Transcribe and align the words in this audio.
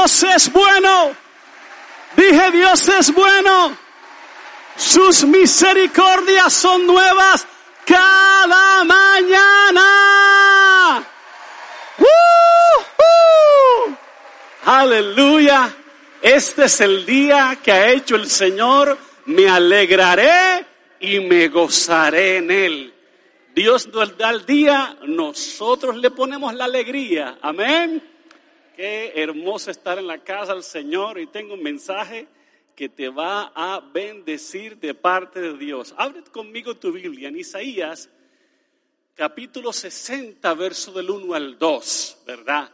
Dios 0.00 0.22
es 0.22 0.52
bueno. 0.52 1.10
Dije, 2.16 2.50
Dios 2.52 2.88
es 2.88 3.12
bueno. 3.12 3.76
Sus 4.76 5.24
misericordias 5.24 6.52
son 6.52 6.86
nuevas 6.86 7.46
cada 7.84 8.84
mañana. 8.84 10.09
Aleluya. 14.72 15.76
Este 16.22 16.66
es 16.66 16.80
el 16.80 17.04
día 17.04 17.58
que 17.60 17.72
ha 17.72 17.90
hecho 17.90 18.14
el 18.14 18.28
Señor. 18.28 18.96
Me 19.26 19.48
alegraré 19.48 20.64
y 21.00 21.18
me 21.18 21.48
gozaré 21.48 22.36
en 22.36 22.52
él. 22.52 22.94
Dios 23.52 23.88
nos 23.88 24.16
da 24.16 24.30
el 24.30 24.46
día, 24.46 24.96
nosotros 25.08 25.96
le 25.96 26.12
ponemos 26.12 26.54
la 26.54 26.66
alegría. 26.66 27.36
Amén. 27.42 28.00
Qué 28.76 29.12
hermoso 29.16 29.72
estar 29.72 29.98
en 29.98 30.06
la 30.06 30.18
casa 30.18 30.54
del 30.54 30.62
Señor 30.62 31.18
y 31.18 31.26
tengo 31.26 31.54
un 31.54 31.64
mensaje 31.64 32.28
que 32.76 32.88
te 32.88 33.08
va 33.08 33.50
a 33.52 33.80
bendecir 33.80 34.78
de 34.78 34.94
parte 34.94 35.40
de 35.40 35.58
Dios. 35.58 35.92
Abre 35.96 36.22
conmigo 36.22 36.76
tu 36.76 36.92
Biblia 36.92 37.26
en 37.26 37.40
Isaías 37.40 38.08
capítulo 39.16 39.72
60, 39.72 40.54
verso 40.54 40.92
del 40.92 41.10
1 41.10 41.34
al 41.34 41.58
2, 41.58 42.18
¿verdad? 42.24 42.70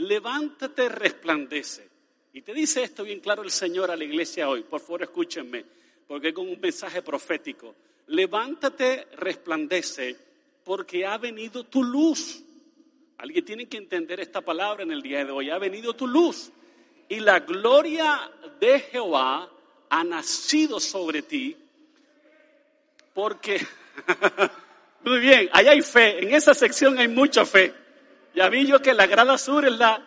Levántate, 0.00 0.88
resplandece. 0.88 1.88
Y 2.32 2.42
te 2.42 2.54
dice 2.54 2.82
esto 2.82 3.04
bien 3.04 3.20
claro 3.20 3.42
el 3.42 3.50
Señor 3.50 3.90
a 3.90 3.96
la 3.96 4.04
iglesia 4.04 4.48
hoy. 4.48 4.62
Por 4.62 4.80
favor, 4.80 5.02
escúchenme, 5.02 5.64
porque 6.06 6.28
es 6.28 6.34
con 6.34 6.48
un 6.48 6.60
mensaje 6.60 7.02
profético. 7.02 7.74
Levántate, 8.06 9.08
resplandece, 9.16 10.16
porque 10.64 11.04
ha 11.04 11.18
venido 11.18 11.64
tu 11.64 11.82
luz. 11.82 12.42
Alguien 13.18 13.44
tiene 13.44 13.66
que 13.66 13.76
entender 13.76 14.20
esta 14.20 14.40
palabra 14.40 14.82
en 14.82 14.92
el 14.92 15.02
día 15.02 15.24
de 15.24 15.32
hoy. 15.32 15.50
Ha 15.50 15.58
venido 15.58 15.94
tu 15.94 16.06
luz. 16.06 16.50
Y 17.08 17.20
la 17.20 17.40
gloria 17.40 18.30
de 18.60 18.80
Jehová 18.80 19.50
ha 19.90 20.04
nacido 20.04 20.78
sobre 20.78 21.22
ti, 21.22 21.56
porque 23.12 23.60
Muy 25.02 25.18
bien, 25.18 25.48
allá 25.52 25.70
hay 25.70 25.82
fe, 25.82 26.22
en 26.22 26.34
esa 26.34 26.52
sección 26.52 26.98
hay 26.98 27.08
mucha 27.08 27.46
fe. 27.46 27.74
Ya 28.34 28.48
vi 28.48 28.66
yo 28.66 28.80
que 28.80 28.94
la 28.94 29.06
grada 29.06 29.36
sur 29.36 29.64
es 29.64 29.76
la 29.76 30.02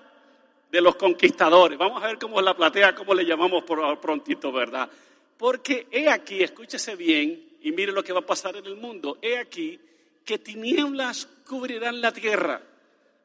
de 0.71 0.81
los 0.81 0.95
conquistadores. 0.95 1.77
Vamos 1.77 2.01
a 2.01 2.07
ver 2.07 2.17
cómo 2.17 2.39
es 2.39 2.45
la 2.45 2.55
platea, 2.55 2.95
cómo 2.95 3.13
le 3.13 3.25
llamamos 3.25 3.63
por 3.63 3.99
prontito, 3.99 4.51
¿verdad? 4.51 4.89
Porque 5.37 5.87
he 5.91 6.09
aquí, 6.09 6.41
escúchese 6.41 6.95
bien 6.95 7.57
y 7.61 7.71
mire 7.71 7.91
lo 7.91 8.03
que 8.03 8.13
va 8.13 8.19
a 8.19 8.25
pasar 8.25 8.55
en 8.55 8.65
el 8.65 8.75
mundo. 8.75 9.17
He 9.21 9.37
aquí 9.37 9.79
que 10.23 10.37
tinieblas 10.37 11.27
cubrirán 11.47 12.01
la 12.01 12.11
tierra. 12.11 12.61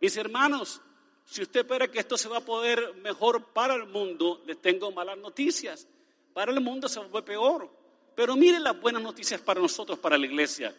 Mis 0.01 0.17
hermanos, 0.17 0.81
si 1.25 1.43
usted 1.43 1.61
espera 1.61 1.89
que 1.89 2.01
esto 2.01 2.17
se 2.17 2.29
va 2.29 2.39
a 2.39 2.45
poder 2.45 2.95
mejor 3.03 3.45
para 3.45 3.75
el 3.75 3.87
mundo, 3.87 4.43
les 4.47 4.61
tengo 4.61 4.91
malas 4.91 5.19
noticias. 5.19 5.87
Para 6.33 6.53
el 6.53 6.61
mundo 6.61 6.89
se 6.89 7.01
va 7.01 7.25
peor. 7.25 7.71
Pero 8.15 8.35
mire 8.35 8.59
las 8.59 8.79
buenas 8.81 9.03
noticias 9.03 9.41
para 9.41 9.61
nosotros, 9.61 9.99
para 9.99 10.19
la 10.19 10.27
iglesia 10.27 10.75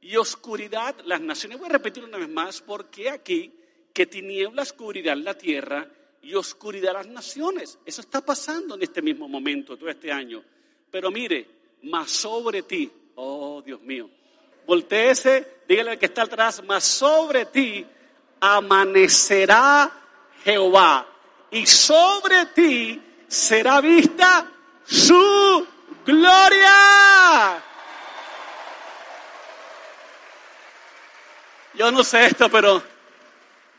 y 0.00 0.16
oscuridad 0.16 0.96
las 1.04 1.20
naciones. 1.20 1.58
Voy 1.58 1.68
a 1.68 1.72
repetir 1.72 2.04
una 2.04 2.18
vez 2.18 2.28
más, 2.28 2.60
porque 2.60 3.10
aquí 3.10 3.52
que 3.92 4.06
tinieblas 4.06 4.72
cubrirán 4.72 5.24
la 5.24 5.34
tierra 5.34 5.86
y 6.22 6.34
oscuridad 6.34 6.94
las 6.94 7.06
naciones. 7.06 7.78
Eso 7.84 8.00
está 8.00 8.20
pasando 8.20 8.74
en 8.74 8.82
este 8.82 9.02
mismo 9.02 9.28
momento, 9.28 9.76
todo 9.76 9.88
este 9.88 10.12
año. 10.12 10.42
Pero 10.90 11.10
mire, 11.10 11.46
más 11.82 12.10
sobre 12.10 12.62
ti, 12.62 12.90
oh 13.16 13.62
Dios 13.62 13.80
mío, 13.82 14.08
volteese, 14.66 15.62
dígale 15.68 15.92
al 15.92 15.98
que 15.98 16.06
está 16.06 16.22
atrás, 16.22 16.62
más 16.64 16.84
sobre 16.84 17.46
ti 17.46 17.84
amanecerá 18.40 19.90
Jehová 20.44 21.06
y 21.50 21.66
sobre 21.66 22.46
ti 22.46 23.00
será 23.28 23.80
vista 23.80 24.50
su 24.84 25.66
gloria. 26.04 27.69
Yo 31.80 31.90
no 31.90 32.04
sé 32.04 32.26
esto, 32.26 32.50
pero 32.50 32.82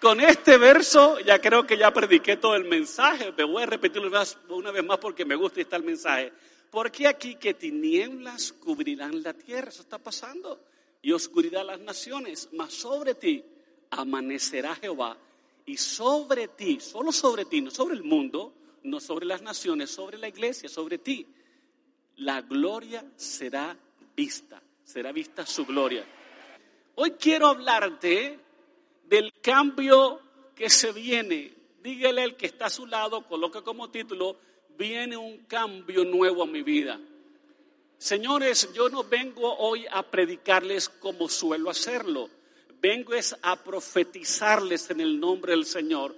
con 0.01 0.21
este 0.21 0.57
verso 0.57 1.19
ya 1.19 1.39
creo 1.39 1.67
que 1.67 1.77
ya 1.77 1.93
prediqué 1.93 2.35
todo 2.35 2.55
el 2.55 2.63
mensaje. 2.63 3.31
Me 3.37 3.43
voy 3.43 3.61
a 3.61 3.67
repetirlo 3.67 4.09
una 4.49 4.71
vez 4.71 4.83
más 4.83 4.97
porque 4.97 5.23
me 5.23 5.35
gusta 5.35 5.59
y 5.59 5.61
está 5.61 5.75
el 5.75 5.83
mensaje. 5.83 6.33
Porque 6.71 7.05
aquí 7.07 7.35
que 7.35 7.53
tinieblas 7.53 8.53
cubrirán 8.53 9.21
la 9.21 9.35
tierra, 9.35 9.69
eso 9.69 9.83
está 9.83 9.99
pasando, 9.99 10.65
y 10.99 11.11
oscuridad 11.11 11.63
las 11.63 11.79
naciones, 11.79 12.49
mas 12.53 12.73
sobre 12.73 13.13
ti 13.13 13.45
amanecerá 13.91 14.73
Jehová, 14.77 15.15
y 15.67 15.77
sobre 15.77 16.47
ti, 16.47 16.79
solo 16.79 17.11
sobre 17.11 17.45
ti, 17.45 17.61
no 17.61 17.69
sobre 17.69 17.93
el 17.93 18.03
mundo, 18.03 18.51
no 18.81 18.99
sobre 18.99 19.27
las 19.27 19.43
naciones, 19.43 19.91
sobre 19.91 20.17
la 20.17 20.27
iglesia, 20.27 20.69
sobre 20.69 20.97
ti, 20.97 21.27
la 22.15 22.41
gloria 22.41 23.05
será 23.15 23.77
vista, 24.15 24.59
será 24.83 25.11
vista 25.11 25.45
su 25.45 25.67
gloria. 25.67 26.03
Hoy 26.95 27.11
quiero 27.11 27.47
hablarte 27.47 28.39
del 29.05 29.33
cambio 29.41 30.19
que 30.55 30.69
se 30.69 30.91
viene. 30.91 31.53
Dígale 31.81 32.23
al 32.23 32.35
que 32.35 32.45
está 32.45 32.65
a 32.65 32.69
su 32.69 32.85
lado, 32.85 33.25
coloca 33.27 33.61
como 33.61 33.89
título, 33.89 34.37
viene 34.77 35.17
un 35.17 35.39
cambio 35.45 36.05
nuevo 36.05 36.43
a 36.43 36.47
mi 36.47 36.61
vida. 36.61 36.99
Señores, 37.97 38.71
yo 38.73 38.89
no 38.89 39.03
vengo 39.03 39.55
hoy 39.57 39.85
a 39.91 40.03
predicarles 40.03 40.89
como 40.89 41.29
suelo 41.29 41.69
hacerlo. 41.69 42.29
Vengo 42.79 43.13
es 43.13 43.35
a 43.41 43.63
profetizarles 43.63 44.89
en 44.89 45.01
el 45.01 45.19
nombre 45.19 45.51
del 45.51 45.65
Señor 45.65 46.15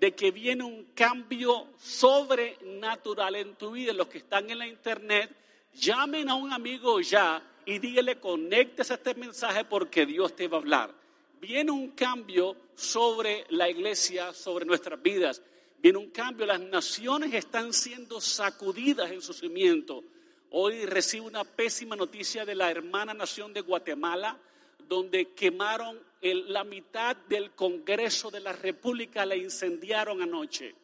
de 0.00 0.14
que 0.14 0.30
viene 0.30 0.64
un 0.64 0.84
cambio 0.94 1.68
sobrenatural 1.78 3.36
en 3.36 3.54
tu 3.56 3.72
vida. 3.72 3.92
Los 3.92 4.08
que 4.08 4.18
están 4.18 4.50
en 4.50 4.58
la 4.58 4.66
internet, 4.66 5.30
llamen 5.74 6.28
a 6.28 6.34
un 6.34 6.52
amigo 6.52 7.00
ya 7.00 7.42
y 7.66 7.80
dígale, 7.80 8.20
conéctese 8.20 8.94
a 8.94 8.96
este 8.96 9.14
mensaje 9.16 9.64
porque 9.64 10.06
Dios 10.06 10.34
te 10.34 10.46
va 10.46 10.56
a 10.56 10.60
hablar. 10.60 10.94
Viene 11.40 11.72
un 11.72 11.90
cambio 11.90 12.56
sobre 12.76 13.44
la 13.50 13.68
iglesia, 13.68 14.32
sobre 14.32 14.64
nuestras 14.64 15.02
vidas. 15.02 15.42
Viene 15.78 15.98
un 15.98 16.10
cambio, 16.10 16.46
las 16.46 16.60
naciones 16.60 17.34
están 17.34 17.72
siendo 17.72 18.20
sacudidas 18.20 19.10
en 19.10 19.20
su 19.20 19.32
cimiento. 19.32 20.04
Hoy 20.50 20.86
recibo 20.86 21.26
una 21.26 21.42
pésima 21.42 21.96
noticia 21.96 22.44
de 22.44 22.54
la 22.54 22.70
hermana 22.70 23.12
nación 23.12 23.52
de 23.52 23.62
Guatemala, 23.62 24.38
donde 24.88 25.32
quemaron 25.34 25.98
la 26.22 26.62
mitad 26.62 27.16
del 27.16 27.50
Congreso 27.50 28.30
de 28.30 28.40
la 28.40 28.52
República, 28.52 29.26
la 29.26 29.36
incendiaron 29.36 30.22
anoche. 30.22 30.74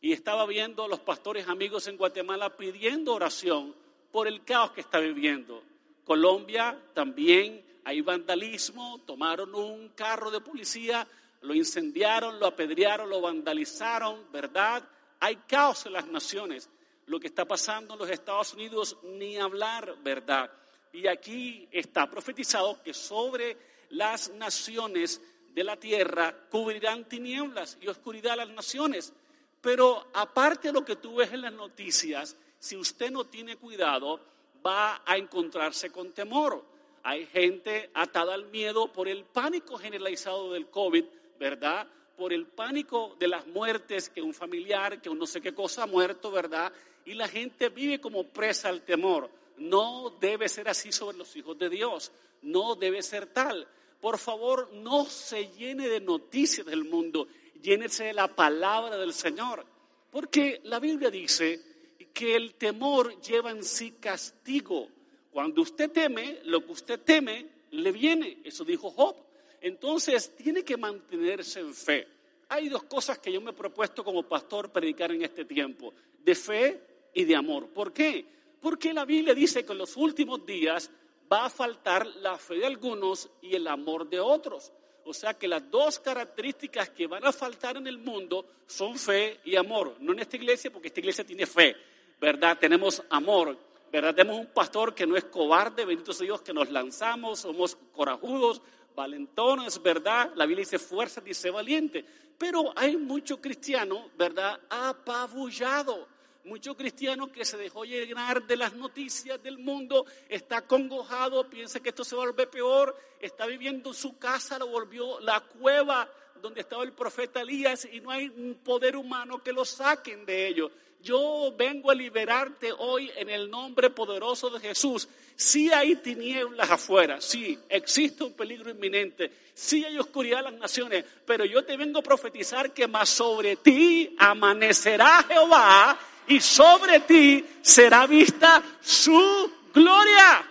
Y 0.00 0.12
estaba 0.12 0.46
viendo 0.46 0.84
a 0.84 0.88
los 0.88 1.00
pastores 1.00 1.46
amigos 1.46 1.86
en 1.88 1.98
Guatemala 1.98 2.56
pidiendo 2.56 3.14
oración 3.14 3.74
por 4.10 4.26
el 4.26 4.44
caos 4.44 4.72
que 4.72 4.80
está 4.80 4.98
viviendo. 4.98 5.62
Colombia 6.06 6.80
también 6.94 7.66
hay 7.84 8.00
vandalismo, 8.00 9.00
tomaron 9.04 9.52
un 9.56 9.88
carro 9.88 10.30
de 10.30 10.40
policía, 10.40 11.06
lo 11.40 11.52
incendiaron, 11.52 12.38
lo 12.38 12.46
apedrearon, 12.46 13.10
lo 13.10 13.20
vandalizaron, 13.20 14.30
¿verdad? 14.30 14.88
Hay 15.18 15.34
caos 15.48 15.84
en 15.86 15.94
las 15.94 16.06
naciones. 16.06 16.70
Lo 17.06 17.18
que 17.18 17.26
está 17.26 17.44
pasando 17.44 17.94
en 17.94 17.98
los 17.98 18.08
Estados 18.08 18.54
Unidos, 18.54 18.96
ni 19.02 19.36
hablar, 19.36 19.96
¿verdad? 20.04 20.48
Y 20.92 21.08
aquí 21.08 21.68
está 21.72 22.08
profetizado 22.08 22.80
que 22.84 22.94
sobre 22.94 23.56
las 23.90 24.30
naciones 24.30 25.20
de 25.52 25.64
la 25.64 25.76
tierra 25.76 26.36
cubrirán 26.48 27.08
tinieblas 27.08 27.78
y 27.80 27.88
oscuridad 27.88 28.36
las 28.36 28.50
naciones. 28.50 29.12
Pero 29.60 30.06
aparte 30.14 30.68
de 30.68 30.74
lo 30.74 30.84
que 30.84 30.96
tú 30.96 31.16
ves 31.16 31.32
en 31.32 31.42
las 31.42 31.52
noticias, 31.52 32.36
si 32.60 32.76
usted 32.76 33.10
no 33.10 33.24
tiene 33.24 33.56
cuidado, 33.56 34.20
va 34.66 35.02
a 35.04 35.16
encontrarse 35.16 35.90
con 35.90 36.12
temor. 36.12 36.64
Hay 37.02 37.26
gente 37.26 37.90
atada 37.94 38.34
al 38.34 38.46
miedo 38.46 38.92
por 38.92 39.06
el 39.06 39.24
pánico 39.24 39.78
generalizado 39.78 40.52
del 40.52 40.66
COVID, 40.68 41.04
¿verdad? 41.38 41.86
Por 42.16 42.32
el 42.32 42.46
pánico 42.46 43.14
de 43.18 43.28
las 43.28 43.46
muertes, 43.46 44.08
que 44.08 44.22
un 44.22 44.34
familiar, 44.34 45.00
que 45.00 45.08
un 45.08 45.18
no 45.18 45.26
sé 45.26 45.40
qué 45.40 45.54
cosa 45.54 45.84
ha 45.84 45.86
muerto, 45.86 46.30
¿verdad? 46.30 46.72
Y 47.04 47.14
la 47.14 47.28
gente 47.28 47.68
vive 47.68 48.00
como 48.00 48.24
presa 48.24 48.68
al 48.68 48.82
temor. 48.82 49.30
No 49.58 50.10
debe 50.20 50.48
ser 50.48 50.68
así 50.68 50.90
sobre 50.90 51.16
los 51.16 51.34
hijos 51.36 51.56
de 51.58 51.68
Dios. 51.68 52.10
No 52.42 52.74
debe 52.74 53.02
ser 53.02 53.26
tal. 53.26 53.68
Por 54.00 54.18
favor, 54.18 54.72
no 54.72 55.04
se 55.04 55.48
llene 55.48 55.88
de 55.88 56.00
noticias 56.00 56.66
del 56.66 56.84
mundo. 56.84 57.28
Llénese 57.62 58.04
de 58.04 58.14
la 58.14 58.28
palabra 58.28 58.96
del 58.96 59.12
Señor. 59.12 59.64
Porque 60.10 60.60
la 60.64 60.80
Biblia 60.80 61.10
dice 61.10 61.75
que 62.12 62.36
el 62.36 62.54
temor 62.54 63.20
lleva 63.20 63.50
en 63.50 63.62
sí 63.62 63.92
castigo. 63.92 64.88
Cuando 65.30 65.62
usted 65.62 65.90
teme, 65.90 66.40
lo 66.44 66.64
que 66.64 66.72
usted 66.72 67.00
teme 67.00 67.46
le 67.70 67.92
viene. 67.92 68.38
Eso 68.44 68.64
dijo 68.64 68.90
Job. 68.90 69.16
Entonces 69.60 70.34
tiene 70.36 70.64
que 70.64 70.76
mantenerse 70.76 71.60
en 71.60 71.74
fe. 71.74 72.08
hay 72.48 72.68
dos 72.68 72.84
cosas 72.84 73.18
que 73.18 73.32
yo 73.32 73.40
me 73.40 73.50
he 73.50 73.54
propuesto 73.54 74.04
como 74.04 74.22
pastor 74.22 74.70
predicar 74.70 75.10
en 75.10 75.22
este 75.22 75.44
tiempo, 75.44 75.92
de 76.22 76.34
fe 76.34 76.80
y 77.12 77.24
de 77.24 77.34
amor. 77.34 77.68
¿Por 77.68 77.92
qué? 77.92 78.24
Porque 78.60 78.94
la 78.94 79.04
Biblia 79.04 79.34
dice 79.34 79.64
que 79.64 79.72
en 79.72 79.78
los 79.78 79.96
últimos 79.96 80.46
días 80.46 80.90
va 81.30 81.46
a 81.46 81.50
faltar 81.50 82.06
la 82.06 82.38
fe 82.38 82.56
de 82.56 82.66
algunos 82.66 83.28
y 83.42 83.54
el 83.56 83.66
amor 83.66 84.08
de 84.08 84.20
otros. 84.20 84.72
O 85.06 85.14
sea 85.14 85.34
que 85.34 85.46
las 85.46 85.70
dos 85.70 86.00
características 86.00 86.90
que 86.90 87.06
van 87.06 87.24
a 87.24 87.32
faltar 87.32 87.76
en 87.76 87.86
el 87.86 87.98
mundo 87.98 88.44
son 88.66 88.98
fe 88.98 89.40
y 89.44 89.54
amor. 89.54 89.96
No 90.00 90.12
en 90.12 90.18
esta 90.18 90.34
iglesia, 90.36 90.72
porque 90.72 90.88
esta 90.88 90.98
iglesia 90.98 91.24
tiene 91.24 91.46
fe, 91.46 91.76
¿verdad? 92.20 92.58
Tenemos 92.58 93.00
amor, 93.08 93.56
¿verdad? 93.92 94.14
Tenemos 94.16 94.40
un 94.40 94.46
pastor 94.46 94.94
que 94.94 95.06
no 95.06 95.16
es 95.16 95.24
cobarde, 95.24 95.84
bendito 95.84 96.12
sea 96.12 96.24
Dios, 96.24 96.42
que 96.42 96.52
nos 96.52 96.70
lanzamos, 96.72 97.38
somos 97.38 97.78
corajudos, 97.92 98.60
valentones, 98.96 99.80
¿verdad? 99.80 100.32
La 100.34 100.44
Biblia 100.44 100.64
dice 100.64 100.80
fuerza, 100.80 101.20
dice 101.20 101.50
valiente. 101.50 102.04
Pero 102.36 102.72
hay 102.74 102.96
mucho 102.96 103.40
cristiano, 103.40 104.10
¿verdad? 104.18 104.58
Apabullado. 104.68 106.08
Mucho 106.46 106.76
cristiano 106.76 107.32
que 107.32 107.44
se 107.44 107.56
dejó 107.56 107.84
llenar 107.84 108.46
de 108.46 108.56
las 108.56 108.72
noticias 108.72 109.42
del 109.42 109.58
mundo, 109.58 110.06
está 110.28 110.64
congojado, 110.64 111.50
piensa 111.50 111.80
que 111.80 111.88
esto 111.88 112.04
se 112.04 112.14
va 112.14 112.24
a 112.24 112.32
peor, 112.32 112.96
está 113.20 113.46
viviendo 113.46 113.90
en 113.90 113.94
su 113.96 114.16
casa, 114.16 114.56
lo 114.56 114.68
volvió 114.68 115.18
la 115.18 115.40
cueva 115.40 116.08
donde 116.40 116.60
estaba 116.60 116.84
el 116.84 116.92
profeta 116.92 117.40
Elías 117.40 117.88
y 117.90 118.00
no 118.00 118.12
hay 118.12 118.28
un 118.28 118.60
poder 118.62 118.96
humano 118.96 119.42
que 119.42 119.52
lo 119.52 119.64
saquen 119.64 120.24
de 120.24 120.46
ello. 120.46 120.70
Yo 121.02 121.52
vengo 121.58 121.90
a 121.90 121.96
liberarte 121.96 122.72
hoy 122.78 123.10
en 123.16 123.28
el 123.28 123.50
nombre 123.50 123.90
poderoso 123.90 124.48
de 124.48 124.60
Jesús. 124.60 125.08
Sí 125.34 125.72
hay 125.72 125.96
tinieblas 125.96 126.70
afuera, 126.70 127.20
sí, 127.20 127.58
existe 127.68 128.22
un 128.22 128.34
peligro 128.34 128.70
inminente, 128.70 129.32
sí 129.52 129.84
hay 129.84 129.98
oscuridad 129.98 130.38
en 130.38 130.52
las 130.52 130.60
naciones, 130.60 131.04
pero 131.26 131.44
yo 131.44 131.64
te 131.64 131.76
vengo 131.76 131.98
a 131.98 132.02
profetizar 132.02 132.72
que 132.72 132.86
más 132.86 133.08
sobre 133.08 133.56
ti 133.56 134.14
amanecerá 134.16 135.24
Jehová 135.28 135.98
y 136.28 136.40
sobre 136.40 137.00
ti 137.00 137.44
será 137.62 138.06
vista 138.06 138.62
su 138.80 139.50
gloria. 139.72 140.48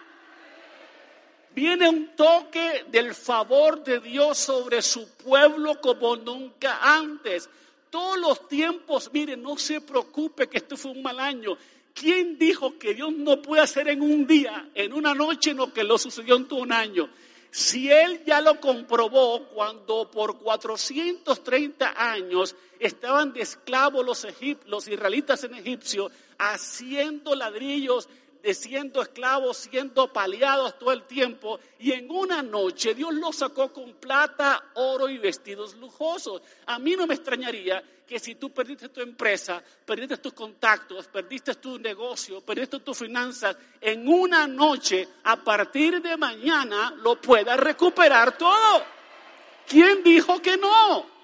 Viene 1.54 1.88
un 1.88 2.16
toque 2.16 2.86
del 2.90 3.16
favor 3.16 3.84
de 3.84 4.00
Dios 4.00 4.38
sobre 4.38 4.82
su 4.82 5.08
pueblo 5.16 5.80
como 5.80 6.16
nunca 6.16 6.80
antes 6.82 7.50
todos 7.96 8.20
los 8.20 8.50
tiempos, 8.50 9.10
mire, 9.14 9.38
no 9.38 9.58
se 9.58 9.80
preocupe 9.80 10.50
que 10.50 10.58
esto 10.58 10.76
fue 10.76 10.92
un 10.92 11.02
mal 11.02 11.18
año. 11.18 11.58
¿Quién 11.94 12.38
dijo 12.38 12.78
que 12.78 12.94
Dios 12.94 13.14
no 13.14 13.42
puede 13.42 13.62
hacer 13.62 13.88
en 13.88 14.02
un 14.02 14.28
día, 14.28 14.70
en 14.76 14.92
una 14.92 15.14
noche, 15.14 15.54
lo 15.54 15.72
que 15.72 15.86
lo 15.86 15.98
sucedió 15.98 16.36
en 16.36 16.46
todo 16.46 16.60
un 16.60 16.74
año? 16.74 17.08
Si 17.52 17.90
Él 17.90 18.22
ya 18.26 18.42
lo 18.42 18.60
comprobó 18.60 19.46
cuando 19.46 20.12
por 20.12 20.40
430 20.40 21.94
años 21.96 22.54
estaban 22.80 23.34
de 23.34 23.42
esclavos 23.42 24.06
los, 24.06 24.28
los 24.68 24.88
israelitas 24.88 25.44
en 25.44 25.56
Egipcio, 25.56 26.12
haciendo 26.38 27.36
ladrillos 27.36 28.10
siendo 28.54 29.02
esclavos, 29.02 29.58
siendo 29.58 30.12
paliados 30.14 30.78
todo 30.78 30.92
el 30.92 31.04
tiempo, 31.04 31.60
y 31.80 31.94
en 31.94 32.12
una 32.12 32.44
noche 32.44 32.94
Dios 32.94 33.14
los 33.16 33.38
sacó 33.38 33.74
con 33.74 33.94
plata, 33.94 34.72
oro 34.76 35.10
y 35.10 35.18
vestidos 35.18 35.76
lujosos. 35.76 36.42
A 36.68 36.78
mí 36.78 36.96
no 36.96 37.08
me 37.08 37.16
extrañaría 37.16 37.84
que 38.06 38.20
si 38.20 38.36
tú 38.36 38.52
perdiste 38.52 38.90
tu 38.90 39.02
empresa, 39.02 39.64
perdiste 39.84 40.18
tus 40.18 40.34
contactos, 40.34 41.08
perdiste 41.08 41.56
tu 41.56 41.80
negocio, 41.80 42.42
perdiste 42.42 42.80
tus 42.80 42.98
finanzas, 42.98 43.58
en 43.82 44.08
una 44.08 44.46
noche, 44.46 45.08
a 45.24 45.38
partir 45.38 46.02
de 46.02 46.16
mañana, 46.16 46.94
lo 46.98 47.20
puedas 47.20 47.60
recuperar 47.60 48.38
todo. 48.38 48.84
¿Quién 49.68 50.04
dijo 50.04 50.40
que 50.40 50.58
no? 50.58 51.15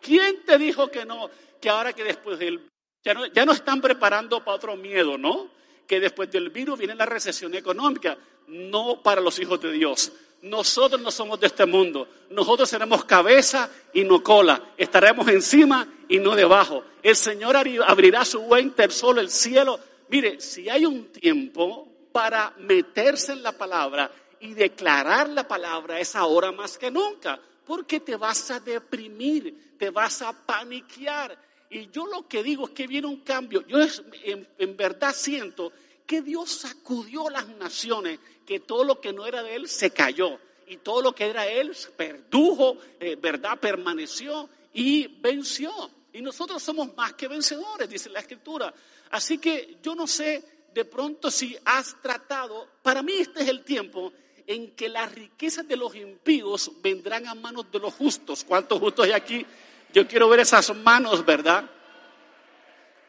¿Quién 0.00 0.44
te 0.44 0.58
dijo 0.58 0.90
que 0.90 1.04
no? 1.04 1.30
Que 1.60 1.68
ahora 1.68 1.92
que 1.92 2.04
después 2.04 2.38
del... 2.38 2.68
Ya 3.02 3.14
no, 3.14 3.26
ya 3.26 3.46
no 3.46 3.52
están 3.52 3.80
preparando 3.80 4.44
para 4.44 4.56
otro 4.56 4.76
miedo, 4.76 5.16
¿no? 5.16 5.50
que 5.90 5.98
después 5.98 6.30
del 6.30 6.50
virus 6.50 6.78
viene 6.78 6.94
la 6.94 7.04
recesión 7.04 7.52
económica, 7.52 8.16
no 8.46 9.02
para 9.02 9.20
los 9.20 9.40
hijos 9.40 9.60
de 9.60 9.72
Dios. 9.72 10.12
Nosotros 10.42 11.00
no 11.00 11.10
somos 11.10 11.40
de 11.40 11.48
este 11.48 11.66
mundo. 11.66 12.06
Nosotros 12.30 12.70
seremos 12.70 13.04
cabeza 13.04 13.68
y 13.92 14.04
no 14.04 14.22
cola. 14.22 14.72
Estaremos 14.76 15.26
encima 15.26 15.88
y 16.08 16.20
no 16.20 16.36
debajo. 16.36 16.84
El 17.02 17.16
Señor 17.16 17.56
abrirá 17.56 18.24
su 18.24 18.40
buen 18.42 18.72
solo 18.90 19.20
el 19.20 19.30
cielo. 19.30 19.80
Mire, 20.10 20.40
si 20.40 20.68
hay 20.68 20.86
un 20.86 21.06
tiempo 21.06 21.88
para 22.12 22.54
meterse 22.58 23.32
en 23.32 23.42
la 23.42 23.50
palabra 23.50 24.12
y 24.38 24.54
declarar 24.54 25.28
la 25.28 25.48
palabra, 25.48 25.98
es 25.98 26.14
ahora 26.14 26.52
más 26.52 26.78
que 26.78 26.92
nunca. 26.92 27.40
Porque 27.66 27.98
te 27.98 28.14
vas 28.14 28.48
a 28.52 28.60
deprimir, 28.60 29.69
te 29.80 29.88
vas 29.88 30.20
a 30.20 30.34
paniquear 30.34 31.38
y 31.70 31.88
yo 31.88 32.04
lo 32.04 32.28
que 32.28 32.42
digo 32.42 32.66
es 32.66 32.72
que 32.72 32.86
viene 32.86 33.06
un 33.06 33.20
cambio. 33.20 33.66
Yo 33.66 33.78
en, 33.78 34.76
verdad 34.76 35.14
siento 35.16 35.72
que 36.04 36.20
Dios 36.20 36.50
sacudió 36.50 37.30
las 37.30 37.48
naciones, 37.48 38.18
que 38.44 38.60
todo 38.60 38.84
lo 38.84 39.00
que 39.00 39.14
no 39.14 39.24
era 39.24 39.42
de 39.42 39.54
Él 39.54 39.68
se 39.68 39.90
cayó 39.90 40.38
y 40.66 40.76
todo 40.76 41.00
lo 41.00 41.14
que 41.14 41.30
era 41.30 41.46
Él 41.46 41.74
perdujo, 41.96 42.76
eh, 43.00 43.16
verdad, 43.16 43.58
permaneció 43.58 44.50
y 44.74 45.06
venció. 45.06 45.72
Y 46.12 46.20
nosotros 46.20 46.62
somos 46.62 46.94
más 46.94 47.14
que 47.14 47.26
vencedores, 47.26 47.88
dice 47.88 48.10
la 48.10 48.20
Escritura. 48.20 48.74
Así 49.12 49.38
que 49.38 49.78
yo 49.82 49.94
no 49.94 50.06
sé 50.06 50.44
de 50.74 50.84
pronto 50.84 51.30
si 51.30 51.56
has 51.64 51.96
tratado, 52.02 52.68
para 52.82 53.02
mí 53.02 53.14
este 53.14 53.44
es 53.44 53.48
el 53.48 53.64
tiempo 53.64 54.12
en 54.46 54.72
que 54.72 54.88
las 54.88 55.10
riquezas 55.14 55.66
de 55.66 55.76
los 55.76 55.94
impíos 55.94 56.72
vendrán 56.82 57.28
a 57.28 57.34
manos 57.34 57.70
de 57.70 57.78
los 57.78 57.94
justos. 57.94 58.44
¿Cuántos 58.44 58.80
justos 58.80 59.06
hay 59.06 59.12
aquí? 59.12 59.46
Yo 59.92 60.06
quiero 60.06 60.28
ver 60.28 60.40
esas 60.40 60.74
manos, 60.76 61.24
¿verdad? 61.24 61.68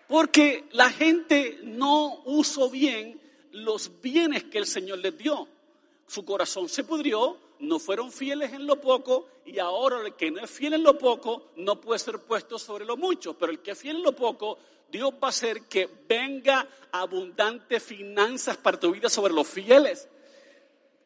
Porque 0.08 0.66
la 0.72 0.90
gente 0.90 1.60
no 1.64 2.22
usó 2.26 2.70
bien 2.70 3.22
los 3.52 4.02
bienes 4.02 4.46
que 4.46 4.58
el 4.58 4.66
Señor 4.66 5.00
les 5.00 5.18
dio. 5.18 5.48
Su 6.08 6.26
corazón 6.26 6.68
se 6.68 6.84
pudrió, 6.84 7.38
no 7.60 7.80
fueron 7.80 8.12
fieles 8.12 8.52
en 8.54 8.66
lo 8.66 8.82
poco 8.82 9.28
y 9.46 9.60
ahora 9.60 10.02
el 10.06 10.16
que 10.16 10.32
no 10.32 10.42
es 10.42 10.50
fiel 10.50 10.74
en 10.74 10.84
lo 10.84 10.98
poco 10.98 11.52
no 11.58 11.80
puede 11.80 12.00
ser 12.00 12.20
puesto 12.20 12.58
sobre 12.58 12.86
lo 12.86 12.98
mucho. 12.98 13.38
Pero 13.38 13.52
el 13.52 13.60
que 13.60 13.72
es 13.72 13.78
fiel 13.78 13.98
en 13.98 14.04
lo 14.04 14.14
poco, 14.14 14.58
Dios 14.92 15.12
va 15.14 15.28
a 15.28 15.30
hacer 15.30 15.64
que 15.64 15.88
venga 16.08 16.68
abundantes 16.92 17.82
finanzas 17.82 18.58
para 18.58 18.80
tu 18.80 18.92
vida 18.92 19.10
sobre 19.10 19.34
los 19.34 19.48
fieles. 19.48 20.10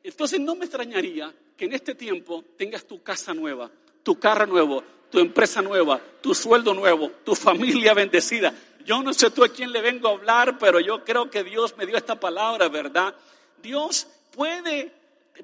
Entonces 0.03 0.39
no 0.39 0.55
me 0.55 0.65
extrañaría 0.65 1.33
que 1.57 1.65
en 1.65 1.73
este 1.73 1.95
tiempo 1.95 2.43
tengas 2.57 2.85
tu 2.85 3.03
casa 3.03 3.33
nueva, 3.33 3.69
tu 4.03 4.19
carro 4.19 4.45
nuevo, 4.45 4.83
tu 5.09 5.19
empresa 5.19 5.61
nueva, 5.61 6.01
tu 6.21 6.33
sueldo 6.33 6.73
nuevo, 6.73 7.09
tu 7.23 7.35
familia 7.35 7.93
bendecida. 7.93 8.53
Yo 8.85 9.01
no 9.01 9.13
sé 9.13 9.31
tú 9.31 9.43
a 9.43 9.49
quién 9.49 9.71
le 9.71 9.81
vengo 9.81 10.07
a 10.07 10.11
hablar, 10.11 10.57
pero 10.59 10.79
yo 10.79 11.03
creo 11.03 11.29
que 11.29 11.43
Dios 11.43 11.75
me 11.77 11.85
dio 11.85 11.97
esta 11.97 12.19
palabra, 12.19 12.69
¿verdad? 12.69 13.15
Dios 13.61 14.07
puede, 14.31 14.93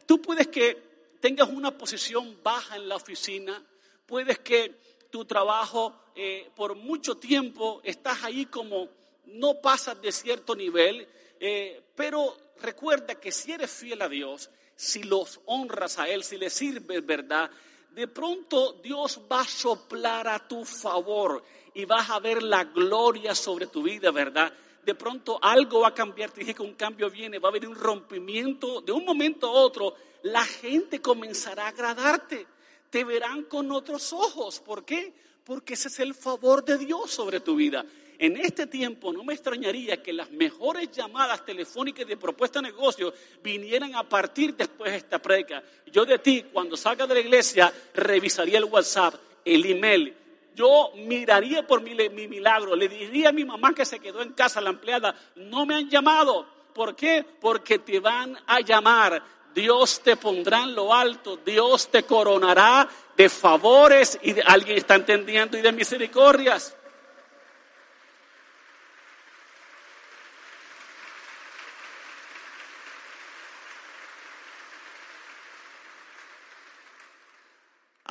tú 0.06 0.22
puedes 0.22 0.48
que 0.48 0.78
tengas 1.20 1.50
una 1.50 1.72
posición 1.72 2.38
baja 2.44 2.76
en 2.76 2.88
la 2.88 2.96
oficina, 2.96 3.64
puedes 4.06 4.40
que 4.40 4.76
tu 5.10 5.26
trabajo 5.26 5.96
eh, 6.16 6.50
por 6.56 6.76
mucho 6.76 7.16
tiempo 7.16 7.82
estás 7.84 8.24
ahí 8.24 8.46
como 8.46 8.90
no 9.26 9.62
pasas 9.62 10.02
de 10.02 10.12
cierto 10.12 10.56
nivel, 10.56 11.08
eh, 11.40 11.82
pero 11.96 12.38
recuerda 12.62 13.16
que 13.16 13.32
si 13.32 13.52
eres 13.52 13.72
fiel 13.72 14.02
a 14.02 14.10
Dios, 14.10 14.50
si 14.76 15.04
los 15.04 15.40
honras 15.46 16.00
a 16.00 16.10
Él, 16.10 16.24
si 16.24 16.38
le 16.38 16.50
sirves, 16.50 17.06
¿verdad? 17.06 17.50
De 17.94 18.08
pronto 18.08 18.80
Dios 18.82 19.22
va 19.32 19.42
a 19.42 19.46
soplar 19.46 20.28
a 20.28 20.48
tu 20.48 20.64
favor 20.64 21.44
y 21.74 21.86
vas 21.86 22.10
a 22.10 22.20
ver 22.20 22.42
la 22.44 22.64
gloria 22.66 23.36
sobre 23.36 23.68
tu 23.68 23.84
vida, 23.84 24.12
¿verdad? 24.12 24.54
De 24.84 24.96
pronto 24.96 25.38
algo 25.42 25.82
va 25.82 25.90
a 25.90 25.94
cambiar, 25.94 26.32
te 26.32 26.40
dije 26.42 26.56
que 26.56 26.64
un 26.64 26.74
cambio 26.74 27.10
viene, 27.10 27.40
va 27.40 27.50
a 27.50 27.52
haber 27.52 27.68
un 27.68 27.76
rompimiento, 27.76 28.82
de 28.82 28.92
un 28.92 29.06
momento 29.06 29.48
a 29.48 29.52
otro 29.52 29.96
la 30.24 30.46
gente 30.46 31.02
comenzará 31.02 31.66
a 31.66 31.70
agradarte, 31.70 32.48
te 32.90 33.04
verán 33.04 33.44
con 33.44 33.72
otros 33.72 34.14
ojos, 34.14 34.60
¿por 34.60 34.86
qué? 34.86 35.14
Porque 35.44 35.74
ese 35.74 35.88
es 35.88 36.00
el 36.00 36.14
favor 36.14 36.64
de 36.64 36.78
Dios 36.78 37.12
sobre 37.12 37.40
tu 37.40 37.56
vida. 37.56 37.86
En 38.22 38.38
este 38.38 38.68
tiempo 38.68 39.12
no 39.12 39.24
me 39.24 39.34
extrañaría 39.34 40.04
que 40.04 40.14
las 40.14 40.30
mejores 40.30 40.92
llamadas 40.92 41.44
telefónicas 41.44 42.06
de 42.06 42.18
propuesta 42.18 42.62
de 42.62 42.68
negocio 42.68 43.12
vinieran 43.42 43.96
a 43.96 44.08
partir 44.08 44.56
después 44.56 44.92
de 44.92 44.98
esta 45.00 45.18
predica. 45.18 45.64
Yo 45.88 46.06
de 46.06 46.20
ti, 46.20 46.46
cuando 46.54 46.78
salga 46.78 47.08
de 47.08 47.16
la 47.16 47.20
iglesia, 47.20 47.74
revisaría 47.96 48.60
el 48.60 48.66
WhatsApp, 48.66 49.16
el 49.44 49.66
email. 49.66 50.16
Yo 50.54 50.92
miraría 50.98 51.66
por 51.66 51.82
mi, 51.82 51.96
mi 52.12 52.28
milagro. 52.28 52.76
Le 52.76 52.88
diría 52.88 53.30
a 53.30 53.32
mi 53.32 53.44
mamá 53.44 53.74
que 53.74 53.86
se 53.86 54.00
quedó 54.00 54.22
en 54.22 54.34
casa, 54.34 54.62
la 54.62 54.70
empleada, 54.70 55.16
no 55.38 55.66
me 55.66 55.74
han 55.74 55.90
llamado. 55.90 56.46
¿Por 56.76 56.96
qué? 56.96 57.26
Porque 57.40 57.80
te 57.80 58.00
van 58.00 58.38
a 58.46 58.60
llamar. 58.60 59.24
Dios 59.52 60.00
te 60.02 60.16
pondrá 60.16 60.62
en 60.62 60.76
lo 60.76 60.94
alto, 60.94 61.38
Dios 61.44 61.90
te 61.90 62.04
coronará 62.04 62.88
de 63.18 63.30
favores 63.30 64.20
y 64.22 64.34
de, 64.34 64.44
alguien 64.44 64.78
está 64.78 64.94
entendiendo 64.94 65.58
y 65.58 65.62
de 65.62 65.72
misericordias. 65.72 66.78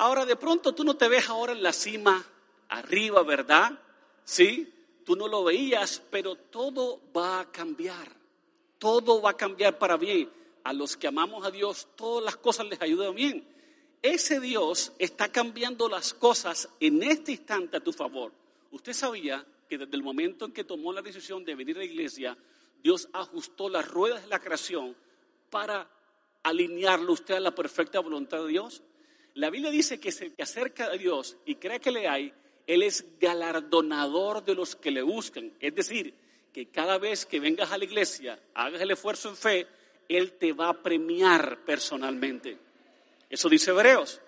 Ahora 0.01 0.25
de 0.25 0.35
pronto 0.35 0.73
tú 0.73 0.83
no 0.83 0.95
te 0.95 1.07
ves 1.07 1.29
ahora 1.29 1.53
en 1.53 1.61
la 1.61 1.71
cima 1.71 2.25
arriba, 2.69 3.21
¿verdad? 3.21 3.79
Sí, 4.23 4.73
tú 5.05 5.15
no 5.15 5.27
lo 5.27 5.43
veías, 5.43 6.01
pero 6.09 6.33
todo 6.35 6.99
va 7.15 7.41
a 7.41 7.51
cambiar. 7.51 8.11
Todo 8.79 9.21
va 9.21 9.29
a 9.29 9.37
cambiar 9.37 9.77
para 9.77 9.97
bien. 9.97 10.27
A 10.63 10.73
los 10.73 10.97
que 10.97 11.05
amamos 11.05 11.45
a 11.45 11.51
Dios, 11.51 11.87
todas 11.95 12.25
las 12.25 12.35
cosas 12.35 12.65
les 12.65 12.81
ayudan 12.81 13.13
bien. 13.13 13.47
Ese 14.01 14.39
Dios 14.39 14.91
está 14.97 15.31
cambiando 15.31 15.87
las 15.87 16.15
cosas 16.15 16.67
en 16.79 17.03
este 17.03 17.33
instante 17.33 17.77
a 17.77 17.83
tu 17.83 17.93
favor. 17.93 18.31
Usted 18.71 18.93
sabía 18.93 19.45
que 19.69 19.77
desde 19.77 19.95
el 19.95 20.01
momento 20.01 20.45
en 20.45 20.51
que 20.51 20.63
tomó 20.63 20.91
la 20.91 21.03
decisión 21.03 21.45
de 21.45 21.53
venir 21.53 21.75
a 21.75 21.81
la 21.81 21.85
iglesia, 21.85 22.35
Dios 22.81 23.07
ajustó 23.13 23.69
las 23.69 23.87
ruedas 23.87 24.23
de 24.23 24.29
la 24.29 24.39
creación 24.39 24.95
para 25.51 25.87
alinearlo 26.41 27.13
usted 27.13 27.35
a 27.35 27.39
la 27.39 27.53
perfecta 27.53 27.99
voluntad 27.99 28.39
de 28.39 28.47
Dios. 28.47 28.81
La 29.35 29.49
Biblia 29.49 29.71
dice 29.71 29.99
que 29.99 30.11
se 30.11 30.33
acerca 30.39 30.85
a 30.85 30.97
Dios 30.97 31.37
y 31.45 31.55
cree 31.55 31.79
que 31.79 31.91
le 31.91 32.07
hay, 32.07 32.33
Él 32.67 32.83
es 32.83 33.05
galardonador 33.19 34.43
de 34.43 34.55
los 34.55 34.75
que 34.75 34.91
le 34.91 35.01
buscan. 35.01 35.53
Es 35.59 35.73
decir, 35.73 36.13
que 36.51 36.67
cada 36.67 36.97
vez 36.97 37.25
que 37.25 37.39
vengas 37.39 37.71
a 37.71 37.77
la 37.77 37.85
iglesia, 37.85 38.39
hagas 38.53 38.81
el 38.81 38.91
esfuerzo 38.91 39.29
en 39.29 39.37
fe, 39.37 39.67
Él 40.09 40.33
te 40.33 40.51
va 40.51 40.69
a 40.69 40.81
premiar 40.81 41.59
personalmente. 41.65 42.57
Eso 43.29 43.47
dice 43.47 43.71
Hebreos. 43.71 44.19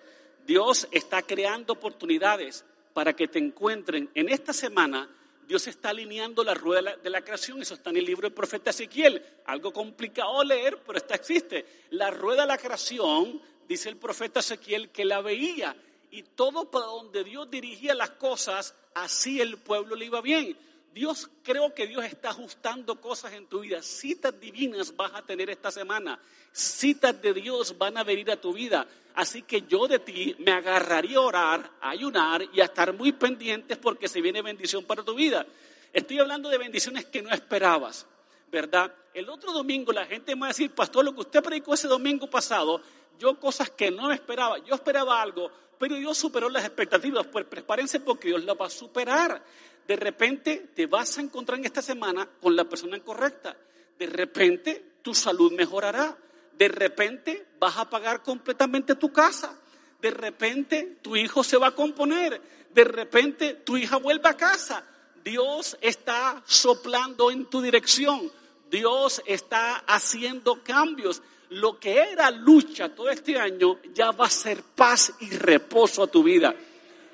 Dios 0.46 0.88
está 0.90 1.22
creando 1.22 1.74
oportunidades 1.74 2.64
para 2.92 3.14
que 3.14 3.28
te 3.28 3.38
encuentren 3.38 4.10
en 4.14 4.28
esta 4.28 4.52
semana 4.52 5.08
Dios 5.46 5.66
está 5.66 5.90
alineando 5.90 6.42
la 6.42 6.54
rueda 6.54 6.96
de 6.96 7.10
la 7.10 7.22
creación, 7.22 7.60
eso 7.60 7.74
está 7.74 7.90
en 7.90 7.98
el 7.98 8.04
libro 8.04 8.22
del 8.22 8.32
profeta 8.32 8.70
Ezequiel, 8.70 9.22
algo 9.44 9.72
complicado 9.72 10.42
leer, 10.42 10.78
pero 10.86 10.98
está 10.98 11.14
existe. 11.14 11.66
La 11.90 12.10
rueda 12.10 12.42
de 12.42 12.48
la 12.48 12.58
creación, 12.58 13.40
dice 13.68 13.88
el 13.88 13.96
profeta 13.96 14.40
Ezequiel, 14.40 14.90
que 14.90 15.04
la 15.04 15.20
veía 15.20 15.76
y 16.10 16.22
todo 16.22 16.70
para 16.70 16.86
donde 16.86 17.24
Dios 17.24 17.50
dirigía 17.50 17.94
las 17.94 18.10
cosas, 18.10 18.74
así 18.94 19.40
el 19.40 19.58
pueblo 19.58 19.96
le 19.96 20.06
iba 20.06 20.20
bien. 20.20 20.56
Dios, 20.94 21.28
creo 21.42 21.74
que 21.74 21.88
Dios 21.88 22.04
está 22.04 22.30
ajustando 22.30 23.00
cosas 23.00 23.32
en 23.32 23.46
tu 23.46 23.60
vida. 23.60 23.82
Citas 23.82 24.38
divinas 24.38 24.94
vas 24.94 25.12
a 25.12 25.22
tener 25.22 25.50
esta 25.50 25.72
semana. 25.72 26.20
Citas 26.52 27.20
de 27.20 27.34
Dios 27.34 27.76
van 27.76 27.98
a 27.98 28.04
venir 28.04 28.30
a 28.30 28.40
tu 28.40 28.52
vida. 28.52 28.86
Así 29.14 29.42
que 29.42 29.62
yo 29.62 29.88
de 29.88 29.98
ti 29.98 30.36
me 30.38 30.52
agarraría 30.52 31.16
a 31.16 31.22
orar, 31.22 31.70
a 31.80 31.90
ayunar 31.90 32.44
y 32.52 32.60
a 32.60 32.64
estar 32.64 32.92
muy 32.92 33.10
pendientes 33.10 33.76
porque 33.76 34.06
se 34.06 34.20
viene 34.20 34.40
bendición 34.40 34.84
para 34.84 35.02
tu 35.02 35.16
vida. 35.16 35.44
Estoy 35.92 36.20
hablando 36.20 36.48
de 36.48 36.58
bendiciones 36.58 37.06
que 37.06 37.22
no 37.22 37.30
esperabas, 37.30 38.06
¿verdad? 38.52 38.94
El 39.12 39.28
otro 39.28 39.52
domingo 39.52 39.92
la 39.92 40.06
gente 40.06 40.34
me 40.36 40.42
va 40.42 40.46
a 40.46 40.50
decir, 40.50 40.70
pastor, 40.72 41.04
lo 41.04 41.12
que 41.12 41.20
usted 41.20 41.42
predicó 41.42 41.74
ese 41.74 41.88
domingo 41.88 42.30
pasado, 42.30 42.80
yo 43.18 43.38
cosas 43.38 43.70
que 43.70 43.90
no 43.90 44.12
esperaba. 44.12 44.58
Yo 44.58 44.74
esperaba 44.74 45.20
algo, 45.20 45.50
pero 45.78 45.96
Dios 45.96 46.16
superó 46.16 46.48
las 46.48 46.64
expectativas. 46.64 47.26
Pues 47.26 47.44
prepárense 47.44 48.00
porque 48.00 48.28
Dios 48.28 48.44
la 48.44 48.54
va 48.54 48.66
a 48.66 48.70
superar. 48.70 49.42
De 49.86 49.96
repente 49.96 50.70
te 50.74 50.86
vas 50.86 51.18
a 51.18 51.20
encontrar 51.20 51.58
en 51.58 51.66
esta 51.66 51.82
semana 51.82 52.28
con 52.40 52.56
la 52.56 52.64
persona 52.64 52.96
incorrecta. 52.96 53.56
De 53.98 54.06
repente 54.06 54.94
tu 55.02 55.14
salud 55.14 55.52
mejorará. 55.52 56.16
De 56.56 56.68
repente 56.68 57.48
vas 57.58 57.76
a 57.76 57.90
pagar 57.90 58.22
completamente 58.22 58.94
tu 58.94 59.12
casa. 59.12 59.58
De 60.00 60.10
repente 60.10 60.98
tu 61.02 61.16
hijo 61.16 61.44
se 61.44 61.56
va 61.56 61.68
a 61.68 61.74
componer. 61.74 62.40
De 62.70 62.84
repente 62.84 63.54
tu 63.54 63.76
hija 63.76 63.96
vuelve 63.96 64.28
a 64.28 64.36
casa. 64.36 64.84
Dios 65.22 65.76
está 65.80 66.42
soplando 66.46 67.30
en 67.30 67.46
tu 67.46 67.62
dirección. 67.62 68.30
Dios 68.74 69.22
está 69.24 69.84
haciendo 69.86 70.60
cambios. 70.64 71.22
Lo 71.50 71.78
que 71.78 71.96
era 71.96 72.32
lucha 72.32 72.92
todo 72.92 73.08
este 73.08 73.38
año 73.38 73.78
ya 73.94 74.10
va 74.10 74.26
a 74.26 74.30
ser 74.30 74.64
paz 74.74 75.12
y 75.20 75.30
reposo 75.30 76.02
a 76.02 76.08
tu 76.08 76.24
vida. 76.24 76.52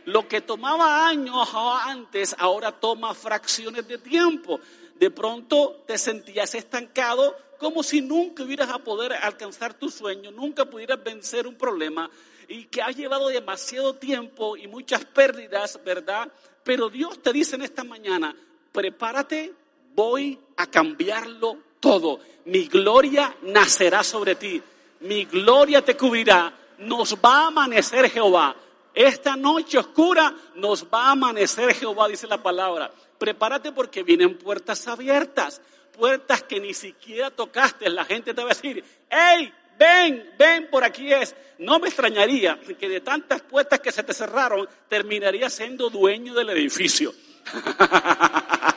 Lo 0.07 0.27
que 0.27 0.41
tomaba 0.41 1.07
años 1.07 1.51
antes 1.85 2.35
ahora 2.39 2.73
toma 2.73 3.13
fracciones 3.13 3.87
de 3.87 3.99
tiempo. 3.99 4.59
De 4.95 5.11
pronto 5.11 5.85
te 5.87 5.99
sentías 5.99 6.55
estancado 6.55 7.37
como 7.59 7.83
si 7.83 8.01
nunca 8.01 8.43
hubieras 8.43 8.71
a 8.71 8.79
poder 8.79 9.13
alcanzar 9.13 9.75
tu 9.75 9.91
sueño, 9.91 10.31
nunca 10.31 10.65
pudieras 10.65 11.05
vencer 11.05 11.47
un 11.47 11.57
problema 11.57 12.11
y 12.49 12.65
que 12.65 12.81
ha 12.81 12.91
llevado 12.91 13.29
demasiado 13.29 13.97
tiempo 13.97 14.57
y 14.57 14.67
muchas 14.67 15.05
pérdidas, 15.05 15.79
¿verdad? 15.85 16.33
Pero 16.65 16.89
Dios 16.89 17.21
te 17.21 17.35
dice 17.35 17.57
en 17.57 17.63
esta 17.63 17.85
mañana, 17.85 18.35
prepárate, 18.73 19.53
voy 19.95 20.39
a 20.57 20.67
cambiarlo 20.67 21.57
todo. 21.81 22.21
Mi 22.47 22.67
gloria 22.67 23.35
nacerá 23.43 24.03
sobre 24.03 24.35
ti, 24.35 24.61
mi 25.01 25.25
gloria 25.25 25.85
te 25.85 25.97
cubrirá, 25.97 26.53
nos 26.79 27.15
va 27.15 27.45
a 27.45 27.47
amanecer 27.49 28.11
Jehová 28.11 28.57
esta 28.95 29.37
noche 29.37 29.79
oscura 29.79 30.35
nos 30.57 30.85
va 30.85 31.07
a 31.07 31.11
amanecer 31.13 31.75
Jehová, 31.75 32.09
dice 32.09 32.27
la 32.27 32.43
palabra. 32.43 32.91
Prepárate 33.19 33.73
porque 33.73 34.03
vienen 34.03 34.37
puertas 34.37 34.87
abiertas, 34.89 35.61
puertas 35.97 36.43
que 36.43 36.61
ni 36.61 36.75
siquiera 36.75 37.31
tocaste. 37.31 37.89
La 37.89 38.05
gente 38.05 38.35
te 38.35 38.43
va 38.43 38.51
a 38.51 38.55
decir, 38.55 38.85
hey, 39.09 39.53
ven, 39.79 40.31
ven, 40.39 40.69
por 40.71 40.83
aquí 40.83 41.13
es. 41.13 41.35
No 41.59 41.79
me 41.79 41.89
extrañaría 41.89 42.59
que 42.79 42.89
de 42.89 43.01
tantas 43.01 43.43
puertas 43.43 43.81
que 43.81 43.93
se 43.93 44.03
te 44.03 44.13
cerraron, 44.13 44.69
terminaría 44.89 45.49
siendo 45.51 45.89
dueño 45.89 46.35
del 46.35 46.51
edificio. 46.51 47.15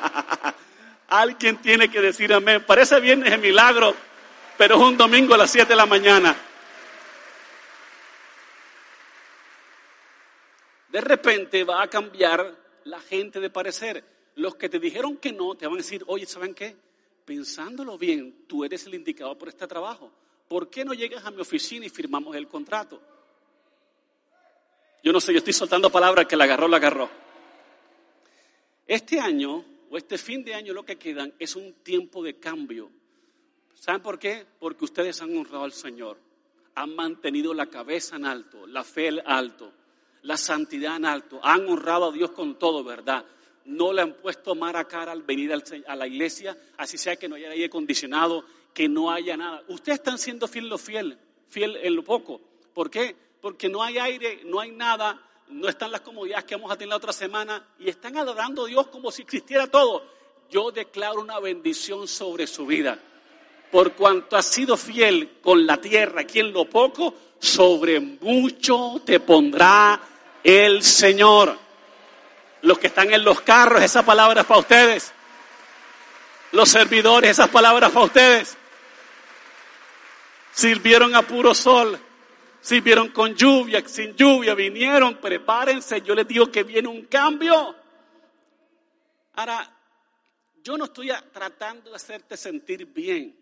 Alguien 1.13 1.57
tiene 1.57 1.89
que 1.89 2.01
decir 2.01 2.33
amén. 2.33 2.63
Parece 2.65 2.99
viernes 2.99 3.31
de 3.31 3.37
milagro, 3.37 3.95
pero 4.57 4.75
es 4.75 4.81
un 4.81 4.97
domingo 4.97 5.33
a 5.33 5.37
las 5.37 5.51
7 5.51 5.69
de 5.69 5.75
la 5.75 5.85
mañana. 5.85 6.35
de 10.93 11.01
repente 11.01 11.63
va 11.63 11.81
a 11.81 11.87
cambiar 11.87 12.55
la 12.83 12.99
gente 12.99 13.39
de 13.39 13.49
parecer. 13.49 14.03
Los 14.35 14.55
que 14.55 14.69
te 14.69 14.79
dijeron 14.79 15.17
que 15.17 15.33
no, 15.33 15.55
te 15.55 15.65
van 15.65 15.73
a 15.73 15.77
decir, 15.77 16.03
oye, 16.05 16.27
¿saben 16.27 16.53
qué? 16.53 16.75
Pensándolo 17.25 17.97
bien, 17.97 18.45
tú 18.47 18.63
eres 18.63 18.85
el 18.85 18.93
indicado 18.93 19.35
por 19.35 19.49
este 19.49 19.65
trabajo. 19.65 20.11
¿Por 20.47 20.69
qué 20.69 20.85
no 20.85 20.93
llegas 20.93 21.25
a 21.25 21.31
mi 21.31 21.41
oficina 21.41 21.87
y 21.87 21.89
firmamos 21.89 22.35
el 22.35 22.47
contrato? 22.47 23.01
Yo 25.03 25.11
no 25.11 25.19
sé, 25.19 25.33
yo 25.33 25.39
estoy 25.39 25.53
soltando 25.53 25.89
palabras 25.89 26.27
que 26.27 26.35
la 26.35 26.43
agarró, 26.43 26.67
la 26.67 26.77
agarró. 26.77 27.09
Este 28.85 29.19
año, 29.19 29.65
o 29.93 29.97
este 29.97 30.17
fin 30.17 30.43
de 30.43 30.55
año, 30.55 30.73
lo 30.73 30.83
que 30.83 30.97
quedan 30.97 31.33
es 31.37 31.55
un 31.55 31.73
tiempo 31.83 32.23
de 32.23 32.39
cambio. 32.39 32.89
¿Saben 33.75 34.01
por 34.01 34.17
qué? 34.17 34.45
Porque 34.59 34.85
ustedes 34.85 35.21
han 35.21 35.37
honrado 35.37 35.63
al 35.63 35.73
Señor. 35.73 36.17
Han 36.75 36.95
mantenido 36.95 37.53
la 37.53 37.67
cabeza 37.67 38.15
en 38.15 38.25
alto, 38.25 38.65
la 38.65 38.83
fe 38.83 39.09
en 39.09 39.21
alto 39.25 39.71
la 40.23 40.37
santidad 40.37 40.95
en 40.95 41.05
alto, 41.05 41.39
han 41.43 41.67
honrado 41.67 42.09
a 42.09 42.11
Dios 42.11 42.31
con 42.31 42.57
todo, 42.57 42.83
¿verdad? 42.83 43.25
No 43.65 43.93
le 43.93 44.01
han 44.01 44.13
puesto 44.13 44.55
mara 44.55 44.85
cara 44.85 45.11
al 45.11 45.23
venir 45.23 45.53
a 45.53 45.95
la 45.95 46.07
iglesia, 46.07 46.57
así 46.77 46.97
sea 46.97 47.15
que 47.15 47.29
no 47.29 47.35
haya 47.35 47.51
aire 47.51 47.65
acondicionado, 47.65 48.43
que 48.73 48.89
no 48.89 49.11
haya 49.11 49.37
nada. 49.37 49.63
Ustedes 49.67 49.99
están 49.99 50.17
siendo 50.17 50.47
fiel 50.47 50.67
lo 50.67 50.77
fiel, 50.77 51.17
fiel 51.47 51.77
en 51.77 51.95
lo 51.95 52.03
poco. 52.03 52.41
¿Por 52.73 52.89
qué? 52.89 53.15
Porque 53.41 53.69
no 53.69 53.83
hay 53.83 53.97
aire, 53.97 54.41
no 54.45 54.59
hay 54.59 54.71
nada, 54.71 55.21
no 55.49 55.69
están 55.69 55.91
las 55.91 56.01
comodidades 56.01 56.45
que 56.45 56.55
vamos 56.55 56.71
a 56.71 56.75
tener 56.75 56.89
la 56.89 56.97
otra 56.97 57.13
semana 57.13 57.63
y 57.79 57.89
están 57.89 58.17
adorando 58.17 58.65
a 58.65 58.67
Dios 58.67 58.87
como 58.87 59.11
si 59.11 59.21
existiera 59.21 59.67
todo. 59.67 60.05
Yo 60.49 60.71
declaro 60.71 61.21
una 61.21 61.39
bendición 61.39 62.07
sobre 62.07 62.47
su 62.47 62.65
vida. 62.65 62.99
Por 63.71 63.93
cuanto 63.93 64.35
has 64.37 64.45
sido 64.45 64.77
fiel 64.77 65.39
con 65.41 65.65
la 65.65 65.77
tierra 65.77 66.21
aquí 66.21 66.39
en 66.39 66.53
lo 66.53 66.65
poco, 66.65 67.13
sobre 67.39 67.99
mucho 67.99 69.01
te 69.03 69.19
pondrá 69.19 69.99
el 70.43 70.83
Señor. 70.83 71.57
Los 72.61 72.77
que 72.77 72.87
están 72.87 73.13
en 73.13 73.23
los 73.23 73.41
carros, 73.41 73.81
esa 73.81 74.05
palabra 74.05 74.41
es 74.41 74.47
para 74.47 74.59
ustedes. 74.59 75.11
Los 76.51 76.69
servidores, 76.69 77.31
esas 77.31 77.49
palabras 77.49 77.91
para 77.91 78.05
ustedes. 78.05 78.57
Sirvieron 80.53 81.15
a 81.15 81.23
puro 81.23 81.55
sol, 81.55 81.99
sirvieron 82.63 83.09
con 83.09 83.35
lluvia, 83.35 83.87
sin 83.87 84.15
lluvia, 84.15 84.55
vinieron, 84.55 85.17
prepárense. 85.17 86.01
Yo 86.01 86.15
les 86.15 86.27
digo 86.27 86.51
que 86.51 86.63
viene 86.63 86.87
un 86.87 87.03
cambio. 87.05 87.75
Ahora, 89.33 89.69
yo 90.63 90.77
no 90.77 90.85
estoy 90.85 91.11
tratando 91.31 91.91
de 91.91 91.95
hacerte 91.95 92.37
sentir 92.37 92.87
bien. 92.87 93.37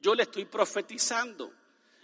Yo 0.00 0.14
le 0.14 0.22
estoy 0.22 0.44
profetizando. 0.44 1.52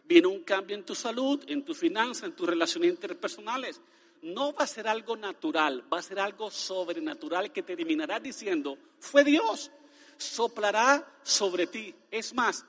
Viene 0.05 0.27
un 0.27 0.43
cambio 0.43 0.75
en 0.77 0.85
tu 0.85 0.97
salud, 0.97 1.43
en 1.47 1.65
tu 1.65 1.75
finanzas, 1.75 2.25
en 2.25 2.33
tus 2.33 2.49
relaciones 2.49 2.91
interpersonales 2.91 3.81
no 4.25 4.55
va 4.55 4.65
a 4.65 4.67
ser 4.67 4.89
algo 4.89 5.17
natural, 5.17 5.85
va 5.93 5.99
a 5.99 6.03
ser 6.03 6.19
algo 6.19 6.51
sobrenatural 6.51 7.53
que 7.53 7.63
terminará 7.63 8.19
diciendo, 8.19 8.79
fue 8.99 9.23
Dios, 9.23 9.71
soplará 10.17 11.07
sobre 11.23 11.67
ti. 11.67 11.95
Es 12.11 12.33
más, 12.33 12.65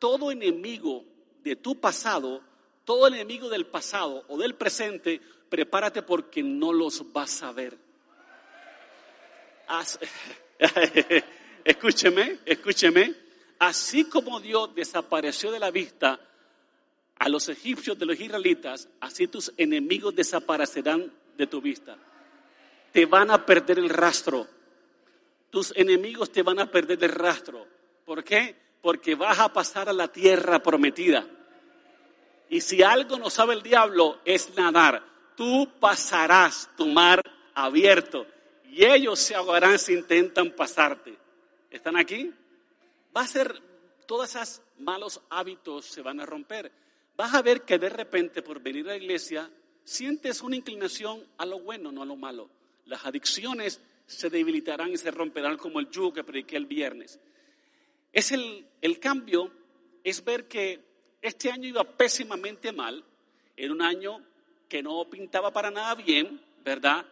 todo 0.00 0.32
enemigo 0.32 1.04
de 1.44 1.54
tu 1.54 1.78
pasado, 1.80 2.42
todo 2.86 3.08
enemigo 3.08 3.50
del 3.50 3.66
pasado 3.66 4.24
o 4.28 4.38
del 4.38 4.54
presente, 4.54 5.20
prepárate 5.50 6.02
porque 6.02 6.42
no 6.42 6.72
los 6.72 7.12
vas 7.12 7.42
a 7.42 7.52
ver. 7.52 7.76
escúcheme, 11.64 12.38
escúcheme. 12.46 13.14
Así 13.58 14.04
como 14.04 14.38
Dios 14.38 14.74
desapareció 14.74 15.50
de 15.50 15.58
la 15.58 15.72
vista 15.72 16.20
a 17.18 17.28
los 17.28 17.48
egipcios 17.48 17.98
de 17.98 18.06
los 18.06 18.20
israelitas, 18.20 18.88
así 19.00 19.26
tus 19.26 19.52
enemigos 19.56 20.14
desaparecerán 20.14 21.12
de 21.36 21.46
tu 21.46 21.60
vista. 21.60 21.98
te 22.92 23.04
van 23.04 23.30
a 23.30 23.44
perder 23.44 23.78
el 23.78 23.90
rastro. 23.90 24.46
Tus 25.50 25.72
enemigos 25.76 26.30
te 26.30 26.42
van 26.42 26.60
a 26.60 26.70
perder 26.70 27.02
el 27.02 27.10
rastro. 27.10 27.66
¿Por 28.04 28.22
qué? 28.22 28.54
Porque 28.80 29.14
vas 29.16 29.38
a 29.40 29.52
pasar 29.52 29.88
a 29.88 29.92
la 29.92 30.08
tierra 30.08 30.62
prometida. 30.62 31.26
Y 32.48 32.60
si 32.60 32.82
algo 32.82 33.18
no 33.18 33.30
sabe 33.30 33.54
el 33.54 33.62
diablo 33.62 34.20
es 34.24 34.54
nadar. 34.56 35.02
Tú 35.36 35.68
pasarás 35.80 36.70
tu 36.76 36.86
mar 36.86 37.20
abierto 37.54 38.26
y 38.70 38.84
ellos 38.84 39.18
se 39.18 39.34
ahogarán 39.34 39.78
si 39.78 39.94
intentan 39.94 40.50
pasarte. 40.50 41.16
¿Están 41.70 41.96
aquí? 41.96 42.32
Va 43.16 43.22
a 43.22 43.26
ser, 43.26 43.60
todos 44.06 44.34
esos 44.34 44.62
malos 44.78 45.20
hábitos 45.30 45.86
se 45.86 46.02
van 46.02 46.20
a 46.20 46.26
romper. 46.26 46.70
Vas 47.16 47.34
a 47.34 47.42
ver 47.42 47.62
que 47.62 47.78
de 47.78 47.88
repente 47.88 48.42
por 48.42 48.60
venir 48.60 48.86
a 48.86 48.90
la 48.90 48.96
iglesia 48.96 49.50
sientes 49.84 50.42
una 50.42 50.56
inclinación 50.56 51.26
a 51.38 51.46
lo 51.46 51.60
bueno, 51.60 51.90
no 51.90 52.02
a 52.02 52.06
lo 52.06 52.16
malo. 52.16 52.50
Las 52.84 53.04
adicciones 53.04 53.80
se 54.06 54.30
debilitarán 54.30 54.90
y 54.90 54.96
se 54.96 55.10
romperán 55.10 55.56
como 55.56 55.80
el 55.80 55.90
yugo 55.90 56.12
que 56.12 56.24
prediqué 56.24 56.56
el 56.56 56.66
viernes. 56.66 57.18
Es 58.12 58.32
el, 58.32 58.66
el 58.80 59.00
cambio, 59.00 59.50
es 60.04 60.24
ver 60.24 60.46
que 60.46 60.84
este 61.22 61.50
año 61.50 61.68
iba 61.68 61.84
pésimamente 61.84 62.72
mal, 62.72 63.04
era 63.56 63.72
un 63.72 63.82
año 63.82 64.22
que 64.68 64.82
no 64.82 65.08
pintaba 65.08 65.52
para 65.52 65.70
nada 65.70 65.94
bien, 65.94 66.40
¿verdad? 66.64 67.04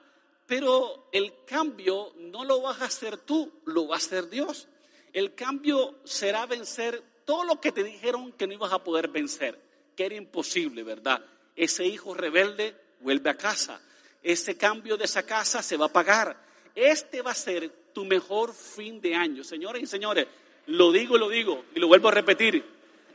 Pero 0.47 1.09
el 1.13 1.33
cambio 1.47 2.13
no 2.17 2.45
lo 2.45 2.61
vas 2.61 2.83
a 2.83 2.87
hacer 2.87 3.17
tú, 3.19 3.61
lo 3.65 3.89
va 3.89 3.97
a 3.97 3.99
hacer 3.99 4.29
Dios. 4.29 4.69
El 5.13 5.35
cambio 5.35 5.97
será 6.05 6.45
vencer 6.47 7.03
todo 7.25 7.45
lo 7.45 7.61
que 7.61 7.73
te 7.73 7.83
dijeron 7.83 8.33
que 8.33 8.47
no 8.47 8.53
ibas 8.53 8.73
a 8.73 8.83
poder 8.83 9.09
vencer, 9.09 9.59
que 9.97 10.07
era 10.07 10.17
imposible, 10.17 10.83
¿verdad? 10.83 11.25
Ese 11.57 11.87
hijo 11.87 12.15
rebelde 12.15 12.77
vuelve 13.01 13.31
a 13.31 13.37
casa. 13.37 13.81
Ese 14.23 14.57
cambio 14.57 14.97
de 14.97 15.05
esa 15.05 15.25
casa 15.25 15.63
se 15.63 15.77
va 15.77 15.87
a 15.87 15.93
pagar. 15.93 16.37
Este 16.75 17.23
va 17.23 17.31
a 17.31 17.35
ser 17.35 17.71
tu 17.93 18.05
mejor 18.05 18.53
fin 18.53 19.01
de 19.01 19.15
año. 19.15 19.45
Señores 19.45 19.83
y 19.83 19.87
señores, 19.87 20.27
lo 20.67 20.91
digo 20.93 21.17
lo 21.17 21.29
digo 21.29 21.65
y 21.75 21.81
lo 21.81 21.89
vuelvo 21.89 22.09
a 22.09 22.13
repetir. 22.13 22.74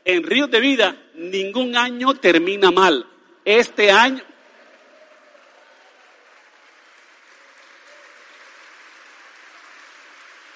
En 0.10 0.24
Ríos 0.24 0.50
de 0.50 0.60
Vida 0.60 0.98
ningún 1.14 1.78
año 1.78 2.16
termina 2.16 2.72
mal. 2.72 3.06
Este 3.46 3.92
año, 3.92 4.24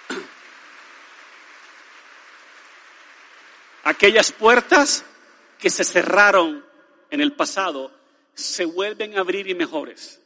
Aquellas 3.83 4.31
puertas 4.31 5.05
que 5.59 5.69
se 5.69 5.83
cerraron 5.83 6.65
en 7.11 7.21
el 7.21 7.33
pasado 7.33 7.91
se 8.33 8.65
vuelven 8.65 9.19
a 9.19 9.21
abrir 9.21 9.47
y 9.47 9.53
mejores. 9.53 10.19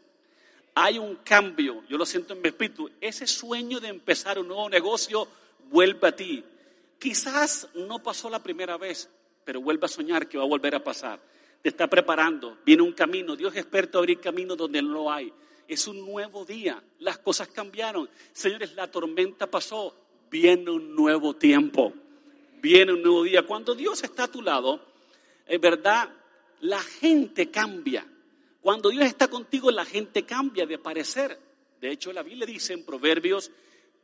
Hay 0.74 1.00
un 1.00 1.18
cambio, 1.18 1.84
yo 1.90 1.98
lo 1.98 2.06
siento 2.06 2.34
en 2.34 2.42
mi 2.42 2.48
espíritu. 2.48 2.90
Ese 3.02 3.28
sueño 3.28 3.82
de 3.82 3.90
empezar 3.90 4.40
un 4.40 4.48
nuevo 4.48 4.70
negocio 4.70 5.28
vuelve 5.70 6.08
a 6.08 6.16
ti. 6.16 6.46
Quizás 6.98 7.68
no 7.76 8.02
pasó 8.02 8.30
la 8.30 8.42
primera 8.42 8.78
vez, 8.78 9.10
pero 9.48 9.62
vuelve 9.62 9.86
a 9.86 9.88
soñar 9.90 10.28
que 10.28 10.38
va 10.38 10.44
a 10.44 10.48
volver 10.48 10.76
a 10.76 10.84
pasar. 10.84 11.20
Te 11.64 11.70
está 11.70 11.88
preparando, 11.88 12.58
viene 12.66 12.84
un 12.84 12.92
camino. 12.92 13.34
Dios 13.34 13.54
es 13.54 13.62
experto 13.62 13.98
en 13.98 14.02
abrir 14.02 14.20
caminos 14.20 14.58
donde 14.58 14.82
no 14.82 14.90
lo 14.90 15.12
hay. 15.12 15.32
Es 15.66 15.88
un 15.88 16.06
nuevo 16.06 16.44
día, 16.44 16.84
las 17.00 17.20
cosas 17.20 17.48
cambiaron. 17.48 18.10
Señores, 18.34 18.76
la 18.76 18.92
tormenta 18.92 19.50
pasó, 19.50 19.96
viene 20.30 20.70
un 20.70 20.94
nuevo 20.94 21.34
tiempo 21.34 21.94
viene 22.62 22.94
un 22.94 23.02
nuevo 23.02 23.24
día. 23.24 23.46
Cuando 23.46 23.76
Dios 23.76 24.04
está 24.04 24.24
a 24.24 24.28
tu 24.32 24.42
lado, 24.42 24.82
es 25.46 25.60
verdad, 25.60 26.10
la 26.62 26.82
gente 26.82 27.50
cambia. 27.50 28.06
Cuando 28.62 28.90
Dios 28.90 29.06
está 29.06 29.28
contigo, 29.28 29.72
la 29.72 29.86
gente 29.86 30.24
cambia 30.26 30.66
de 30.66 30.78
parecer. 30.78 31.40
De 31.80 31.92
hecho, 31.92 32.12
la 32.12 32.24
Biblia 32.24 32.46
dice 32.46 32.74
en 32.74 32.84
Proverbios 32.84 33.52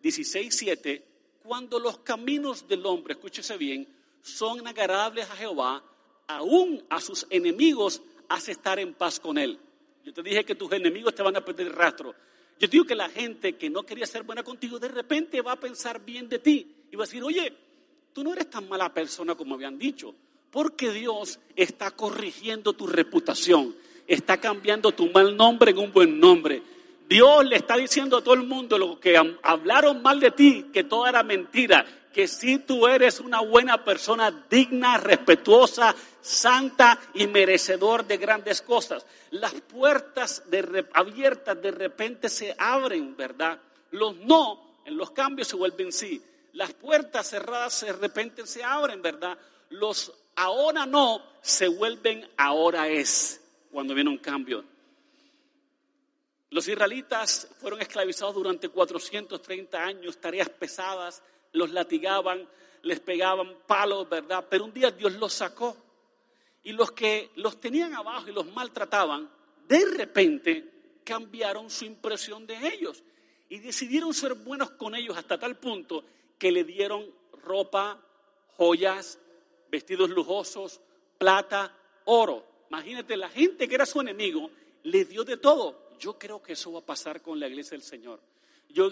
16, 0.02 0.56
7, 0.56 1.08
cuando 1.44 1.80
los 1.80 2.00
caminos 2.00 2.68
del 2.68 2.86
hombre, 2.86 3.14
escúchese 3.14 3.58
bien, 3.58 3.88
son 4.24 4.66
agradables 4.66 5.30
a 5.30 5.36
Jehová, 5.36 5.84
aún 6.28 6.84
a 6.90 7.00
sus 7.00 7.28
enemigos 7.30 8.02
hace 8.30 8.54
estar 8.54 8.80
en 8.80 8.94
paz 8.94 9.20
con 9.20 9.38
él. 9.38 9.60
Yo 10.04 10.14
te 10.14 10.24
dije 10.24 10.44
que 10.44 10.56
tus 10.56 10.72
enemigos 10.72 11.14
te 11.14 11.22
van 11.22 11.36
a 11.36 11.46
perder 11.46 11.72
rastro. 11.74 12.16
Yo 12.58 12.68
digo 12.68 12.86
que 12.86 12.96
la 12.96 13.10
gente 13.10 13.58
que 13.58 13.70
no 13.70 13.84
quería 13.84 14.06
ser 14.06 14.24
buena 14.24 14.42
contigo, 14.42 14.80
de 14.80 14.88
repente 14.88 15.42
va 15.42 15.52
a 15.52 15.60
pensar 15.60 16.04
bien 16.04 16.30
de 16.30 16.40
ti 16.40 16.74
y 16.90 16.96
va 16.96 17.04
a 17.04 17.08
decir, 17.08 17.22
oye, 17.24 17.54
tú 18.14 18.24
no 18.24 18.34
eres 18.34 18.50
tan 18.50 18.68
mala 18.70 18.94
persona 18.94 19.36
como 19.36 19.56
habían 19.56 19.78
dicho, 19.78 20.16
porque 20.50 20.92
Dios 20.92 21.40
está 21.56 21.92
corrigiendo 21.92 22.74
tu 22.74 22.88
reputación, 22.88 23.76
está 24.08 24.40
cambiando 24.40 24.94
tu 24.94 25.10
mal 25.10 25.36
nombre 25.36 25.72
en 25.72 25.80
un 25.80 25.92
buen 25.92 26.20
nombre. 26.20 26.62
Dios 27.10 27.46
le 27.46 27.58
está 27.58 27.76
diciendo 27.76 28.18
a 28.18 28.24
todo 28.24 28.36
el 28.36 28.44
mundo 28.44 28.78
lo 28.78 29.00
que 29.00 29.18
hablaron 29.42 30.02
mal 30.02 30.20
de 30.20 30.32
ti, 30.32 30.68
que 30.72 30.86
todo 30.86 31.08
era 31.08 31.24
mentira, 31.24 31.86
que 32.14 32.28
si 32.28 32.60
tú 32.60 32.88
eres 32.88 33.20
una 33.20 33.42
buena 33.42 33.84
persona, 33.84 34.46
digna, 34.50 34.98
respetuosa, 34.98 35.96
santa 36.22 37.00
y 37.16 37.28
merecedor 37.28 38.06
de 38.06 38.18
grandes 38.18 38.62
cosas. 38.62 39.06
Las 39.32 39.54
puertas 39.54 40.44
abiertas 40.94 41.62
de 41.62 41.72
repente 41.72 42.30
se 42.30 42.56
abren, 42.58 43.18
¿verdad? 43.18 43.60
Los 43.92 44.16
no 44.18 44.78
en 44.86 44.96
los 44.96 45.12
cambios 45.12 45.48
se 45.48 45.56
vuelven 45.56 45.92
sí 45.92 46.24
las 46.54 46.74
puertas 46.74 47.30
cerradas 47.30 47.82
de 47.82 47.94
repente 47.94 48.46
se 48.48 48.64
abren, 48.64 49.02
¿verdad? 49.02 49.38
Los 49.70 50.14
ahora 50.36 50.86
no 50.86 51.22
se 51.42 51.68
vuelven 51.68 52.28
ahora 52.38 52.88
es, 52.88 53.42
cuando 53.72 53.94
viene 53.94 54.10
un 54.10 54.20
cambio. 54.20 54.64
Los 56.52 56.68
israelitas 56.68 57.48
fueron 57.60 57.82
esclavizados 57.82 58.36
durante 58.36 58.70
430 58.70 59.84
años, 59.84 60.18
tareas 60.20 60.50
pesadas, 60.50 61.24
los 61.54 61.72
latigaban, 61.72 62.48
les 62.84 63.00
pegaban 63.00 63.56
palos, 63.66 64.10
¿verdad? 64.10 64.46
Pero 64.50 64.66
un 64.66 64.74
día 64.74 64.92
Dios 64.92 65.14
los 65.14 65.34
sacó. 65.34 65.78
Y 66.64 66.72
los 66.74 66.92
que 66.92 67.32
los 67.36 67.60
tenían 67.60 67.94
abajo 67.94 68.30
y 68.30 68.34
los 68.34 68.46
maltrataban, 68.54 69.30
de 69.68 69.86
repente 69.86 70.74
cambiaron 71.04 71.70
su 71.70 71.86
impresión 71.86 72.46
de 72.46 72.56
ellos 72.68 73.04
y 73.50 73.60
decidieron 73.60 74.14
ser 74.14 74.34
buenos 74.34 74.72
con 74.72 74.96
ellos 74.96 75.18
hasta 75.18 75.38
tal 75.38 75.58
punto 75.58 76.04
que 76.38 76.52
le 76.52 76.64
dieron 76.64 77.06
ropa, 77.44 78.02
joyas, 78.58 79.20
vestidos 79.70 80.10
lujosos, 80.10 80.80
plata, 81.18 81.76
oro. 82.06 82.46
Imagínate, 82.70 83.18
la 83.18 83.30
gente 83.30 83.68
que 83.68 83.76
era 83.76 83.86
su 83.86 84.02
enemigo 84.02 84.50
le 84.84 85.06
dio 85.06 85.24
de 85.24 85.38
todo. 85.38 85.92
Yo 86.00 86.18
creo 86.18 86.42
que 86.42 86.54
eso 86.54 86.72
va 86.72 86.80
a 86.80 86.86
pasar 86.86 87.22
con 87.22 87.40
la 87.40 87.48
iglesia 87.48 87.72
del 87.72 87.84
Señor. 87.84 88.20
Yo, 88.70 88.90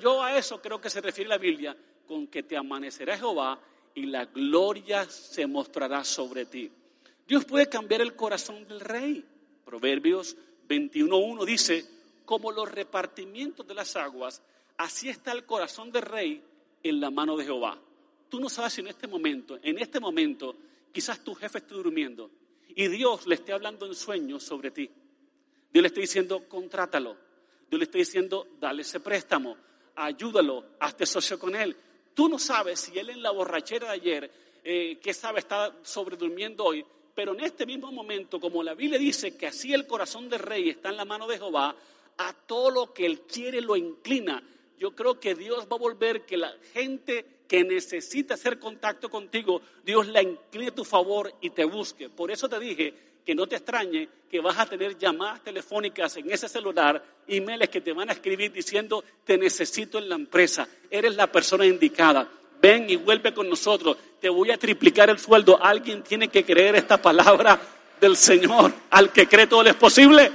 yo 0.00 0.22
a 0.22 0.36
eso 0.36 0.60
creo 0.60 0.80
que 0.80 0.90
se 0.90 1.00
refiere 1.00 1.28
la 1.28 1.38
Biblia, 1.38 1.76
con 2.06 2.26
que 2.26 2.42
te 2.42 2.56
amanecerá 2.56 3.16
Jehová 3.16 3.58
y 3.94 4.06
la 4.06 4.24
gloria 4.26 5.08
se 5.08 5.46
mostrará 5.46 6.04
sobre 6.04 6.46
ti. 6.46 6.70
Dios 7.26 7.44
puede 7.44 7.68
cambiar 7.68 8.00
el 8.00 8.16
corazón 8.16 8.66
del 8.66 8.80
rey. 8.80 9.24
Proverbios 9.64 10.36
21.1 10.68 11.44
dice, 11.44 11.84
como 12.24 12.52
los 12.52 12.70
repartimientos 12.70 13.66
de 13.66 13.74
las 13.74 13.96
aguas, 13.96 14.42
así 14.76 15.08
está 15.08 15.32
el 15.32 15.44
corazón 15.44 15.92
del 15.92 16.02
rey 16.02 16.42
en 16.82 17.00
la 17.00 17.10
mano 17.10 17.36
de 17.36 17.44
Jehová. 17.44 17.78
Tú 18.28 18.40
no 18.40 18.48
sabes 18.48 18.72
si 18.72 18.80
en 18.80 18.88
este 18.88 19.06
momento, 19.06 19.58
en 19.62 19.78
este 19.78 20.00
momento, 20.00 20.56
quizás 20.92 21.22
tu 21.22 21.34
jefe 21.34 21.58
esté 21.58 21.74
durmiendo 21.74 22.30
y 22.68 22.88
Dios 22.88 23.26
le 23.26 23.34
esté 23.34 23.52
hablando 23.52 23.86
en 23.86 23.94
sueños 23.94 24.42
sobre 24.42 24.70
ti. 24.70 24.90
Dios 25.72 25.82
le 25.82 25.88
está 25.88 26.00
diciendo, 26.00 26.48
contrátalo. 26.48 27.16
Dios 27.70 27.78
le 27.78 27.84
está 27.84 27.98
diciendo, 27.98 28.48
dale 28.58 28.82
ese 28.82 29.00
préstamo, 29.00 29.56
ayúdalo, 29.94 30.64
hazte 30.80 31.06
socio 31.06 31.38
con 31.38 31.54
él. 31.54 31.76
Tú 32.12 32.28
no 32.28 32.38
sabes 32.38 32.80
si 32.80 32.98
él 32.98 33.10
en 33.10 33.22
la 33.22 33.30
borrachera 33.30 33.86
de 33.86 33.92
ayer, 33.92 34.30
eh, 34.64 34.98
que 35.00 35.14
sabe, 35.14 35.38
está 35.38 35.74
sobredurmiendo 35.82 36.64
hoy, 36.64 36.84
pero 37.14 37.32
en 37.32 37.40
este 37.40 37.64
mismo 37.64 37.92
momento, 37.92 38.40
como 38.40 38.62
la 38.62 38.74
Biblia 38.74 38.98
dice 38.98 39.36
que 39.36 39.46
así 39.46 39.72
el 39.72 39.86
corazón 39.86 40.28
del 40.28 40.40
rey 40.40 40.68
está 40.68 40.88
en 40.88 40.96
la 40.96 41.04
mano 41.04 41.26
de 41.26 41.38
Jehová, 41.38 41.74
a 42.18 42.32
todo 42.32 42.70
lo 42.70 42.92
que 42.92 43.06
él 43.06 43.20
quiere 43.20 43.60
lo 43.60 43.76
inclina 43.76 44.42
yo 44.80 44.96
creo 44.96 45.20
que 45.20 45.34
Dios 45.34 45.68
va 45.70 45.76
a 45.76 45.78
volver 45.78 46.24
que 46.24 46.38
la 46.38 46.54
gente 46.72 47.26
que 47.46 47.62
necesita 47.64 48.32
hacer 48.32 48.58
contacto 48.58 49.10
contigo, 49.10 49.60
Dios 49.84 50.08
la 50.08 50.22
incline 50.22 50.68
a 50.68 50.74
tu 50.74 50.86
favor 50.86 51.30
y 51.42 51.50
te 51.50 51.66
busque. 51.66 52.08
Por 52.08 52.30
eso 52.30 52.48
te 52.48 52.58
dije 52.58 52.94
que 53.30 53.34
no 53.36 53.46
te 53.46 53.54
extrañe 53.54 54.08
que 54.28 54.40
vas 54.40 54.58
a 54.58 54.66
tener 54.66 54.98
llamadas 54.98 55.44
telefónicas 55.44 56.16
en 56.16 56.32
ese 56.32 56.48
celular, 56.48 57.00
emails 57.28 57.68
que 57.68 57.80
te 57.80 57.92
van 57.92 58.10
a 58.10 58.12
escribir 58.12 58.50
diciendo, 58.50 59.04
te 59.24 59.38
necesito 59.38 59.98
en 59.98 60.08
la 60.08 60.16
empresa, 60.16 60.66
eres 60.90 61.14
la 61.14 61.28
persona 61.28 61.64
indicada. 61.64 62.28
Ven 62.60 62.90
y 62.90 62.96
vuelve 62.96 63.32
con 63.32 63.48
nosotros, 63.48 63.96
te 64.20 64.28
voy 64.28 64.50
a 64.50 64.58
triplicar 64.58 65.10
el 65.10 65.20
sueldo. 65.20 65.62
Alguien 65.62 66.02
tiene 66.02 66.26
que 66.26 66.44
creer 66.44 66.74
esta 66.74 67.00
palabra 67.00 67.60
del 68.00 68.16
Señor. 68.16 68.72
Al 68.90 69.12
que 69.12 69.28
cree 69.28 69.46
todo 69.46 69.62
es 69.62 69.76
posible. 69.76 70.32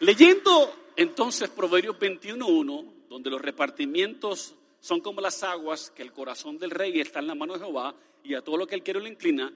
Leyendo 0.00 0.90
entonces 0.96 1.50
Proverbios 1.50 1.96
21.1, 2.00 2.84
donde 3.08 3.30
los 3.30 3.40
repartimientos 3.40 4.56
son 4.80 5.00
como 5.00 5.20
las 5.20 5.42
aguas, 5.42 5.90
que 5.90 6.02
el 6.02 6.12
corazón 6.12 6.58
del 6.58 6.70
rey 6.70 7.00
está 7.00 7.18
en 7.18 7.26
la 7.26 7.34
mano 7.34 7.54
de 7.54 7.60
Jehová 7.60 7.94
y 8.22 8.34
a 8.34 8.42
todo 8.42 8.56
lo 8.56 8.66
que 8.66 8.74
él 8.74 8.82
quiere 8.82 9.00
lo 9.00 9.08
inclina, 9.08 9.52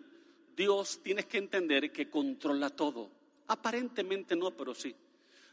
Dios 0.57 1.01
tienes 1.03 1.27
que 1.27 1.39
entender 1.39 1.93
que 1.93 2.11
controla 2.11 2.71
todo. 2.71 3.11
Aparentemente 3.49 4.37
no, 4.37 4.51
pero 4.51 4.75
sí. 4.75 4.95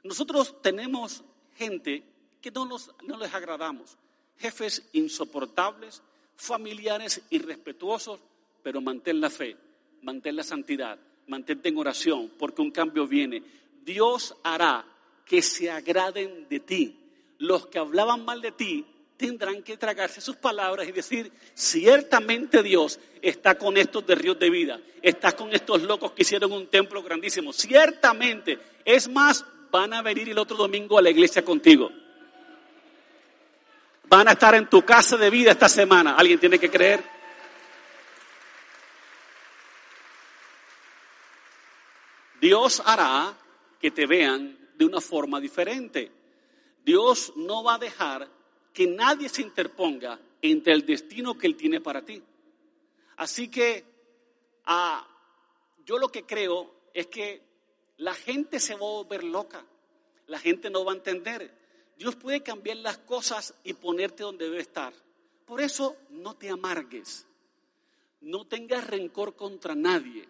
Nosotros 0.03 0.62
tenemos 0.62 1.23
gente 1.55 2.03
que 2.41 2.51
no, 2.51 2.65
no 2.65 3.17
les 3.17 3.34
agradamos, 3.34 3.97
jefes 4.38 4.89
insoportables, 4.93 6.01
familiares 6.36 7.21
irrespetuosos, 7.29 8.19
pero 8.63 8.82
mantén 8.82 9.19
la 9.19 9.29
fe, 9.29 9.55
mantén 10.01 10.36
la 10.36 10.43
santidad, 10.43 10.97
mantente 11.27 11.69
en 11.69 11.77
oración, 11.77 12.32
porque 12.39 12.62
un 12.62 12.71
cambio 12.71 13.08
viene. 13.08 13.43
Dios 13.84 14.36
hará 14.43 14.86
que 15.25 15.41
se 15.41 15.69
agraden 15.69 16.47
de 16.49 16.60
ti. 16.60 16.95
Los 17.38 17.67
que 17.67 17.79
hablaban 17.79 18.25
mal 18.25 18.41
de 18.41 18.51
ti 18.51 18.86
tendrán 19.19 19.62
que 19.63 19.75
tragarse 19.75 20.21
sus 20.21 20.38
palabras 20.38 20.88
y 20.88 20.93
decir, 20.93 21.29
ciertamente 21.53 22.63
Dios 22.63 23.01
está 23.21 23.58
con 23.58 23.75
estos 23.75 24.08
de 24.08 24.15
ríos 24.15 24.39
de 24.39 24.49
vida, 24.49 24.79
está 25.01 25.34
con 25.34 25.53
estos 25.53 25.82
locos 25.82 26.13
que 26.13 26.21
hicieron 26.21 26.53
un 26.53 26.67
templo 26.67 27.03
grandísimo, 27.03 27.51
ciertamente. 27.51 28.58
Es 28.86 29.10
más, 29.10 29.45
van 29.69 29.93
a 29.93 30.01
venir 30.01 30.29
el 30.29 30.38
otro 30.38 30.55
domingo 30.55 30.97
a 30.97 31.01
la 31.01 31.10
iglesia 31.10 31.43
contigo. 31.43 31.91
Van 34.05 34.29
a 34.29 34.32
estar 34.32 34.55
en 34.55 34.69
tu 34.69 34.86
casa 34.86 35.17
de 35.17 35.29
vida 35.29 35.51
esta 35.51 35.67
semana. 35.67 36.15
¿Alguien 36.15 36.39
tiene 36.39 36.58
que 36.58 36.71
creer? 36.71 37.03
Dios 42.39 42.82
hará 42.86 43.34
que 43.82 43.91
te 43.91 44.08
vean 44.08 44.58
de 44.75 44.86
una 44.86 45.01
forma 45.01 45.41
diferente. 45.41 46.10
Dios 46.86 47.34
no 47.36 47.65
va 47.65 47.75
a 47.75 47.79
dejar 47.79 48.38
que 48.73 48.88
nadie 48.88 49.29
se 49.29 49.41
interponga 49.41 50.19
entre 50.41 50.73
el 50.73 50.86
destino 50.86 51.38
que 51.38 51.47
Él 51.47 51.55
tiene 51.55 51.82
para 51.82 52.03
ti. 52.03 52.21
Así 53.17 53.49
que 53.49 53.84
ah, 54.65 55.05
yo 55.86 55.97
lo 55.97 56.10
que 56.10 56.23
creo 56.23 56.73
es 56.93 57.08
que 57.08 57.41
la 57.97 58.13
gente 58.13 58.60
se 58.60 58.73
va 58.73 58.79
a 58.79 59.03
volver 59.03 59.23
loca, 59.23 59.65
la 60.27 60.39
gente 60.39 60.69
no 60.69 60.86
va 60.86 60.93
a 60.93 60.95
entender. 60.95 61.53
Dios 61.97 62.15
puede 62.15 62.41
cambiar 62.41 62.77
las 62.77 62.97
cosas 62.99 63.53
y 63.63 63.73
ponerte 63.73 64.23
donde 64.23 64.45
debe 64.45 64.62
estar. 64.62 64.93
Por 65.45 65.60
eso 65.60 65.97
no 66.12 66.36
te 66.36 66.49
amargues, 66.49 67.25
no 68.21 68.45
tengas 68.45 68.88
rencor 68.88 69.36
contra 69.36 69.75
nadie. 69.75 70.27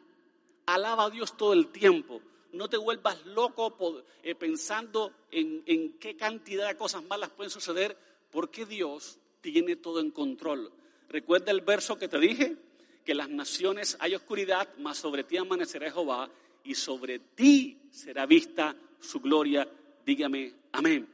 Alaba 0.65 1.05
a 1.05 1.09
Dios 1.09 1.35
todo 1.37 1.53
el 1.53 1.67
tiempo. 1.71 2.21
No 2.53 2.67
te 2.69 2.77
vuelvas 2.77 3.23
loco 3.25 4.03
eh, 4.23 4.33
pensando 4.33 5.13
en, 5.29 5.61
en 5.67 5.99
qué 5.99 6.15
cantidad 6.15 6.67
de 6.67 6.77
cosas 6.77 7.03
malas 7.03 7.29
pueden 7.29 7.51
suceder, 7.51 7.95
porque 8.31 8.65
Dios 8.65 9.19
tiene 9.41 9.75
todo 9.75 9.99
en 9.99 10.11
control. 10.11 10.71
Recuerda 11.09 11.51
el 11.51 11.61
verso 11.61 11.97
que 11.97 12.07
te 12.07 12.19
dije, 12.19 12.57
que 13.05 13.15
las 13.15 13.29
naciones 13.29 13.97
hay 13.99 14.13
oscuridad, 14.13 14.69
mas 14.77 14.97
sobre 14.97 15.23
ti 15.23 15.37
amanecerá 15.37 15.91
Jehová 15.91 16.29
y 16.63 16.75
sobre 16.75 17.19
ti 17.19 17.77
será 17.91 18.25
vista 18.25 18.75
su 18.99 19.19
gloria. 19.19 19.67
Dígame, 20.05 20.53
amén. 20.73 21.07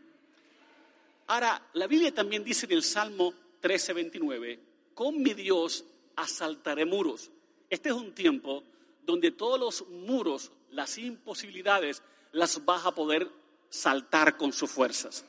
Ahora, 1.27 1.69
la 1.73 1.87
Biblia 1.87 2.13
también 2.13 2.43
dice 2.43 2.65
en 2.65 2.73
el 2.73 2.83
Salmo 2.83 3.33
13, 3.61 3.93
29, 3.93 4.59
con 4.93 5.21
mi 5.21 5.33
Dios 5.33 5.85
asaltaré 6.15 6.85
muros. 6.85 7.31
Este 7.69 7.89
es 7.89 7.95
un 7.95 8.13
tiempo 8.13 8.63
donde 9.05 9.31
todos 9.31 9.59
los 9.59 9.87
muros, 9.87 10.51
las 10.71 10.97
imposibilidades, 10.97 12.03
las 12.31 12.63
vas 12.65 12.85
a 12.85 12.93
poder 12.93 13.29
saltar 13.69 14.37
con 14.37 14.51
sus 14.51 14.69
fuerzas. 14.69 15.25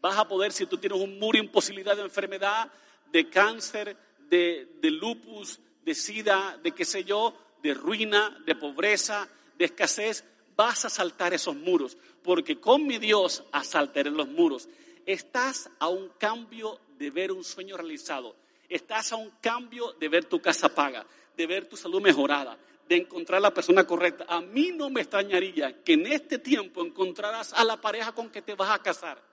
Vas 0.00 0.16
a 0.16 0.26
poder, 0.26 0.52
si 0.52 0.66
tú 0.66 0.78
tienes 0.78 1.00
un 1.00 1.18
muro 1.18 1.38
imposibilidad 1.38 1.96
de 1.96 2.02
enfermedad, 2.02 2.70
de 3.10 3.28
cáncer, 3.28 3.96
de, 4.28 4.76
de 4.80 4.90
lupus, 4.90 5.60
de 5.84 5.94
sida, 5.94 6.58
de 6.62 6.72
qué 6.72 6.84
sé 6.84 7.04
yo, 7.04 7.34
de 7.62 7.74
ruina, 7.74 8.42
de 8.46 8.54
pobreza, 8.54 9.28
de 9.58 9.66
escasez, 9.66 10.24
vas 10.56 10.84
a 10.84 10.90
saltar 10.90 11.34
esos 11.34 11.56
muros, 11.56 11.96
porque 12.22 12.60
con 12.60 12.86
mi 12.86 12.98
Dios 12.98 13.44
asaltaré 13.52 14.10
los 14.10 14.28
muros. 14.28 14.68
Estás 15.06 15.70
a 15.78 15.88
un 15.88 16.10
cambio 16.18 16.78
de 16.98 17.10
ver 17.10 17.32
un 17.32 17.44
sueño 17.44 17.76
realizado. 17.76 18.36
Estás 18.68 19.12
a 19.12 19.16
un 19.16 19.30
cambio 19.40 19.92
de 19.94 20.08
ver 20.08 20.26
tu 20.26 20.40
casa 20.40 20.68
paga, 20.68 21.04
de 21.36 21.46
ver 21.46 21.66
tu 21.66 21.76
salud 21.76 22.00
mejorada, 22.00 22.56
de 22.88 22.96
encontrar 22.96 23.40
la 23.40 23.52
persona 23.52 23.84
correcta. 23.86 24.26
A 24.28 24.40
mí 24.40 24.70
no 24.72 24.90
me 24.90 25.00
extrañaría 25.00 25.82
que 25.82 25.94
en 25.94 26.06
este 26.06 26.38
tiempo 26.38 26.84
encontraras 26.84 27.52
a 27.52 27.64
la 27.64 27.80
pareja 27.80 28.12
con 28.12 28.30
que 28.30 28.42
te 28.42 28.54
vas 28.54 28.70
a 28.70 28.82
casar. 28.82 29.29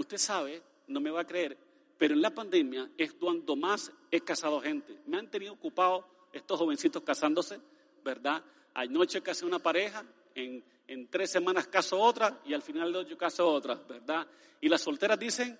Usted 0.00 0.18
sabe, 0.18 0.62
no 0.88 1.00
me 1.00 1.10
va 1.10 1.20
a 1.20 1.26
creer, 1.26 1.56
pero 1.98 2.14
en 2.14 2.22
la 2.22 2.30
pandemia 2.30 2.90
es 2.96 3.12
cuando 3.12 3.54
más 3.56 3.92
he 4.10 4.20
casado 4.22 4.60
gente. 4.60 4.98
Me 5.06 5.18
han 5.18 5.30
tenido 5.30 5.52
ocupado 5.52 6.06
estos 6.32 6.58
jovencitos 6.58 7.02
casándose, 7.02 7.60
¿verdad? 8.02 8.42
Anoche 8.74 9.22
casé 9.22 9.44
una 9.44 9.58
pareja, 9.58 10.04
en 10.34 10.64
en 10.90 11.06
tres 11.06 11.30
semanas 11.30 11.68
caso 11.68 12.00
otra 12.00 12.40
y 12.44 12.52
al 12.52 12.62
final 12.62 12.92
de 12.92 13.04
yo 13.04 13.16
caso 13.16 13.46
otra, 13.46 13.76
¿verdad? 13.76 14.26
Y 14.60 14.68
las 14.68 14.80
solteras 14.80 15.16
dicen, 15.16 15.56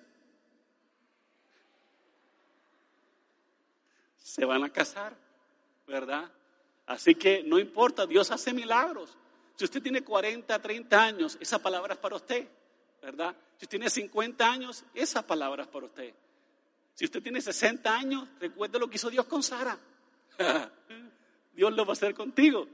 se 4.17 4.43
van 4.43 4.61
a 4.65 4.73
casar, 4.73 5.15
¿verdad? 5.87 6.29
Así 6.85 7.15
que 7.15 7.43
no 7.43 7.59
importa, 7.59 8.05
Dios 8.05 8.29
hace 8.29 8.53
milagros. 8.53 9.17
Si 9.55 9.63
usted 9.63 9.81
tiene 9.81 10.03
40, 10.03 10.61
30 10.61 11.01
años, 11.01 11.37
esa 11.39 11.59
palabra 11.59 11.93
es 11.93 11.99
para 12.01 12.17
usted, 12.17 12.49
¿verdad? 13.01 13.35
Si 13.57 13.65
usted 13.65 13.69
tiene 13.69 13.89
50 13.89 14.51
años, 14.51 14.83
esa 14.93 15.25
palabra 15.25 15.63
es 15.63 15.69
para 15.69 15.85
usted. 15.85 16.13
Si 16.93 17.05
usted 17.05 17.21
tiene 17.21 17.41
60 17.41 17.95
años, 17.95 18.27
recuerde 18.39 18.79
lo 18.79 18.89
que 18.89 18.95
hizo 18.95 19.09
Dios 19.09 19.25
con 19.25 19.41
Sara. 19.41 19.77
Dios 21.53 21.73
lo 21.73 21.85
va 21.85 21.91
a 21.91 21.93
hacer 21.93 22.13
contigo. 22.13 22.67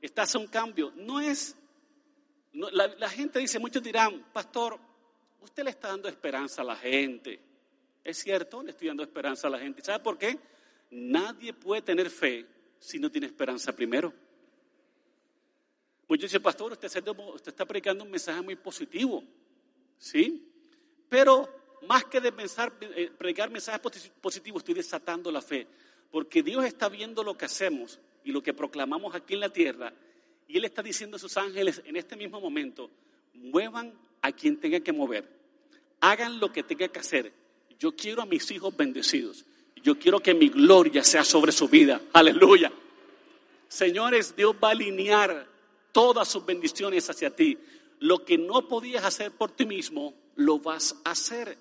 Estás 0.00 0.34
a 0.34 0.38
un 0.38 0.46
cambio. 0.46 0.92
No 0.96 1.20
es 1.20 1.56
la, 2.52 3.08
gente 3.08 3.38
dice, 3.38 3.58
muchos 3.58 3.82
dirán, 3.82 4.24
pastor, 4.32 4.78
usted 5.40 5.64
le 5.64 5.70
está 5.70 5.88
dando 5.88 6.08
esperanza 6.08 6.62
a 6.62 6.64
la 6.64 6.76
gente. 6.76 7.40
Es 8.02 8.18
cierto, 8.18 8.62
le 8.62 8.70
estoy 8.70 8.88
dando 8.88 9.02
esperanza 9.02 9.46
a 9.46 9.50
la 9.50 9.58
gente. 9.58 9.82
¿Sabe 9.82 10.00
por 10.00 10.18
qué? 10.18 10.38
Nadie 10.90 11.52
puede 11.52 11.82
tener 11.82 12.10
fe 12.10 12.46
si 12.78 12.98
no 12.98 13.10
tiene 13.10 13.26
esperanza 13.28 13.72
primero. 13.74 14.12
Muchos 16.08 16.24
dicen, 16.24 16.42
pastor, 16.42 16.72
usted, 16.72 16.88
está 17.46 17.64
predicando 17.64 18.02
un 18.02 18.10
mensaje 18.10 18.42
muy 18.42 18.56
positivo. 18.56 19.22
¿Sí? 20.00 20.50
Pero 21.08 21.48
más 21.86 22.06
que 22.06 22.20
de 22.20 22.32
pensar, 22.32 22.72
eh, 22.80 23.12
predicar 23.16 23.50
mensajes 23.50 24.10
positivos, 24.20 24.62
estoy 24.62 24.74
desatando 24.74 25.30
la 25.30 25.40
fe. 25.40 25.68
Porque 26.10 26.42
Dios 26.42 26.64
está 26.64 26.88
viendo 26.88 27.22
lo 27.22 27.38
que 27.38 27.44
hacemos 27.44 28.00
y 28.24 28.32
lo 28.32 28.42
que 28.42 28.52
proclamamos 28.52 29.14
aquí 29.14 29.34
en 29.34 29.40
la 29.40 29.50
tierra 29.50 29.92
y 30.50 30.58
Él 30.58 30.64
está 30.64 30.82
diciendo 30.82 31.16
a 31.16 31.20
sus 31.20 31.36
ángeles 31.36 31.80
en 31.84 31.94
este 31.94 32.16
mismo 32.16 32.40
momento, 32.40 32.90
muevan 33.34 33.94
a 34.20 34.32
quien 34.32 34.58
tenga 34.58 34.80
que 34.80 34.92
mover, 34.92 35.24
hagan 36.00 36.40
lo 36.40 36.50
que 36.50 36.64
tenga 36.64 36.88
que 36.88 36.98
hacer. 36.98 37.32
Yo 37.78 37.94
quiero 37.94 38.20
a 38.20 38.26
mis 38.26 38.50
hijos 38.50 38.76
bendecidos. 38.76 39.44
Yo 39.76 39.96
quiero 39.96 40.18
que 40.18 40.34
mi 40.34 40.48
gloria 40.48 41.04
sea 41.04 41.22
sobre 41.22 41.52
su 41.52 41.68
vida. 41.68 42.00
Aleluya. 42.12 42.72
Señores, 43.68 44.34
Dios 44.34 44.56
va 44.62 44.68
a 44.68 44.72
alinear 44.72 45.46
todas 45.92 46.26
sus 46.26 46.44
bendiciones 46.44 47.08
hacia 47.08 47.30
ti. 47.30 47.56
Lo 48.00 48.24
que 48.24 48.38
no 48.38 48.66
podías 48.66 49.04
hacer 49.04 49.32
por 49.32 49.52
ti 49.52 49.66
mismo, 49.66 50.14
lo 50.36 50.58
vas 50.58 50.96
a 51.04 51.12
hacer. 51.12 51.56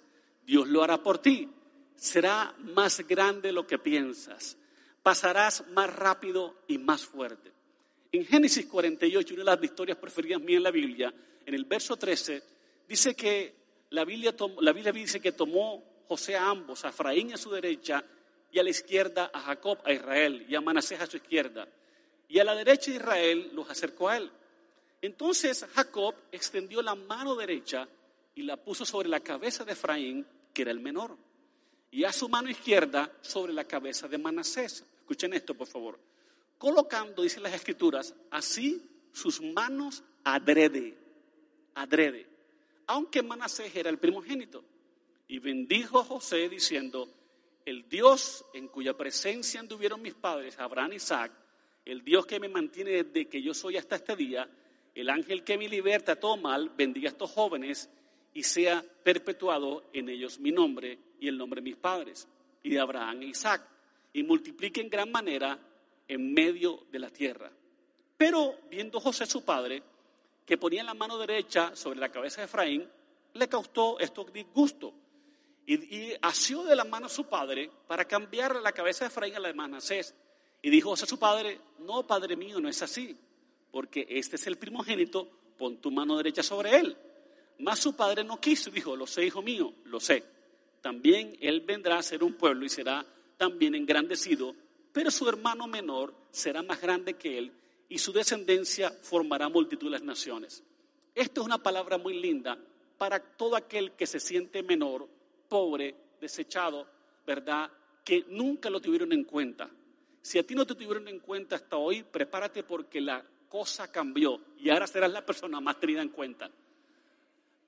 Dios 0.45 0.67
lo 0.67 0.83
hará 0.83 1.03
por 1.03 1.19
ti. 1.19 1.49
Será 1.95 2.55
más 2.59 3.05
grande 3.05 3.51
lo 3.51 3.67
que 3.67 3.77
piensas. 3.77 4.57
Pasarás 5.03 5.67
más 5.69 5.93
rápido 5.93 6.61
y 6.67 6.77
más 6.77 7.05
fuerte. 7.05 7.51
En 8.11 8.25
Génesis 8.25 8.65
48, 8.65 9.33
una 9.35 9.43
de 9.43 9.55
las 9.55 9.63
historias 9.63 9.97
preferidas 9.97 10.41
mías 10.41 10.57
en 10.57 10.63
la 10.63 10.71
Biblia, 10.71 11.13
en 11.45 11.53
el 11.53 11.65
verso 11.65 11.97
13, 11.97 12.41
dice 12.87 13.15
que 13.15 13.55
la 13.91 14.05
Biblia, 14.05 14.33
la 14.61 14.71
Biblia 14.71 14.91
dice 14.91 15.19
que 15.19 15.33
tomó 15.33 15.83
José 16.07 16.35
a 16.35 16.49
ambos, 16.49 16.85
a 16.85 16.89
Efraín 16.89 17.33
a 17.33 17.37
su 17.37 17.51
derecha 17.51 18.03
y 18.51 18.59
a 18.59 18.63
la 18.63 18.69
izquierda 18.69 19.29
a 19.33 19.41
Jacob, 19.41 19.79
a 19.83 19.93
Israel, 19.93 20.45
y 20.47 20.55
a 20.55 20.61
Manasés 20.61 21.01
a 21.01 21.05
su 21.05 21.17
izquierda. 21.17 21.67
Y 22.27 22.39
a 22.39 22.43
la 22.43 22.55
derecha 22.55 22.91
de 22.91 22.97
Israel 22.97 23.51
los 23.53 23.69
acercó 23.69 24.09
a 24.09 24.17
él. 24.17 24.31
Entonces 25.01 25.65
Jacob 25.73 26.15
extendió 26.31 26.81
la 26.81 26.95
mano 26.95 27.35
derecha 27.35 27.87
y 28.35 28.43
la 28.43 28.57
puso 28.57 28.85
sobre 28.85 29.09
la 29.09 29.19
cabeza 29.19 29.63
de 29.63 29.73
Efraín, 29.73 30.25
que 30.53 30.63
era 30.63 30.71
el 30.71 30.79
menor, 30.79 31.17
y 31.91 32.03
a 32.03 32.13
su 32.13 32.29
mano 32.29 32.49
izquierda 32.49 33.11
sobre 33.21 33.53
la 33.53 33.65
cabeza 33.65 34.07
de 34.07 34.17
Manasés. 34.17 34.85
Escuchen 35.01 35.33
esto, 35.33 35.53
por 35.55 35.67
favor 35.67 35.99
colocando, 36.59 37.23
dicen 37.23 37.41
las 37.41 37.53
escrituras, 37.53 38.13
así 38.29 38.85
sus 39.11 39.41
manos 39.41 40.03
adrede, 40.23 40.95
adrede, 41.73 42.27
aunque 42.85 43.23
Manasés 43.23 43.75
era 43.75 43.89
el 43.89 43.97
primogénito. 43.97 44.63
Y 45.27 45.39
bendijo 45.39 45.99
a 45.99 46.03
José 46.03 46.49
diciendo, 46.49 47.07
el 47.65 47.87
Dios 47.87 48.45
en 48.53 48.67
cuya 48.67 48.95
presencia 48.95 49.59
anduvieron 49.59 50.01
mis 50.01 50.13
padres, 50.13 50.59
Abraham 50.59 50.93
y 50.93 50.95
Isaac, 50.97 51.31
el 51.85 52.03
Dios 52.03 52.25
que 52.25 52.39
me 52.39 52.49
mantiene 52.49 53.03
desde 53.03 53.29
que 53.29 53.41
yo 53.41 53.53
soy 53.53 53.77
hasta 53.77 53.95
este 53.95 54.15
día, 54.15 54.49
el 54.95 55.09
ángel 55.09 55.43
que 55.43 55.57
me 55.57 55.69
liberta 55.69 56.15
todo 56.17 56.37
mal, 56.37 56.69
bendiga 56.69 57.09
a 57.09 57.11
estos 57.11 57.31
jóvenes 57.31 57.89
y 58.33 58.43
sea 58.43 58.83
perpetuado 59.03 59.85
en 59.93 60.09
ellos 60.09 60.39
mi 60.39 60.51
nombre 60.51 60.99
y 61.19 61.27
el 61.27 61.37
nombre 61.37 61.61
de 61.61 61.69
mis 61.69 61.77
padres, 61.77 62.27
y 62.63 62.69
de 62.69 62.79
Abraham 62.79 63.21
e 63.23 63.25
Isaac, 63.27 63.61
y 64.13 64.23
multiplique 64.23 64.81
en 64.81 64.89
gran 64.89 65.11
manera 65.11 65.59
en 66.07 66.33
medio 66.33 66.85
de 66.91 66.99
la 66.99 67.09
tierra. 67.09 67.51
Pero 68.17 68.55
viendo 68.69 68.99
José 68.99 69.25
su 69.25 69.43
padre, 69.43 69.83
que 70.45 70.57
ponía 70.57 70.83
la 70.83 70.93
mano 70.93 71.17
derecha 71.17 71.75
sobre 71.75 71.99
la 71.99 72.09
cabeza 72.09 72.41
de 72.41 72.45
Efraín, 72.45 72.89
le 73.33 73.47
causó 73.47 73.99
esto 73.99 74.23
disgusto. 74.25 74.93
Y, 75.65 75.75
y 75.95 76.17
asió 76.21 76.63
de 76.63 76.75
la 76.75 76.83
mano 76.83 77.05
a 77.05 77.09
su 77.09 77.25
padre 77.25 77.69
para 77.87 78.05
cambiarle 78.05 78.59
la 78.59 78.71
cabeza 78.71 79.05
de 79.05 79.09
Efraín 79.09 79.35
a 79.35 79.39
la 79.39 79.49
de 79.49 79.53
Manasés. 79.53 80.15
Y 80.61 80.69
dijo 80.69 80.93
a 80.93 80.97
su 80.97 81.19
padre, 81.19 81.61
no, 81.79 82.05
padre 82.05 82.35
mío, 82.35 82.59
no 82.59 82.67
es 82.67 82.81
así, 82.81 83.15
porque 83.71 84.05
este 84.09 84.35
es 84.35 84.47
el 84.47 84.57
primogénito, 84.57 85.29
pon 85.57 85.77
tu 85.77 85.91
mano 85.91 86.17
derecha 86.17 86.43
sobre 86.43 86.77
él. 86.77 86.97
Mas 87.59 87.79
su 87.79 87.95
padre 87.95 88.23
no 88.23 88.39
quiso, 88.39 88.71
dijo, 88.71 88.95
lo 88.95 89.05
sé, 89.05 89.25
hijo 89.25 89.41
mío, 89.41 89.73
lo 89.85 89.99
sé. 89.99 90.23
También 90.81 91.37
él 91.41 91.61
vendrá 91.61 91.97
a 91.97 92.03
ser 92.03 92.23
un 92.23 92.33
pueblo 92.33 92.65
y 92.65 92.69
será 92.69 93.05
también 93.37 93.75
engrandecido, 93.75 94.55
pero 94.93 95.11
su 95.11 95.27
hermano 95.27 95.67
menor 95.67 96.13
será 96.31 96.61
más 96.63 96.81
grande 96.81 97.15
que 97.15 97.37
él 97.37 97.51
y 97.89 97.97
su 97.97 98.13
descendencia 98.13 98.91
formará 99.01 99.49
multitud 99.49 99.87
de 99.87 99.91
las 99.91 100.03
naciones. 100.03 100.63
Esto 101.15 101.41
es 101.41 101.45
una 101.47 101.57
palabra 101.57 101.97
muy 101.97 102.19
linda 102.19 102.57
para 102.97 103.19
todo 103.19 103.55
aquel 103.55 103.93
que 103.93 104.07
se 104.07 104.19
siente 104.19 104.63
menor, 104.63 105.07
pobre, 105.47 105.95
desechado, 106.21 106.87
¿verdad? 107.25 107.71
Que 108.05 108.25
nunca 108.29 108.69
lo 108.69 108.79
tuvieron 108.79 109.11
en 109.11 109.23
cuenta. 109.23 109.69
Si 110.21 110.37
a 110.37 110.43
ti 110.43 110.53
no 110.53 110.65
te 110.65 110.75
tuvieron 110.75 111.07
en 111.07 111.19
cuenta 111.19 111.55
hasta 111.55 111.77
hoy, 111.77 112.03
prepárate 112.03 112.63
porque 112.63 113.01
la 113.01 113.23
cosa 113.49 113.91
cambió 113.91 114.39
y 114.59 114.69
ahora 114.69 114.87
serás 114.87 115.11
la 115.11 115.25
persona 115.25 115.59
más 115.59 115.79
tenida 115.79 116.01
en 116.01 116.09
cuenta. 116.09 116.49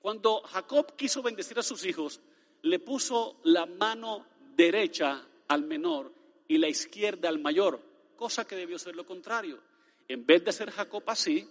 Cuando 0.00 0.40
Jacob 0.42 0.96
quiso 0.96 1.22
bendecir 1.22 1.58
a 1.58 1.62
sus 1.62 1.84
hijos, 1.84 2.20
le 2.62 2.78
puso 2.78 3.40
la 3.44 3.66
mano 3.66 4.26
derecha 4.56 5.22
al 5.48 5.64
menor 5.64 6.12
y 6.48 6.58
la 6.58 6.68
izquierda 6.68 7.28
al 7.28 7.38
mayor, 7.38 7.80
cosa 8.16 8.46
que 8.46 8.56
debió 8.56 8.78
ser 8.78 8.96
lo 8.96 9.04
contrario. 9.04 9.60
En 10.08 10.24
vez 10.24 10.44
de 10.44 10.50
hacer 10.50 10.70
Jacob 10.70 11.02
así 11.06 11.48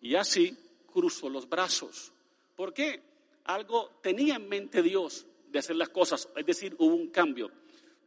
y 0.00 0.14
así, 0.14 0.56
cruzó 0.92 1.28
los 1.28 1.48
brazos. 1.48 2.12
¿Por 2.56 2.72
qué? 2.72 3.02
Algo 3.44 3.90
tenía 4.02 4.36
en 4.36 4.48
mente 4.48 4.82
Dios 4.82 5.26
de 5.50 5.58
hacer 5.58 5.76
las 5.76 5.88
cosas, 5.88 6.28
es 6.36 6.46
decir, 6.46 6.74
hubo 6.78 6.94
un 6.94 7.08
cambio. 7.08 7.50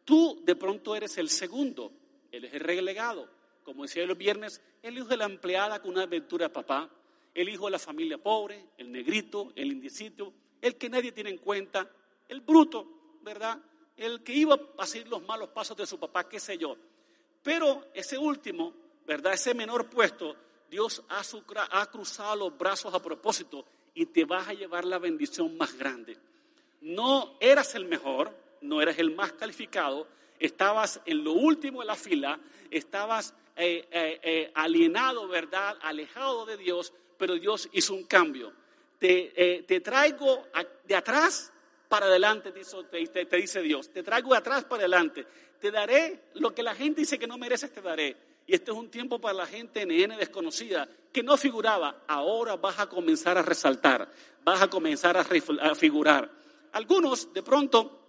Tú 0.06 0.42
de 0.44 0.56
pronto 0.56 0.96
eres 0.96 1.18
el 1.18 1.30
segundo, 1.30 1.92
él 2.32 2.46
es 2.46 2.54
el 2.54 2.60
relegado. 2.60 3.30
Como 3.64 3.84
decía 3.84 4.04
el 4.04 4.16
viernes, 4.16 4.62
el 4.82 4.98
hijo 4.98 5.08
de 5.08 5.18
la 5.18 5.26
empleada 5.26 5.82
con 5.82 5.92
una 5.92 6.04
aventura 6.04 6.48
de 6.48 6.54
papá, 6.54 6.90
el 7.34 7.50
hijo 7.50 7.66
de 7.66 7.72
la 7.72 7.80
familia 7.80 8.18
pobre, 8.18 8.68
el 8.78 8.92
negrito, 8.92 9.52
el 9.56 9.72
indicito, 9.72 10.34
el 10.62 10.76
que 10.76 10.90
nadie 10.90 11.12
tiene 11.12 11.30
en 11.30 11.38
cuenta, 11.38 11.90
el 12.28 12.42
bruto, 12.42 13.18
¿verdad? 13.22 13.60
El 13.98 14.24
que 14.24 14.34
iba 14.34 14.58
a 14.78 14.86
seguir 14.86 15.08
los 15.08 15.24
malos 15.24 15.50
pasos 15.50 15.76
de 15.78 15.86
su 15.86 16.00
papá, 16.00 16.28
qué 16.28 16.40
sé 16.40 16.58
yo. 16.58 16.76
Pero 17.42 17.88
ese 17.94 18.18
último, 18.18 18.74
¿verdad? 19.06 19.34
Ese 19.34 19.54
menor 19.54 19.90
puesto, 19.90 20.36
Dios 20.70 21.04
ha, 21.10 21.22
ha 21.72 21.86
cruzado 21.88 22.36
los 22.36 22.58
brazos 22.58 22.94
a 22.94 23.02
propósito 23.02 23.66
y 23.94 24.08
te 24.08 24.26
vas 24.26 24.48
a 24.48 24.54
llevar 24.54 24.86
la 24.86 25.00
bendición 25.00 25.56
más 25.58 25.78
grande. 25.78 26.18
No 26.82 27.38
eras 27.40 27.76
el 27.76 27.86
mejor, 27.86 28.36
no 28.62 28.82
eras 28.82 28.98
el 28.98 29.14
más 29.14 29.34
calificado, 29.34 30.08
estabas 30.40 31.02
en 31.06 31.24
lo 31.24 31.34
último 31.34 31.82
de 31.82 31.86
la 31.86 31.96
fila, 31.96 32.40
estabas 32.72 33.34
eh, 33.56 33.88
eh, 33.92 34.20
eh, 34.24 34.52
alienado, 34.56 35.28
¿verdad? 35.28 35.78
Alejado 35.82 36.46
de 36.46 36.58
Dios, 36.58 36.92
pero 37.18 37.36
Dios 37.36 37.70
hizo 37.74 37.94
un 37.94 38.06
cambio. 38.06 38.52
Te, 38.98 39.66
te 39.68 39.82
traigo 39.82 40.48
de 40.86 40.96
atrás 40.96 41.52
para 41.90 42.06
adelante, 42.06 42.52
te, 42.52 43.38
dice 43.38 43.62
Dios. 43.62 43.90
Te 43.90 44.02
traigo 44.02 44.32
de 44.32 44.38
atrás 44.38 44.64
para 44.64 44.82
adelante. 44.82 45.28
Te 45.60 45.72
daré 45.72 46.30
lo 46.36 46.56
que 46.56 46.64
la 46.64 46.74
gente 46.74 47.02
dice 47.02 47.20
que 47.20 47.28
no 47.28 47.38
mereces, 47.38 47.72
te 47.72 47.82
daré. 47.82 48.16
Y 48.48 48.56
este 48.56 48.72
es 48.72 48.78
un 48.78 48.90
tiempo 48.90 49.20
para 49.20 49.34
la 49.34 49.46
gente 49.46 49.86
NN 49.86 50.18
desconocida 50.18 50.88
que 51.12 51.22
no 51.22 51.38
figuraba. 51.38 52.04
Ahora 52.08 52.56
vas 52.56 52.80
a 52.80 52.88
comenzar 52.88 53.38
a 53.38 53.42
resaltar, 53.42 54.10
vas 54.44 54.62
a 54.62 54.70
comenzar 54.70 55.18
a 55.18 55.76
figurar. 55.76 56.32
Algunos 56.72 57.32
de 57.34 57.44
pronto 57.44 58.00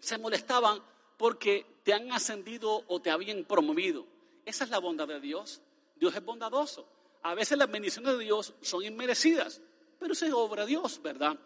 se 0.00 0.18
molestaban 0.18 0.82
porque 1.16 1.64
te 1.84 1.94
han 1.94 2.12
ascendido 2.12 2.84
o 2.88 3.00
te 3.00 3.10
habían 3.10 3.44
promovido. 3.44 4.13
Esa 4.44 4.64
es 4.64 4.70
la 4.70 4.78
bondad 4.78 5.08
de 5.08 5.20
Dios. 5.20 5.60
Dios 5.96 6.14
es 6.14 6.24
bondadoso. 6.24 6.86
A 7.22 7.34
veces 7.34 7.56
las 7.56 7.70
bendiciones 7.70 8.18
de 8.18 8.24
Dios 8.24 8.52
son 8.60 8.84
inmerecidas, 8.84 9.60
pero 9.98 10.12
eso 10.12 10.26
es 10.26 10.32
obra 10.32 10.62
de 10.62 10.70
Dios, 10.70 11.00
¿verdad? 11.02 11.38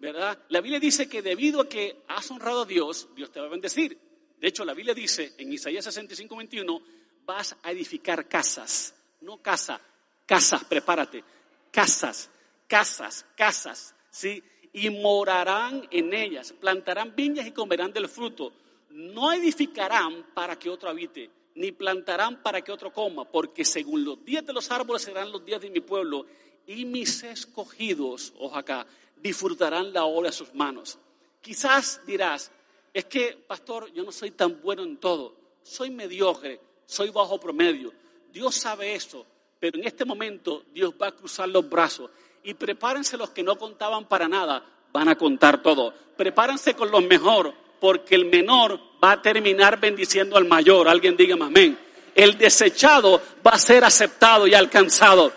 ¿verdad? 0.00 0.38
La 0.48 0.60
Biblia 0.60 0.80
dice 0.80 1.08
que 1.08 1.22
debido 1.22 1.60
a 1.60 1.68
que 1.68 2.02
has 2.08 2.30
honrado 2.30 2.62
a 2.62 2.66
Dios, 2.66 3.08
Dios 3.14 3.30
te 3.30 3.38
va 3.38 3.46
a 3.46 3.50
bendecir. 3.50 3.96
De 4.38 4.48
hecho, 4.48 4.64
la 4.64 4.72
Biblia 4.72 4.94
dice 4.94 5.34
en 5.36 5.52
Isaías 5.52 5.84
65, 5.84 6.34
21, 6.34 6.82
vas 7.26 7.54
a 7.62 7.70
edificar 7.70 8.26
casas, 8.26 8.94
no 9.20 9.36
casa, 9.42 9.78
casas, 10.24 10.64
prepárate, 10.64 11.22
casas, 11.70 12.30
casas, 12.66 13.26
casas, 13.36 13.94
¿sí? 14.10 14.42
Y 14.72 14.88
morarán 14.88 15.86
en 15.90 16.14
ellas, 16.14 16.54
plantarán 16.58 17.14
viñas 17.14 17.46
y 17.46 17.52
comerán 17.52 17.92
del 17.92 18.08
fruto. 18.08 18.54
No 18.90 19.32
edificarán 19.32 20.28
para 20.32 20.58
que 20.58 20.70
otro 20.70 20.88
habite, 20.88 21.30
ni 21.60 21.72
plantarán 21.72 22.42
para 22.42 22.62
que 22.62 22.72
otro 22.72 22.90
coma, 22.90 23.26
porque 23.26 23.66
según 23.66 24.02
los 24.02 24.24
días 24.24 24.46
de 24.46 24.54
los 24.54 24.70
árboles 24.70 25.02
serán 25.02 25.30
los 25.30 25.44
días 25.44 25.60
de 25.60 25.68
mi 25.68 25.80
pueblo, 25.80 26.24
y 26.66 26.86
mis 26.86 27.22
escogidos, 27.22 28.32
ojo 28.38 28.56
acá, 28.56 28.86
disfrutarán 29.16 29.92
la 29.92 30.04
obra 30.04 30.30
de 30.30 30.36
sus 30.36 30.54
manos. 30.54 30.98
Quizás 31.42 32.00
dirás, 32.06 32.50
es 32.94 33.04
que, 33.04 33.36
pastor, 33.46 33.92
yo 33.92 34.02
no 34.04 34.10
soy 34.10 34.30
tan 34.30 34.62
bueno 34.62 34.82
en 34.82 34.96
todo, 34.96 35.36
soy 35.62 35.90
mediocre, 35.90 36.60
soy 36.86 37.10
bajo 37.10 37.38
promedio. 37.38 37.92
Dios 38.32 38.54
sabe 38.54 38.94
eso, 38.94 39.26
pero 39.58 39.78
en 39.78 39.86
este 39.86 40.06
momento 40.06 40.64
Dios 40.72 40.94
va 41.00 41.08
a 41.08 41.12
cruzar 41.12 41.50
los 41.50 41.68
brazos 41.68 42.10
y 42.42 42.54
prepárense 42.54 43.18
los 43.18 43.30
que 43.30 43.42
no 43.42 43.58
contaban 43.58 44.08
para 44.08 44.28
nada, 44.28 44.64
van 44.94 45.08
a 45.08 45.18
contar 45.18 45.62
todo. 45.62 45.92
Prepárense 46.16 46.72
con 46.72 46.90
los 46.90 47.04
mejor, 47.04 47.52
porque 47.80 48.14
el 48.14 48.24
menor 48.24 48.80
va 49.02 49.12
a 49.12 49.22
terminar 49.22 49.80
bendiciendo 49.80 50.36
al 50.36 50.44
mayor. 50.44 50.88
Alguien 50.88 51.16
diga 51.16 51.34
amén. 51.34 51.78
El 52.14 52.36
desechado 52.36 53.22
va 53.46 53.52
a 53.52 53.58
ser 53.58 53.84
aceptado 53.84 54.46
y 54.46 54.54
alcanzado. 54.54 55.32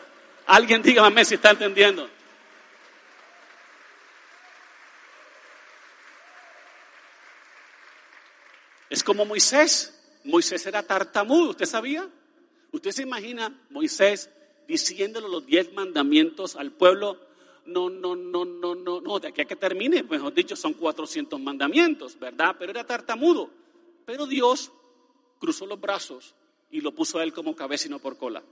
Alguien 0.45 0.81
diga 0.81 1.05
amén 1.05 1.25
si 1.25 1.35
está 1.35 1.51
entendiendo. 1.51 2.09
Es 8.89 9.03
como 9.03 9.25
Moisés. 9.25 9.99
Moisés 10.23 10.65
era 10.65 10.83
tartamudo, 10.83 11.49
¿usted 11.49 11.65
sabía? 11.65 12.07
¿Usted 12.71 12.91
se 12.91 13.03
imagina 13.03 13.53
Moisés 13.69 14.29
diciéndole 14.67 15.27
los 15.27 15.45
diez 15.45 15.73
mandamientos 15.73 16.55
al 16.55 16.71
pueblo? 16.71 17.19
No, 17.65 17.89
no, 17.89 18.15
no, 18.15 18.43
no, 18.43 18.75
no, 18.75 19.01
no, 19.01 19.19
de 19.19 19.29
aquí 19.29 19.41
a 19.41 19.45
que 19.45 19.55
termine, 19.55 20.03
mejor 20.03 20.33
dicho, 20.33 20.55
son 20.55 20.73
400 20.73 21.39
mandamientos, 21.39 22.19
¿verdad? 22.19 22.55
Pero 22.59 22.71
era 22.71 22.83
tartamudo. 22.83 23.49
Pero 24.05 24.25
Dios 24.25 24.71
cruzó 25.39 25.65
los 25.65 25.79
brazos 25.79 26.35
y 26.71 26.81
lo 26.81 26.93
puso 26.93 27.19
a 27.19 27.23
él 27.23 27.33
como 27.33 27.55
cabeza 27.55 27.87
y 27.87 27.91
no 27.91 27.99
por 27.99 28.17
cola. 28.17 28.43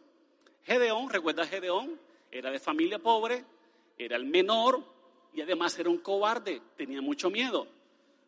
Gedeón, 0.64 1.10
¿recuerda 1.10 1.46
Gedeón? 1.46 2.00
Era 2.32 2.52
de 2.52 2.60
familia 2.60 3.00
pobre, 3.00 3.44
era 3.98 4.16
el 4.16 4.26
menor 4.26 4.82
y 5.34 5.42
además 5.42 5.78
era 5.80 5.90
un 5.90 5.98
cobarde, 5.98 6.62
tenía 6.78 7.02
mucho 7.02 7.30
miedo. 7.30 7.68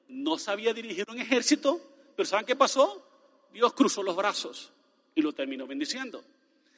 No 0.10 0.38
sabía 0.38 0.74
dirigir 0.74 1.06
un 1.10 1.20
ejército, 1.20 1.80
pero 2.16 2.26
¿saben 2.26 2.46
qué 2.46 2.56
pasó? 2.56 3.06
Dios 3.54 3.74
cruzó 3.74 4.04
los 4.04 4.16
brazos 4.16 4.72
y 5.16 5.22
lo 5.22 5.32
terminó 5.34 5.68
bendiciendo. 5.68 6.24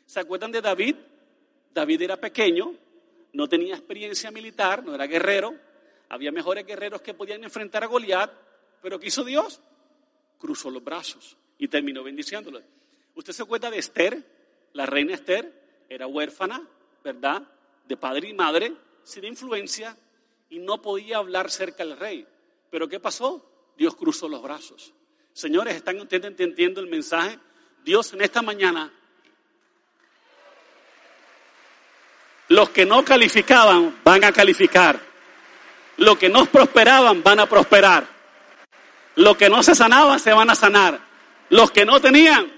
¿Se 0.05 0.19
acuerdan 0.19 0.51
de 0.51 0.61
David? 0.61 0.95
David 1.73 2.01
era 2.01 2.17
pequeño, 2.17 2.73
no 3.35 3.49
tenía 3.49 3.75
experiencia 3.75 4.31
militar, 4.31 4.83
no 4.83 4.95
era 4.95 5.07
guerrero, 5.07 5.55
había 6.09 6.31
mejores 6.31 6.65
guerreros 6.65 7.01
que 7.01 7.13
podían 7.13 7.43
enfrentar 7.43 7.83
a 7.83 7.87
Goliat, 7.87 8.31
pero 8.81 8.99
¿qué 8.99 9.07
hizo 9.07 9.23
Dios? 9.23 9.61
Cruzó 10.37 10.69
los 10.69 10.83
brazos 10.83 11.35
y 11.57 11.67
terminó 11.67 12.03
bendiciéndolo. 12.03 12.61
¿Usted 13.13 13.33
se 13.33 13.43
acuerda 13.43 13.69
de 13.69 13.79
Esther? 13.79 14.23
La 14.73 14.85
reina 14.85 15.13
Esther 15.13 15.85
era 15.89 16.07
huérfana, 16.07 16.65
¿verdad? 17.03 17.43
De 17.85 17.97
padre 17.97 18.29
y 18.29 18.33
madre, 18.33 18.73
sin 19.03 19.25
influencia, 19.25 19.97
y 20.49 20.59
no 20.59 20.81
podía 20.81 21.17
hablar 21.17 21.51
cerca 21.51 21.85
del 21.85 21.97
rey. 21.97 22.25
Pero 22.71 22.87
¿qué 22.87 22.99
pasó? 22.99 23.73
Dios 23.77 23.95
cruzó 23.95 24.29
los 24.29 24.41
brazos 24.41 24.93
Señores, 25.33 25.75
¿están 25.75 25.99
ustedes 25.99 26.23
entendiendo 26.23 26.79
el 26.79 26.87
mensaje? 26.87 27.37
Dios 27.83 28.13
en 28.13 28.21
esta 28.21 28.41
mañana, 28.41 28.93
los 32.55 32.69
que 32.69 32.85
no 32.85 33.03
calificaban 33.03 33.99
van 34.03 34.23
a 34.23 34.31
calificar. 34.31 34.99
Los 35.97 36.17
que 36.17 36.29
no 36.29 36.45
prosperaban 36.45 37.21
van 37.21 37.39
a 37.39 37.45
prosperar. 37.45 38.07
Los 39.15 39.37
que 39.37 39.49
no 39.49 39.61
se 39.61 39.75
sanaban 39.75 40.19
se 40.19 40.33
van 40.33 40.49
a 40.49 40.55
sanar. 40.55 40.99
Los 41.49 41.71
que 41.71 41.85
no 41.85 41.99
tenían 41.99 42.51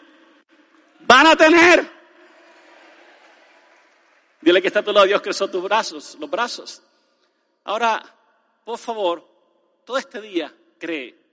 van 1.02 1.28
a 1.28 1.36
tener. 1.36 1.98
Dile 4.42 4.62
que 4.62 4.68
está 4.68 4.80
a 4.80 4.84
tu 4.84 4.94
lado, 4.94 5.06
Dios 5.06 5.22
creció 5.22 5.50
tus 5.50 5.64
brazos, 5.64 6.16
los 6.20 6.30
brazos. 6.30 6.82
Ahora, 7.66 8.02
por 8.64 8.78
favor, 8.78 9.28
todo 9.84 9.98
este 9.98 10.22
día 10.22 10.54
cree 10.80 11.28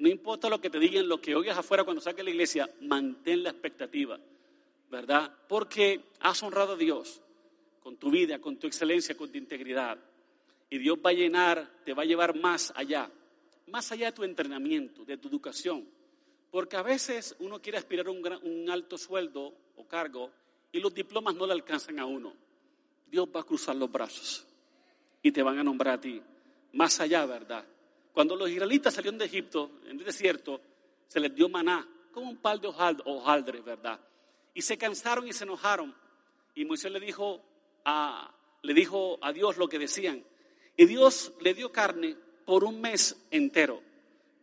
no 0.00 0.08
importa 0.08 0.48
lo 0.48 0.60
que 0.62 0.70
te 0.70 0.78
digan, 0.78 1.06
lo 1.06 1.20
que 1.20 1.36
oigas 1.36 1.58
afuera 1.58 1.84
cuando 1.84 2.00
saques 2.00 2.24
la 2.24 2.30
iglesia, 2.30 2.70
mantén 2.80 3.42
la 3.42 3.50
expectativa, 3.50 4.18
¿verdad? 4.90 5.30
Porque 5.46 6.00
has 6.20 6.42
honrado 6.42 6.72
a 6.72 6.76
Dios. 6.76 7.20
Con 7.80 7.96
tu 7.96 8.10
vida, 8.10 8.38
con 8.38 8.56
tu 8.56 8.66
excelencia, 8.66 9.16
con 9.16 9.30
tu 9.30 9.38
integridad. 9.38 9.98
Y 10.68 10.78
Dios 10.78 10.98
va 11.04 11.10
a 11.10 11.14
llenar, 11.14 11.68
te 11.84 11.94
va 11.94 12.02
a 12.02 12.06
llevar 12.06 12.38
más 12.38 12.72
allá, 12.76 13.10
más 13.66 13.90
allá 13.90 14.06
de 14.06 14.12
tu 14.12 14.24
entrenamiento, 14.24 15.04
de 15.04 15.16
tu 15.16 15.28
educación. 15.28 15.86
Porque 16.50 16.76
a 16.76 16.82
veces 16.82 17.34
uno 17.40 17.60
quiere 17.60 17.78
aspirar 17.78 18.06
a 18.06 18.10
un, 18.10 18.70
alto 18.70 18.98
sueldo 18.98 19.54
o 19.76 19.86
cargo 19.86 20.30
y 20.72 20.80
los 20.80 20.92
diplomas 20.94 21.34
no 21.34 21.46
le 21.46 21.52
alcanzan 21.52 21.98
a 21.98 22.06
uno. 22.06 22.34
Dios 23.10 23.28
va 23.34 23.40
a 23.40 23.44
cruzar 23.44 23.74
los 23.76 23.90
brazos 23.90 24.46
y 25.22 25.32
te 25.32 25.42
van 25.42 25.58
a 25.58 25.64
nombrar 25.64 25.94
a 25.94 26.00
ti. 26.00 26.22
Más 26.72 27.00
allá, 27.00 27.26
¿verdad? 27.26 27.64
Cuando 28.12 28.36
los 28.36 28.48
israelitas 28.48 28.94
salieron 28.94 29.18
de 29.18 29.24
Egipto, 29.24 29.70
en 29.86 29.98
el 29.98 30.04
desierto, 30.04 30.60
se 31.08 31.18
les 31.18 31.34
dio 31.34 31.48
maná, 31.48 31.88
como 32.12 32.30
un 32.30 32.36
par 32.36 32.60
de 32.60 32.68
hojaldres, 32.68 33.64
¿verdad? 33.64 33.98
Y 34.54 34.62
se 34.62 34.76
cansaron 34.76 35.26
y 35.26 35.32
se 35.32 35.44
enojaron. 35.44 35.94
Y 36.54 36.64
Moisés 36.64 36.92
le 36.92 37.00
dijo 37.00 37.40
le 38.62 38.74
dijo 38.74 39.18
a 39.20 39.32
Dios 39.32 39.56
lo 39.56 39.68
que 39.68 39.78
decían. 39.78 40.24
Y 40.76 40.86
Dios 40.86 41.32
le 41.40 41.54
dio 41.54 41.70
carne 41.72 42.16
por 42.44 42.64
un 42.64 42.80
mes 42.80 43.16
entero 43.30 43.82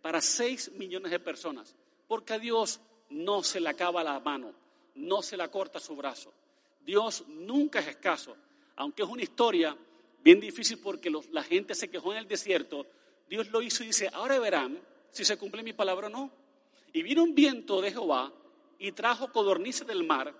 para 0.01 0.21
seis 0.21 0.71
millones 0.73 1.11
de 1.11 1.19
personas. 1.19 1.75
Porque 2.07 2.33
a 2.33 2.39
Dios 2.39 2.79
no 3.09 3.43
se 3.43 3.59
le 3.59 3.69
acaba 3.69 4.03
la 4.03 4.19
mano, 4.19 4.53
no 4.95 5.21
se 5.21 5.37
le 5.37 5.47
corta 5.49 5.79
su 5.79 5.95
brazo. 5.95 6.33
Dios 6.85 7.25
nunca 7.27 7.79
es 7.79 7.87
escaso. 7.87 8.35
Aunque 8.77 9.03
es 9.03 9.09
una 9.09 9.23
historia 9.23 9.75
bien 10.23 10.39
difícil 10.39 10.79
porque 10.79 11.11
la 11.31 11.43
gente 11.43 11.75
se 11.75 11.89
quejó 11.89 12.11
en 12.11 12.19
el 12.19 12.27
desierto, 12.27 12.85
Dios 13.29 13.49
lo 13.49 13.61
hizo 13.61 13.83
y 13.83 13.87
dice, 13.87 14.09
ahora 14.13 14.39
verán 14.39 14.79
si 15.11 15.25
se 15.25 15.37
cumple 15.37 15.63
mi 15.63 15.73
palabra 15.73 16.07
o 16.07 16.09
no. 16.09 16.31
Y 16.93 17.03
vino 17.03 17.23
un 17.23 17.35
viento 17.35 17.81
de 17.81 17.91
Jehová 17.91 18.31
y 18.79 18.91
trajo 18.91 19.31
codornices 19.31 19.85
del 19.85 20.05
mar 20.05 20.33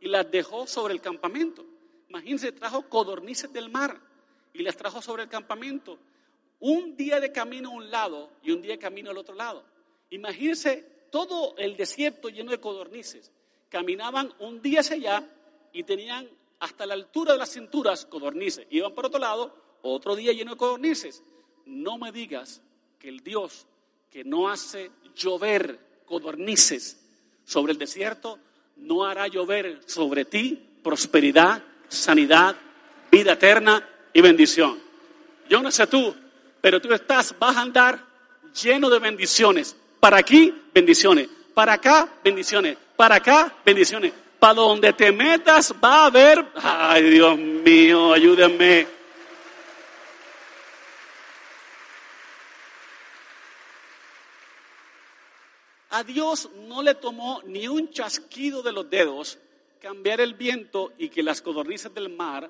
y 0.00 0.08
las 0.08 0.30
dejó 0.30 0.66
sobre 0.66 0.94
el 0.94 1.00
campamento. 1.00 1.64
Imagínense, 2.12 2.52
trajo 2.52 2.90
codornices 2.90 3.50
del 3.54 3.70
mar 3.70 3.98
y 4.52 4.62
las 4.62 4.76
trajo 4.76 5.00
sobre 5.00 5.22
el 5.22 5.30
campamento. 5.30 5.98
Un 6.60 6.94
día 6.94 7.18
de 7.20 7.32
camino 7.32 7.70
a 7.70 7.72
un 7.72 7.90
lado 7.90 8.28
y 8.42 8.50
un 8.50 8.60
día 8.60 8.72
de 8.72 8.78
camino 8.78 9.10
al 9.10 9.16
otro 9.16 9.34
lado. 9.34 9.64
Imagínense 10.10 11.06
todo 11.10 11.54
el 11.56 11.74
desierto 11.74 12.28
lleno 12.28 12.50
de 12.50 12.60
codornices. 12.60 13.32
Caminaban 13.70 14.30
un 14.40 14.60
día 14.60 14.80
hacia 14.80 14.96
allá 14.96 15.26
y 15.72 15.84
tenían 15.84 16.28
hasta 16.60 16.84
la 16.84 16.92
altura 16.92 17.32
de 17.32 17.38
las 17.38 17.48
cinturas 17.48 18.04
codornices. 18.04 18.66
Iban 18.68 18.94
por 18.94 19.06
otro 19.06 19.18
lado, 19.18 19.56
otro 19.80 20.14
día 20.14 20.34
lleno 20.34 20.50
de 20.50 20.58
codornices. 20.58 21.22
No 21.64 21.96
me 21.96 22.12
digas 22.12 22.60
que 22.98 23.08
el 23.08 23.20
Dios 23.20 23.66
que 24.10 24.22
no 24.22 24.50
hace 24.50 24.90
llover 25.16 26.02
codornices 26.04 27.02
sobre 27.46 27.72
el 27.72 27.78
desierto, 27.78 28.38
no 28.76 29.06
hará 29.06 29.28
llover 29.28 29.80
sobre 29.86 30.26
ti 30.26 30.68
prosperidad, 30.82 31.62
sanidad, 31.92 32.56
vida 33.10 33.32
eterna 33.32 33.86
y 34.12 34.20
bendición. 34.20 34.78
Yo 35.48 35.62
no 35.62 35.70
sé 35.70 35.86
tú, 35.86 36.14
pero 36.60 36.80
tú 36.80 36.92
estás, 36.92 37.34
vas 37.38 37.56
a 37.56 37.60
andar 37.60 38.00
lleno 38.62 38.88
de 38.90 38.98
bendiciones. 38.98 39.76
Para 40.00 40.18
aquí, 40.18 40.54
bendiciones. 40.74 41.28
Para 41.54 41.74
acá, 41.74 42.08
bendiciones. 42.24 42.76
Para 42.96 43.16
acá, 43.16 43.54
bendiciones. 43.64 44.12
Para 44.38 44.54
donde 44.54 44.92
te 44.92 45.12
metas 45.12 45.72
va 45.82 46.02
a 46.02 46.06
haber, 46.06 46.44
ay 46.56 47.02
Dios 47.10 47.38
mío, 47.38 48.12
ayúdenme. 48.12 48.86
A 55.90 56.02
Dios 56.02 56.48
no 56.66 56.82
le 56.82 56.94
tomó 56.94 57.42
ni 57.44 57.68
un 57.68 57.90
chasquido 57.90 58.62
de 58.62 58.72
los 58.72 58.88
dedos 58.88 59.38
cambiar 59.82 60.20
el 60.20 60.34
viento 60.34 60.92
y 60.96 61.08
que 61.08 61.24
las 61.24 61.42
codornices 61.42 61.92
del 61.92 62.08
mar 62.08 62.48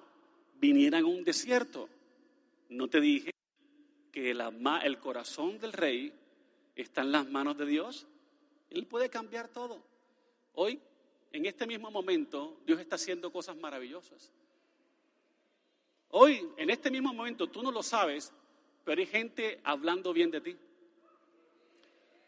vinieran 0.61 1.03
a 1.03 1.07
un 1.07 1.25
desierto. 1.25 1.89
¿No 2.69 2.89
te 2.89 3.01
dije 3.01 3.31
que 4.13 4.33
el 4.33 4.99
corazón 4.99 5.59
del 5.59 5.73
rey 5.73 6.13
está 6.77 7.01
en 7.01 7.11
las 7.11 7.27
manos 7.27 7.57
de 7.57 7.65
Dios? 7.65 8.07
Él 8.69 8.87
puede 8.87 9.09
cambiar 9.09 9.49
todo. 9.49 9.83
Hoy, 10.53 10.79
en 11.33 11.47
este 11.47 11.67
mismo 11.67 11.91
momento, 11.91 12.61
Dios 12.67 12.79
está 12.79 12.97
haciendo 12.97 13.33
cosas 13.33 13.57
maravillosas. 13.57 14.31
Hoy, 16.11 16.47
en 16.59 16.69
este 16.69 16.91
mismo 16.91 17.15
momento, 17.15 17.47
tú 17.49 17.63
no 17.63 17.73
lo 17.73 17.83
sabes, 17.83 18.31
pero 18.85 19.01
hay 19.01 19.07
gente 19.07 19.59
hablando 19.65 20.13
bien 20.13 20.31
de 20.31 20.43
ti. 20.43 20.55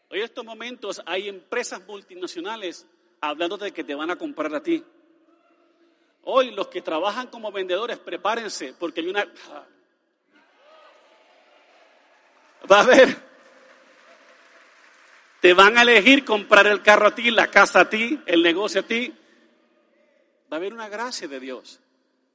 Hoy 0.09 0.17
en 0.17 0.25
estos 0.25 0.43
momentos 0.43 0.99
hay 1.05 1.29
empresas 1.29 1.85
multinacionales 1.85 2.87
hablando 3.21 3.55
de 3.55 3.71
que 3.71 3.83
te 3.83 3.93
van 3.93 4.09
a 4.09 4.15
comprar 4.15 4.53
a 4.55 4.63
ti. 4.63 4.83
Hoy 6.25 6.51
los 6.51 6.67
que 6.67 6.81
trabajan 6.81 7.27
como 7.27 7.51
vendedores, 7.51 7.99
prepárense, 7.99 8.73
porque 8.73 9.01
hay 9.01 9.07
una... 9.07 9.25
Va 12.69 12.79
a 12.79 12.81
haber... 12.81 13.25
Te 15.39 15.53
van 15.53 15.77
a 15.77 15.83
elegir 15.83 16.25
comprar 16.25 16.65
el 16.65 16.81
carro 16.81 17.07
a 17.07 17.15
ti, 17.15 17.29
la 17.29 17.51
casa 17.51 17.81
a 17.81 17.89
ti, 17.89 18.19
el 18.25 18.41
negocio 18.41 18.81
a 18.81 18.83
ti. 18.83 19.13
Va 20.51 20.55
a 20.55 20.55
haber 20.55 20.73
una 20.73 20.89
gracia 20.89 21.27
de 21.27 21.39
Dios. 21.39 21.79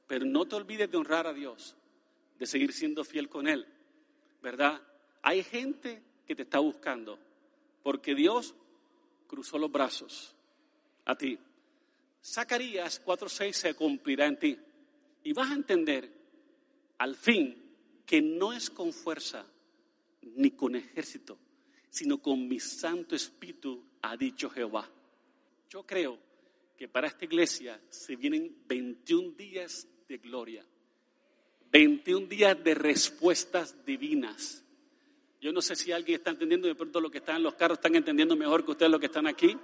Pero 0.07 0.23
no 0.23 0.45
te 0.45 0.55
olvides 0.55 0.89
de 0.89 0.97
honrar 0.97 1.27
a 1.27 1.33
Dios, 1.33 1.75
de 2.39 2.45
seguir 2.45 2.71
siendo 2.71 3.03
fiel 3.03 3.27
con 3.27 3.49
Él. 3.49 3.67
¿Verdad? 4.41 4.81
Hay 5.21 5.43
gente 5.43 6.01
que 6.25 6.35
te 6.35 6.43
está 6.43 6.59
buscando 6.59 7.19
porque 7.83 8.15
Dios 8.15 8.55
cruzó 9.27 9.57
los 9.57 9.71
brazos 9.71 10.33
a 11.03 11.15
ti. 11.15 11.37
Zacarías 12.23 13.01
4:6 13.03 13.53
se 13.53 13.73
cumplirá 13.73 14.27
en 14.27 14.37
ti. 14.37 14.57
Y 15.23 15.33
vas 15.33 15.51
a 15.51 15.55
entender 15.55 16.11
al 16.97 17.15
fin 17.15 17.55
que 18.05 18.21
no 18.21 18.53
es 18.53 18.69
con 18.69 18.93
fuerza 18.93 19.45
ni 20.21 20.51
con 20.51 20.75
ejército, 20.75 21.37
sino 21.89 22.21
con 22.21 22.47
mi 22.47 22.59
Santo 22.59 23.15
Espíritu, 23.15 23.83
ha 24.01 24.17
dicho 24.17 24.49
Jehová. 24.49 24.89
Yo 25.69 25.83
creo 25.83 26.17
que 26.77 26.87
para 26.87 27.07
esta 27.07 27.25
iglesia 27.25 27.79
se 27.89 28.15
vienen 28.15 28.63
21 28.67 29.31
días 29.31 29.87
de 30.07 30.17
gloria, 30.17 30.65
21 31.71 32.27
días 32.27 32.63
de 32.63 32.73
respuestas 32.73 33.85
divinas 33.85 34.63
yo 35.41 35.51
no 35.51 35.61
sé 35.61 35.75
si 35.75 35.91
alguien 35.91 36.19
está 36.19 36.29
entendiendo, 36.29 36.67
de 36.67 36.75
pronto 36.75 37.01
lo 37.01 37.09
que 37.09 37.17
están 37.17 37.37
en 37.37 37.43
los 37.43 37.55
carros 37.55 37.79
están 37.79 37.95
entendiendo 37.95 38.35
mejor 38.35 38.63
que 38.63 38.71
ustedes 38.71 38.91
lo 38.91 38.99
que 38.99 39.07
están 39.07 39.25
aquí, 39.25 39.57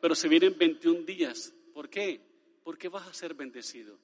pero 0.00 0.14
se 0.14 0.26
vienen 0.26 0.56
21 0.56 1.02
días. 1.02 1.52
¿Por 1.72 1.88
qué? 1.88 2.20
Porque 2.64 2.88
vas 2.88 3.06
a 3.06 3.14
ser 3.14 3.34
bendecido. 3.34 3.98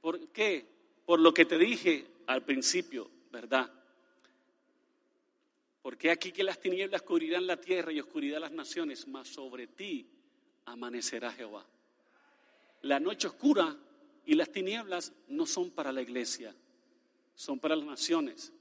¿Por 0.00 0.28
qué? 0.28 0.66
Por 1.04 1.20
lo 1.20 1.34
que 1.34 1.44
te 1.44 1.58
dije 1.58 2.06
al 2.26 2.44
principio, 2.44 3.10
¿verdad? 3.30 3.70
Porque 5.82 6.10
aquí 6.10 6.32
que 6.32 6.44
las 6.44 6.60
tinieblas 6.60 7.02
cubrirán 7.02 7.46
la 7.46 7.60
tierra 7.60 7.92
y 7.92 8.00
oscuridad 8.00 8.40
las 8.40 8.52
naciones, 8.52 9.06
mas 9.08 9.28
sobre 9.28 9.66
ti 9.66 10.06
amanecerá 10.66 11.32
Jehová. 11.32 11.66
La 12.82 13.00
noche 13.00 13.28
oscura 13.28 13.76
y 14.26 14.34
las 14.34 14.50
tinieblas 14.50 15.12
no 15.28 15.46
son 15.46 15.70
para 15.70 15.92
la 15.92 16.02
iglesia, 16.02 16.54
son 17.34 17.58
para 17.58 17.76
las 17.76 17.86
naciones 17.86 18.52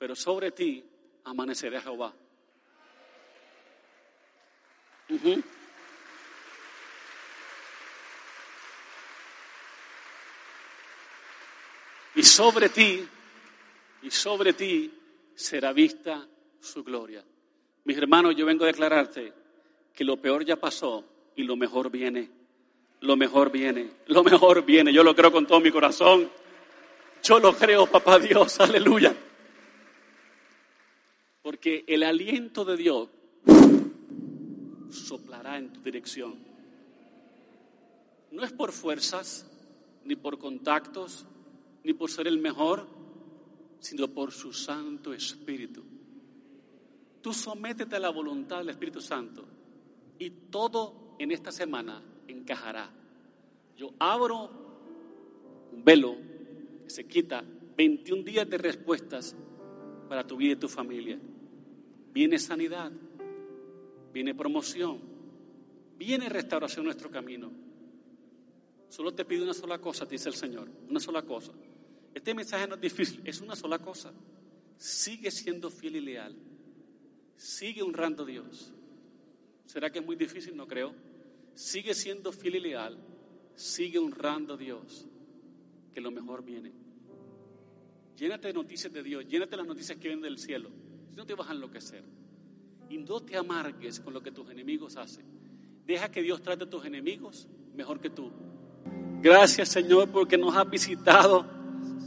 pero 0.00 0.16
sobre 0.16 0.50
ti 0.50 0.82
amanecerá 1.24 1.78
Jehová. 1.82 2.14
Y 12.20 12.22
sobre 12.22 12.68
ti, 12.68 13.02
y 14.02 14.10
sobre 14.10 14.52
ti 14.52 14.92
será 15.34 15.72
vista 15.72 16.28
su 16.60 16.84
gloria. 16.84 17.24
Mis 17.84 17.96
hermanos, 17.96 18.36
yo 18.36 18.44
vengo 18.44 18.64
a 18.64 18.66
declararte 18.66 19.32
que 19.94 20.04
lo 20.04 20.18
peor 20.18 20.44
ya 20.44 20.56
pasó 20.56 21.02
y 21.34 21.44
lo 21.44 21.56
mejor 21.56 21.90
viene. 21.90 22.28
Lo 23.00 23.16
mejor 23.16 23.50
viene, 23.50 23.90
lo 24.08 24.22
mejor 24.22 24.66
viene. 24.66 24.92
Yo 24.92 25.02
lo 25.02 25.16
creo 25.16 25.32
con 25.32 25.46
todo 25.46 25.60
mi 25.60 25.70
corazón. 25.70 26.30
Yo 27.22 27.40
lo 27.40 27.56
creo, 27.56 27.86
papá 27.86 28.18
Dios, 28.18 28.60
aleluya. 28.60 29.16
Porque 31.40 31.84
el 31.86 32.02
aliento 32.02 32.66
de 32.66 32.76
Dios 32.76 33.08
soplará 34.90 35.56
en 35.56 35.72
tu 35.72 35.80
dirección. 35.80 36.34
No 38.30 38.44
es 38.44 38.52
por 38.52 38.72
fuerzas, 38.72 39.50
ni 40.04 40.16
por 40.16 40.38
contactos, 40.38 41.26
ni 41.84 41.92
por 41.92 42.10
ser 42.10 42.26
el 42.28 42.38
mejor, 42.38 42.86
sino 43.78 44.08
por 44.08 44.32
su 44.32 44.52
Santo 44.52 45.12
Espíritu. 45.12 45.82
Tú 47.20 47.32
sométete 47.32 47.96
a 47.96 48.00
la 48.00 48.10
voluntad 48.10 48.58
del 48.58 48.70
Espíritu 48.70 49.00
Santo 49.00 49.44
y 50.18 50.30
todo 50.50 51.16
en 51.18 51.32
esta 51.32 51.52
semana 51.52 52.02
encajará. 52.28 52.90
Yo 53.76 53.92
abro 53.98 54.50
un 55.72 55.84
velo 55.84 56.16
que 56.84 56.90
se 56.90 57.06
quita 57.06 57.44
21 57.76 58.22
días 58.22 58.48
de 58.48 58.58
respuestas 58.58 59.36
para 60.08 60.26
tu 60.26 60.36
vida 60.36 60.52
y 60.52 60.56
tu 60.56 60.68
familia. 60.68 61.18
Viene 62.12 62.38
sanidad, 62.38 62.90
viene 64.12 64.34
promoción, 64.34 64.98
viene 65.96 66.28
restauración 66.28 66.80
en 66.80 66.86
nuestro 66.86 67.10
camino. 67.10 67.50
Solo 68.88 69.14
te 69.14 69.24
pido 69.24 69.44
una 69.44 69.54
sola 69.54 69.78
cosa, 69.78 70.04
dice 70.04 70.28
el 70.28 70.34
Señor, 70.34 70.68
una 70.88 70.98
sola 71.00 71.22
cosa. 71.22 71.52
Este 72.14 72.34
mensaje 72.34 72.66
no 72.66 72.74
es 72.74 72.80
difícil, 72.80 73.20
es 73.24 73.40
una 73.40 73.54
sola 73.54 73.78
cosa. 73.78 74.12
Sigue 74.76 75.30
siendo 75.30 75.70
fiel 75.70 75.96
y 75.96 76.00
leal. 76.00 76.34
Sigue 77.36 77.82
honrando 77.82 78.22
a 78.22 78.26
Dios. 78.26 78.72
¿Será 79.66 79.90
que 79.90 80.00
es 80.00 80.04
muy 80.04 80.16
difícil? 80.16 80.56
No 80.56 80.66
creo. 80.66 80.94
Sigue 81.54 81.94
siendo 81.94 82.32
fiel 82.32 82.56
y 82.56 82.60
leal. 82.60 82.98
Sigue 83.54 83.98
honrando 83.98 84.54
a 84.54 84.56
Dios. 84.56 85.06
Que 85.94 86.00
lo 86.00 86.10
mejor 86.10 86.44
viene. 86.44 86.72
Llénate 88.16 88.48
de 88.48 88.54
noticias 88.54 88.92
de 88.92 89.02
Dios. 89.02 89.26
Llénate 89.26 89.52
de 89.52 89.56
las 89.58 89.66
noticias 89.66 89.98
que 89.98 90.08
vienen 90.08 90.22
del 90.22 90.38
cielo. 90.38 90.70
Si 91.10 91.16
no 91.16 91.24
te 91.24 91.34
vas 91.34 91.48
a 91.48 91.52
enloquecer. 91.52 92.04
Y 92.88 92.98
no 92.98 93.20
te 93.20 93.36
amargues 93.36 94.00
con 94.00 94.12
lo 94.12 94.22
que 94.22 94.32
tus 94.32 94.50
enemigos 94.50 94.96
hacen. 94.96 95.24
Deja 95.86 96.10
que 96.10 96.22
Dios 96.22 96.42
trate 96.42 96.64
a 96.64 96.70
tus 96.70 96.84
enemigos 96.84 97.48
mejor 97.74 98.00
que 98.00 98.10
tú. 98.10 98.32
Gracias, 99.20 99.68
Señor, 99.68 100.10
porque 100.10 100.38
nos 100.38 100.56
has 100.56 100.68
visitado. 100.68 101.59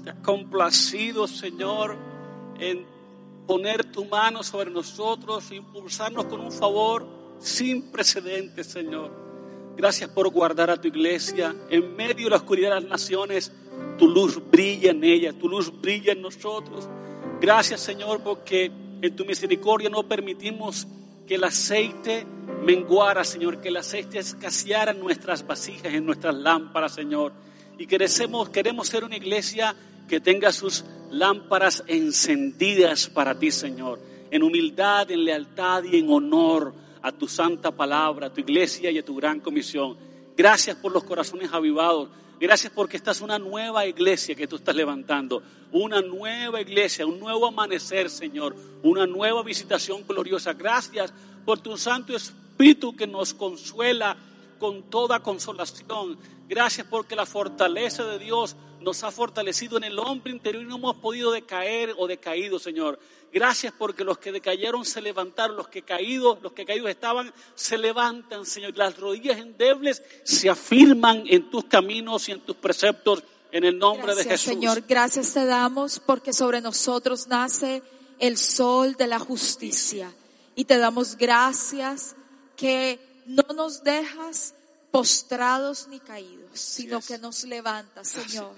Te 0.04 0.10
has 0.10 0.18
complacido, 0.18 1.28
Señor, 1.28 1.96
en 2.60 2.86
poner 3.48 3.86
tu 3.86 4.04
mano 4.04 4.44
sobre 4.44 4.70
nosotros, 4.70 5.50
impulsarnos 5.52 6.26
con 6.26 6.42
un 6.42 6.52
favor 6.52 7.08
sin 7.40 7.90
precedentes, 7.90 8.68
Señor. 8.68 9.12
Gracias 9.78 10.10
por 10.10 10.30
guardar 10.30 10.70
a 10.70 10.80
tu 10.80 10.90
iglesia 10.90 11.56
en 11.70 11.96
medio 11.96 12.26
de 12.26 12.32
la 12.32 12.36
oscuridad 12.36 12.76
de 12.76 12.82
las 12.82 12.90
naciones. 12.90 13.52
Tu 13.98 14.10
luz 14.10 14.42
brilla 14.52 14.92
en 14.92 15.04
ella, 15.06 15.32
tu 15.32 15.48
luz 15.48 15.72
brilla 15.82 16.12
en 16.12 16.22
nosotros. 16.22 16.90
Gracias, 17.40 17.80
Señor, 17.80 18.22
porque 18.22 18.72
en 19.02 19.16
tu 19.16 19.24
misericordia 19.24 19.90
no 19.90 20.04
permitimos 20.04 20.86
que 21.26 21.36
el 21.36 21.46
aceite 21.46 22.26
menguara, 22.66 23.24
Señor, 23.24 23.62
que 23.62 23.70
el 23.70 23.78
aceite 23.78 24.20
escaseara 24.20 24.92
en 24.92 25.00
nuestras 25.00 25.48
vasijas, 25.48 25.94
en 25.94 26.06
nuestras 26.06 26.36
lámparas, 26.36 26.94
Señor. 26.94 27.32
Y 27.78 27.88
queremos, 27.88 28.50
queremos 28.50 28.88
ser 28.88 29.06
una 29.06 29.16
iglesia 29.16 29.76
que 30.08 30.20
tenga 30.20 30.52
sus 30.52 30.86
lámparas 31.12 31.84
encendidas 31.88 33.08
para 33.08 33.38
ti, 33.38 33.52
Señor, 33.52 34.00
en 34.32 34.44
humildad, 34.44 35.10
en 35.12 35.24
lealtad 35.24 35.84
y 35.84 35.98
en 35.98 36.10
honor 36.10 36.74
a 37.02 37.12
tu 37.12 37.28
santa 37.28 37.72
palabra, 37.72 38.28
a 38.28 38.34
tu 38.34 38.42
iglesia 38.42 38.90
y 38.90 38.98
a 38.98 39.06
tu 39.06 39.16
gran 39.16 39.40
comisión. 39.40 39.96
Gracias 40.36 40.76
por 40.78 40.92
los 40.92 41.04
corazones 41.04 41.52
avivados. 41.52 42.10
Gracias 42.40 42.74
porque 42.74 42.98
esta 42.98 43.12
es 43.12 43.22
una 43.22 43.38
nueva 43.38 43.86
iglesia 43.86 44.36
que 44.36 44.48
tú 44.48 44.56
estás 44.56 44.76
levantando. 44.76 45.44
Una 45.72 46.02
nueva 46.02 46.60
iglesia, 46.62 47.06
un 47.06 47.20
nuevo 47.20 47.48
amanecer, 47.48 48.10
Señor. 48.10 48.56
Una 48.82 49.06
nueva 49.06 49.44
visitación 49.44 50.04
gloriosa. 50.08 50.54
Gracias 50.54 51.14
por 51.46 51.60
tu 51.60 51.78
Santo 51.78 52.16
Espíritu 52.16 52.96
que 52.96 53.06
nos 53.06 53.34
consuela 53.34 54.18
con 54.60 54.84
toda 54.84 55.20
consolación. 55.20 56.18
Gracias 56.48 56.86
porque 56.90 57.16
la 57.16 57.26
fortaleza 57.26 58.04
de 58.04 58.20
Dios 58.20 58.56
nos 58.82 59.04
ha 59.04 59.12
fortalecido 59.12 59.78
en 59.78 59.86
el 59.86 59.98
hombre 59.98 60.32
interior 60.32 60.64
y 60.64 60.68
no 60.68 60.76
hemos 60.76 60.98
podido 60.98 61.32
decaer 61.32 61.96
o 61.98 62.08
decaído, 62.08 62.60
Señor. 62.60 63.00
Gracias 63.32 63.74
porque 63.76 64.04
los 64.04 64.20
que 64.20 64.32
decayeron 64.32 64.86
se 64.86 65.02
levantaron, 65.02 65.56
los 65.56 65.68
que 65.68 65.82
caídos, 65.82 66.40
los 66.42 66.54
que 66.54 66.66
caídos 66.66 66.90
estaban, 66.90 67.34
se 67.56 67.78
levantan, 67.78 68.46
Señor. 68.46 68.78
Las 68.78 68.98
rodillas 68.98 69.38
endebles 69.38 70.04
se 70.24 70.50
afirman 70.50 71.24
en 71.28 71.50
tus 71.50 71.66
caminos 71.66 72.30
y 72.30 72.34
en 72.34 72.42
tus 72.42 72.56
preceptos 72.58 73.24
en 73.52 73.64
el 73.64 73.78
nombre 73.80 74.14
de 74.16 74.24
Jesús. 74.24 74.42
Señor, 74.42 74.84
gracias 74.88 75.34
te 75.34 75.46
damos 75.46 76.00
porque 76.00 76.34
sobre 76.34 76.62
nosotros 76.62 77.28
nace 77.28 77.82
el 78.20 78.38
sol 78.38 78.96
de 78.96 79.08
la 79.08 79.20
justicia. 79.20 80.14
Y 80.56 80.66
te 80.66 80.78
damos 80.78 81.18
gracias 81.18 82.16
que 82.56 83.00
no 83.26 83.44
nos 83.56 83.84
dejas 83.84 84.54
postrados 84.94 85.88
ni 85.88 86.00
caídos, 86.00 86.52
sino 86.54 87.02
que 87.02 87.18
nos 87.18 87.46
levantas, 87.46 88.08
Señor. 88.10 88.54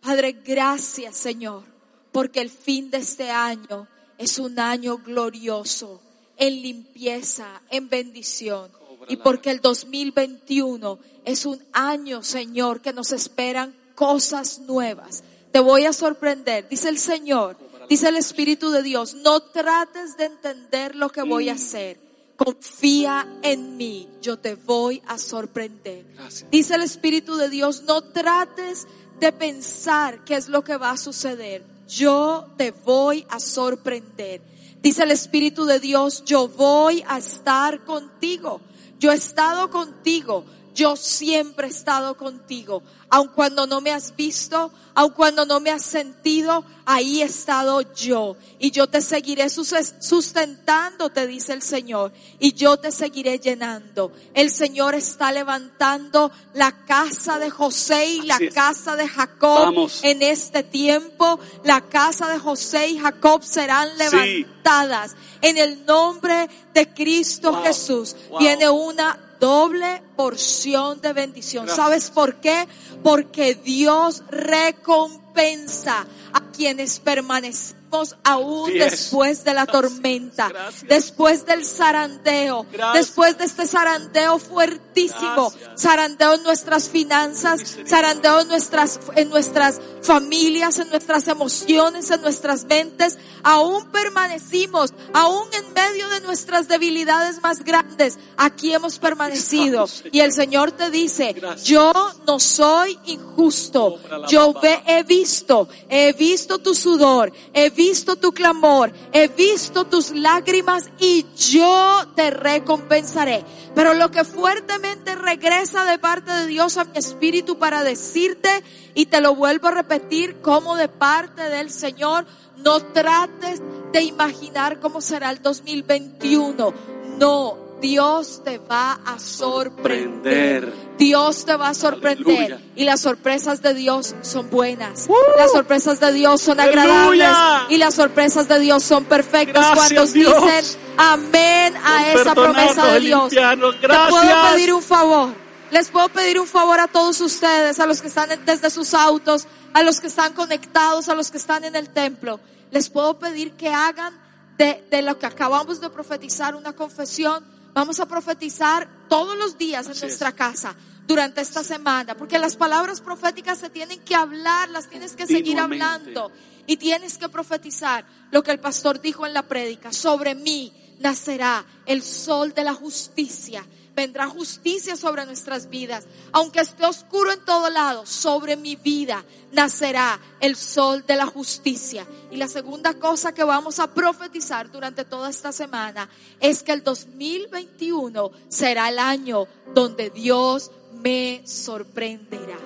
Padre, 0.00 0.32
gracias, 0.44 1.16
Señor, 1.16 1.62
porque 2.10 2.40
el 2.40 2.50
fin 2.50 2.90
de 2.90 2.98
este 2.98 3.30
año 3.30 3.86
es 4.18 4.40
un 4.40 4.58
año 4.58 4.98
glorioso 4.98 6.02
en 6.36 6.60
limpieza, 6.60 7.62
en 7.70 7.88
bendición. 7.88 8.72
Y 9.08 9.18
porque 9.18 9.52
el 9.52 9.60
2021 9.60 10.98
es 11.24 11.46
un 11.46 11.62
año, 11.72 12.24
Señor, 12.24 12.80
que 12.80 12.92
nos 12.92 13.12
esperan 13.12 13.72
cosas 13.94 14.58
nuevas. 14.58 15.22
Te 15.52 15.60
voy 15.60 15.84
a 15.84 15.92
sorprender, 15.92 16.68
dice 16.68 16.88
el 16.88 16.98
Señor, 16.98 17.56
dice 17.88 18.08
el 18.08 18.16
Espíritu 18.16 18.70
de 18.70 18.82
Dios, 18.82 19.14
no 19.14 19.38
trates 19.38 20.16
de 20.16 20.24
entender 20.24 20.96
lo 20.96 21.08
que 21.10 21.22
voy 21.22 21.50
a 21.50 21.52
mm. 21.52 21.56
hacer 21.56 22.01
confía 22.36 23.26
en 23.42 23.76
mí, 23.76 24.08
yo 24.20 24.38
te 24.38 24.54
voy 24.54 25.02
a 25.06 25.18
sorprender. 25.18 26.06
Dice 26.50 26.74
el 26.74 26.82
Espíritu 26.82 27.36
de 27.36 27.48
Dios, 27.48 27.82
no 27.82 28.02
trates 28.02 28.86
de 29.20 29.32
pensar 29.32 30.24
qué 30.24 30.36
es 30.36 30.48
lo 30.48 30.64
que 30.64 30.76
va 30.76 30.90
a 30.90 30.96
suceder, 30.96 31.64
yo 31.86 32.48
te 32.56 32.70
voy 32.70 33.26
a 33.28 33.38
sorprender. 33.38 34.42
Dice 34.82 35.04
el 35.04 35.12
Espíritu 35.12 35.64
de 35.64 35.78
Dios, 35.78 36.24
yo 36.24 36.48
voy 36.48 37.04
a 37.06 37.18
estar 37.18 37.84
contigo, 37.84 38.60
yo 38.98 39.12
he 39.12 39.16
estado 39.16 39.70
contigo, 39.70 40.44
yo 40.74 40.96
siempre 40.96 41.66
he 41.66 41.70
estado 41.70 42.16
contigo. 42.16 42.82
Aun 43.10 43.28
cuando 43.28 43.66
no 43.66 43.82
me 43.82 43.90
has 43.90 44.16
visto, 44.16 44.72
aun 44.94 45.10
cuando 45.12 45.44
no 45.44 45.60
me 45.60 45.70
has 45.70 45.82
sentido, 45.82 46.64
ahí 46.86 47.20
he 47.20 47.26
estado 47.26 47.82
yo. 47.94 48.36
Y 48.58 48.70
yo 48.70 48.86
te 48.86 49.02
seguiré 49.02 49.48
sustentando, 49.50 51.10
te 51.10 51.26
dice 51.26 51.52
el 51.52 51.60
Señor. 51.60 52.12
Y 52.38 52.54
yo 52.54 52.78
te 52.78 52.90
seguiré 52.90 53.38
llenando. 53.38 54.12
El 54.32 54.50
Señor 54.50 54.94
está 54.94 55.30
levantando 55.30 56.32
la 56.54 56.72
casa 56.86 57.38
de 57.38 57.50
José 57.50 58.06
y 58.06 58.22
la 58.22 58.38
casa 58.54 58.96
de 58.96 59.06
Jacob 59.06 59.90
en 60.02 60.22
este 60.22 60.62
tiempo. 60.62 61.38
La 61.64 61.82
casa 61.82 62.28
de 62.28 62.38
José 62.38 62.88
y 62.88 62.98
Jacob 62.98 63.42
serán 63.44 63.90
levantadas. 63.98 65.16
En 65.42 65.58
el 65.58 65.84
nombre 65.84 66.48
de 66.72 66.88
Cristo 66.94 67.62
Jesús 67.62 68.16
viene 68.38 68.70
una 68.70 69.18
doble 69.42 70.00
porción 70.14 71.00
de 71.00 71.12
bendición. 71.12 71.68
¿Sabes 71.68 72.10
por 72.10 72.36
qué? 72.36 72.68
Porque 73.02 73.56
Dios 73.56 74.22
recompensa 74.30 76.06
a 76.32 76.40
quienes 76.52 77.00
permanecen 77.00 77.81
aún 78.24 78.72
después 78.72 79.44
de 79.44 79.54
la 79.54 79.66
tormenta, 79.66 80.50
después 80.88 81.44
del 81.44 81.64
zarandeo, 81.64 82.66
después 82.94 83.36
de 83.38 83.44
este 83.44 83.66
zarandeo 83.66 84.38
fuertísimo, 84.38 85.52
zarandeo 85.78 86.34
en 86.34 86.42
nuestras 86.42 86.88
finanzas, 86.88 87.60
zarandeo 87.86 88.40
en 88.40 88.48
nuestras, 88.48 88.98
en 89.14 89.28
nuestras 89.28 89.80
familias, 90.02 90.78
en 90.78 90.88
nuestras 90.88 91.28
emociones, 91.28 92.10
en 92.10 92.22
nuestras 92.22 92.64
mentes, 92.64 93.18
aún 93.42 93.90
permanecimos, 93.90 94.92
aún 95.12 95.48
en 95.52 95.72
medio 95.74 96.08
de 96.08 96.20
nuestras 96.20 96.68
debilidades 96.68 97.42
más 97.42 97.62
grandes, 97.62 98.18
aquí 98.36 98.72
hemos 98.72 98.98
permanecido. 98.98 99.88
Y 100.10 100.20
el 100.20 100.32
Señor 100.32 100.72
te 100.72 100.90
dice, 100.90 101.34
yo 101.64 101.92
no 102.26 102.40
soy 102.40 102.98
injusto, 103.06 103.98
yo 104.28 104.54
he 104.86 105.02
visto, 105.02 105.68
he 105.88 106.12
visto 106.12 106.58
tu 106.58 106.74
sudor, 106.74 107.32
he 107.52 107.68
visto 107.70 107.81
visto 107.82 108.14
tu 108.14 108.32
clamor, 108.32 108.92
he 109.12 109.26
visto 109.26 109.84
tus 109.84 110.12
lágrimas 110.12 110.88
y 111.00 111.26
yo 111.36 112.06
te 112.14 112.30
recompensaré. 112.30 113.44
Pero 113.74 113.92
lo 113.94 114.08
que 114.12 114.22
fuertemente 114.22 115.16
regresa 115.16 115.84
de 115.84 115.98
parte 115.98 116.30
de 116.30 116.46
Dios 116.46 116.76
a 116.76 116.84
mi 116.84 116.98
espíritu 116.98 117.58
para 117.58 117.82
decirte, 117.82 118.62
y 118.94 119.06
te 119.06 119.20
lo 119.20 119.34
vuelvo 119.34 119.66
a 119.66 119.72
repetir, 119.72 120.40
como 120.40 120.76
de 120.76 120.88
parte 120.88 121.42
del 121.48 121.70
Señor, 121.70 122.24
no 122.58 122.78
trates 122.80 123.60
de 123.92 124.02
imaginar 124.02 124.78
cómo 124.78 125.00
será 125.00 125.30
el 125.30 125.42
2021. 125.42 126.72
No, 127.18 127.61
Dios 127.82 128.42
te 128.44 128.58
va 128.58 129.00
a 129.04 129.18
sorprender. 129.18 130.72
Dios 130.96 131.44
te 131.44 131.56
va 131.56 131.70
a 131.70 131.74
sorprender. 131.74 132.60
Y 132.76 132.84
las 132.84 133.00
sorpresas 133.00 133.60
de 133.60 133.74
Dios 133.74 134.14
son 134.22 134.48
buenas. 134.50 135.08
Las 135.36 135.50
sorpresas 135.50 135.98
de 135.98 136.12
Dios 136.12 136.40
son 136.40 136.60
agradables. 136.60 137.36
Y 137.70 137.78
las 137.78 137.94
sorpresas 137.94 138.46
de 138.46 138.60
Dios 138.60 138.84
son 138.84 139.04
perfectas. 139.04 139.74
Cuando 139.74 140.06
dicen 140.06 140.64
amén 140.96 141.74
a 141.84 142.12
esa 142.12 142.34
promesa 142.34 142.86
de 142.92 143.00
Dios. 143.00 143.30
Te 143.30 143.88
puedo 144.08 144.52
pedir 144.52 144.72
un 144.72 144.82
favor. 144.82 145.34
Les 145.72 145.88
puedo 145.88 146.08
pedir 146.10 146.38
un 146.38 146.46
favor 146.46 146.78
a 146.78 146.86
todos 146.86 147.20
ustedes, 147.20 147.80
a 147.80 147.86
los 147.86 148.00
que 148.00 148.08
están 148.08 148.28
desde 148.46 148.70
sus 148.70 148.94
autos, 148.94 149.48
a 149.74 149.82
los 149.82 150.00
que 150.00 150.06
están 150.06 150.34
conectados, 150.34 151.08
a 151.08 151.14
los 151.14 151.30
que 151.32 151.38
están 151.38 151.64
en 151.64 151.74
el 151.74 151.88
templo. 151.88 152.38
Les 152.70 152.90
puedo 152.90 153.18
pedir 153.18 153.52
que 153.52 153.70
hagan 153.70 154.14
de, 154.56 154.84
de 154.88 155.02
lo 155.02 155.18
que 155.18 155.26
acabamos 155.26 155.80
de 155.80 155.90
profetizar 155.90 156.54
una 156.54 156.74
confesión 156.74 157.42
Vamos 157.74 158.00
a 158.00 158.06
profetizar 158.06 159.06
todos 159.08 159.36
los 159.36 159.56
días 159.56 159.86
en 159.86 159.98
nuestra 160.00 160.32
casa 160.32 160.74
durante 161.06 161.40
esta 161.40 161.64
semana, 161.64 162.14
porque 162.14 162.38
las 162.38 162.56
palabras 162.56 163.00
proféticas 163.00 163.58
se 163.58 163.70
tienen 163.70 164.00
que 164.00 164.14
hablar, 164.14 164.68
las 164.68 164.88
tienes 164.88 165.16
que 165.16 165.26
seguir 165.26 165.58
hablando 165.58 166.30
y 166.66 166.76
tienes 166.76 167.18
que 167.18 167.28
profetizar 167.28 168.04
lo 168.30 168.42
que 168.42 168.50
el 168.50 168.60
pastor 168.60 169.00
dijo 169.00 169.26
en 169.26 169.34
la 169.34 169.42
prédica, 169.42 169.92
sobre 169.92 170.34
mí 170.34 170.72
nacerá 171.00 171.64
el 171.86 172.02
sol 172.02 172.54
de 172.54 172.64
la 172.64 172.74
justicia 172.74 173.64
vendrá 173.94 174.26
justicia 174.28 174.96
sobre 174.96 175.26
nuestras 175.26 175.68
vidas. 175.68 176.06
Aunque 176.32 176.60
esté 176.60 176.84
oscuro 176.86 177.32
en 177.32 177.44
todo 177.44 177.70
lado, 177.70 178.06
sobre 178.06 178.56
mi 178.56 178.76
vida 178.76 179.24
nacerá 179.52 180.20
el 180.40 180.56
sol 180.56 181.04
de 181.06 181.16
la 181.16 181.26
justicia. 181.26 182.06
Y 182.30 182.36
la 182.36 182.48
segunda 182.48 182.94
cosa 182.94 183.32
que 183.32 183.44
vamos 183.44 183.78
a 183.78 183.92
profetizar 183.92 184.70
durante 184.70 185.04
toda 185.04 185.30
esta 185.30 185.52
semana 185.52 186.08
es 186.40 186.62
que 186.62 186.72
el 186.72 186.82
2021 186.82 188.30
será 188.48 188.88
el 188.88 188.98
año 188.98 189.46
donde 189.74 190.10
Dios 190.10 190.70
me 190.92 191.42
sorprenderá. 191.44 192.58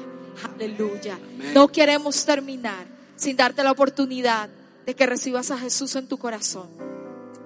Aleluya. 0.55 1.19
No 1.55 1.69
queremos 1.69 2.25
terminar 2.25 2.87
sin 3.17 3.37
darte 3.37 3.65
la 3.65 3.73
oportunidad 3.73 4.49
de 4.85 4.95
que 4.95 5.07
recibas 5.07 5.51
a 5.51 5.59
Jesús 5.59 5.97
en 5.97 6.07
tu 6.07 6.19
corazón. 6.19 6.69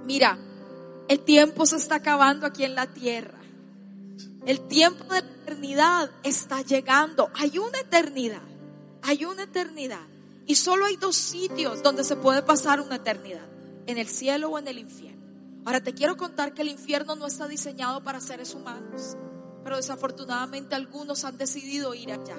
Mira, 0.05 0.39
el 1.09 1.21
tiempo 1.21 1.67
se 1.67 1.77
está 1.77 1.97
acabando 1.97 2.47
aquí 2.47 2.65
en 2.65 2.75
la 2.75 2.87
tierra. 2.87 3.40
El 4.47 4.61
tiempo 4.69 5.05
de 5.05 5.21
la 5.21 5.27
eternidad 5.27 6.11
está 6.23 6.63
llegando. 6.63 7.31
Hay 7.35 7.59
una 7.59 7.81
eternidad. 7.81 8.43
Hay 9.03 9.25
una 9.25 9.43
eternidad. 9.43 10.07
Y 10.47 10.55
solo 10.55 10.87
hay 10.87 10.97
dos 10.97 11.17
sitios 11.17 11.83
donde 11.83 12.05
se 12.05 12.17
puede 12.17 12.43
pasar 12.43 12.81
una 12.81 12.97
eternidad. 12.97 13.47
En 13.87 13.99
el 13.99 14.09
cielo 14.09 14.51
o 14.51 14.59
en 14.59 14.69
el 14.69 14.79
infierno. 14.79 15.21
Ahora 15.65 15.83
te 15.83 15.93
quiero 15.93 16.17
contar 16.17 16.55
que 16.55 16.63
el 16.63 16.69
infierno 16.69 17.17
no 17.17 17.27
está 17.27 17.49
diseñado 17.49 18.03
para 18.03 18.21
seres 18.21 18.55
humanos. 18.55 19.17
Pero 19.63 19.77
desafortunadamente 19.77 20.75
algunos 20.75 21.25
han 21.25 21.37
decidido 21.37 21.95
ir 21.95 22.11
allá. 22.11 22.37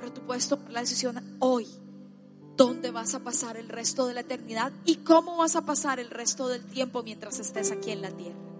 Pero 0.00 0.12
tú 0.12 0.22
puedes 0.26 0.48
tomar 0.48 0.72
la 0.72 0.80
decisión 0.80 1.36
hoy. 1.38 1.66
¿Dónde 2.56 2.90
vas 2.90 3.14
a 3.14 3.20
pasar 3.20 3.56
el 3.56 3.68
resto 3.68 4.06
de 4.06 4.14
la 4.14 4.20
eternidad? 4.20 4.72
¿Y 4.84 4.96
cómo 4.96 5.36
vas 5.36 5.54
a 5.54 5.62
pasar 5.62 6.00
el 6.00 6.10
resto 6.10 6.48
del 6.48 6.64
tiempo 6.64 7.02
mientras 7.02 7.38
estés 7.38 7.70
aquí 7.70 7.92
en 7.92 8.02
la 8.02 8.10
tierra? 8.10 8.55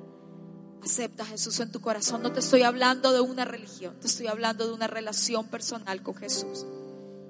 Acepta 0.87 1.25
a 1.25 1.27
Jesús 1.27 1.59
en 1.59 1.73
tu 1.73 1.81
corazón. 1.81 2.23
No 2.23 2.31
te 2.31 2.39
estoy 2.39 2.63
hablando 2.63 3.13
de 3.13 3.21
una 3.21 3.45
religión, 3.45 3.97
te 4.01 4.07
estoy 4.07 4.29
hablando 4.29 4.69
de 4.69 4.73
una 4.73 4.87
relación 4.87 5.49
personal 5.49 6.01
con 6.01 6.15
Jesús. 6.15 6.65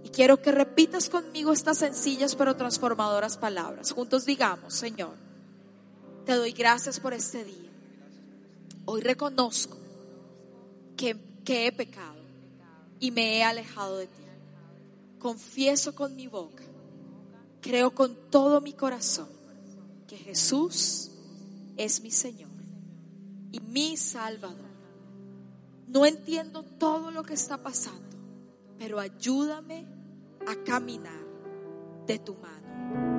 Y 0.04 0.10
quiero 0.10 0.42
que 0.42 0.52
repitas 0.52 1.08
conmigo 1.08 1.54
estas 1.54 1.78
sencillas 1.78 2.34
pero 2.34 2.54
transformadoras 2.54 3.38
palabras. 3.38 3.92
Juntos 3.92 4.26
digamos, 4.26 4.74
Señor, 4.74 5.14
te 6.26 6.34
doy 6.34 6.52
gracias 6.52 7.00
por 7.00 7.14
este 7.14 7.44
día. 7.44 7.70
Hoy 8.84 9.00
reconozco 9.00 9.78
que, 10.94 11.16
que 11.42 11.66
he 11.66 11.72
pecado 11.72 12.20
y 13.00 13.10
me 13.10 13.38
he 13.38 13.42
alejado 13.42 13.96
de 13.96 14.06
ti. 14.06 14.22
Confieso 15.18 15.94
con 15.94 16.14
mi 16.14 16.26
boca, 16.26 16.62
creo 17.62 17.94
con 17.94 18.16
todo 18.30 18.60
mi 18.60 18.74
corazón 18.74 19.30
que 20.06 20.18
Jesús 20.18 21.10
es 21.78 22.02
mi 22.02 22.10
Señor 22.10 22.45
mi 23.60 23.96
Salvador. 23.96 24.66
No 25.88 26.04
entiendo 26.04 26.62
todo 26.62 27.10
lo 27.10 27.22
que 27.22 27.34
está 27.34 27.62
pasando, 27.62 28.16
pero 28.78 28.98
ayúdame 28.98 29.86
a 30.46 30.56
caminar 30.64 31.24
de 32.06 32.18
tu 32.18 32.34
mano. 32.34 33.15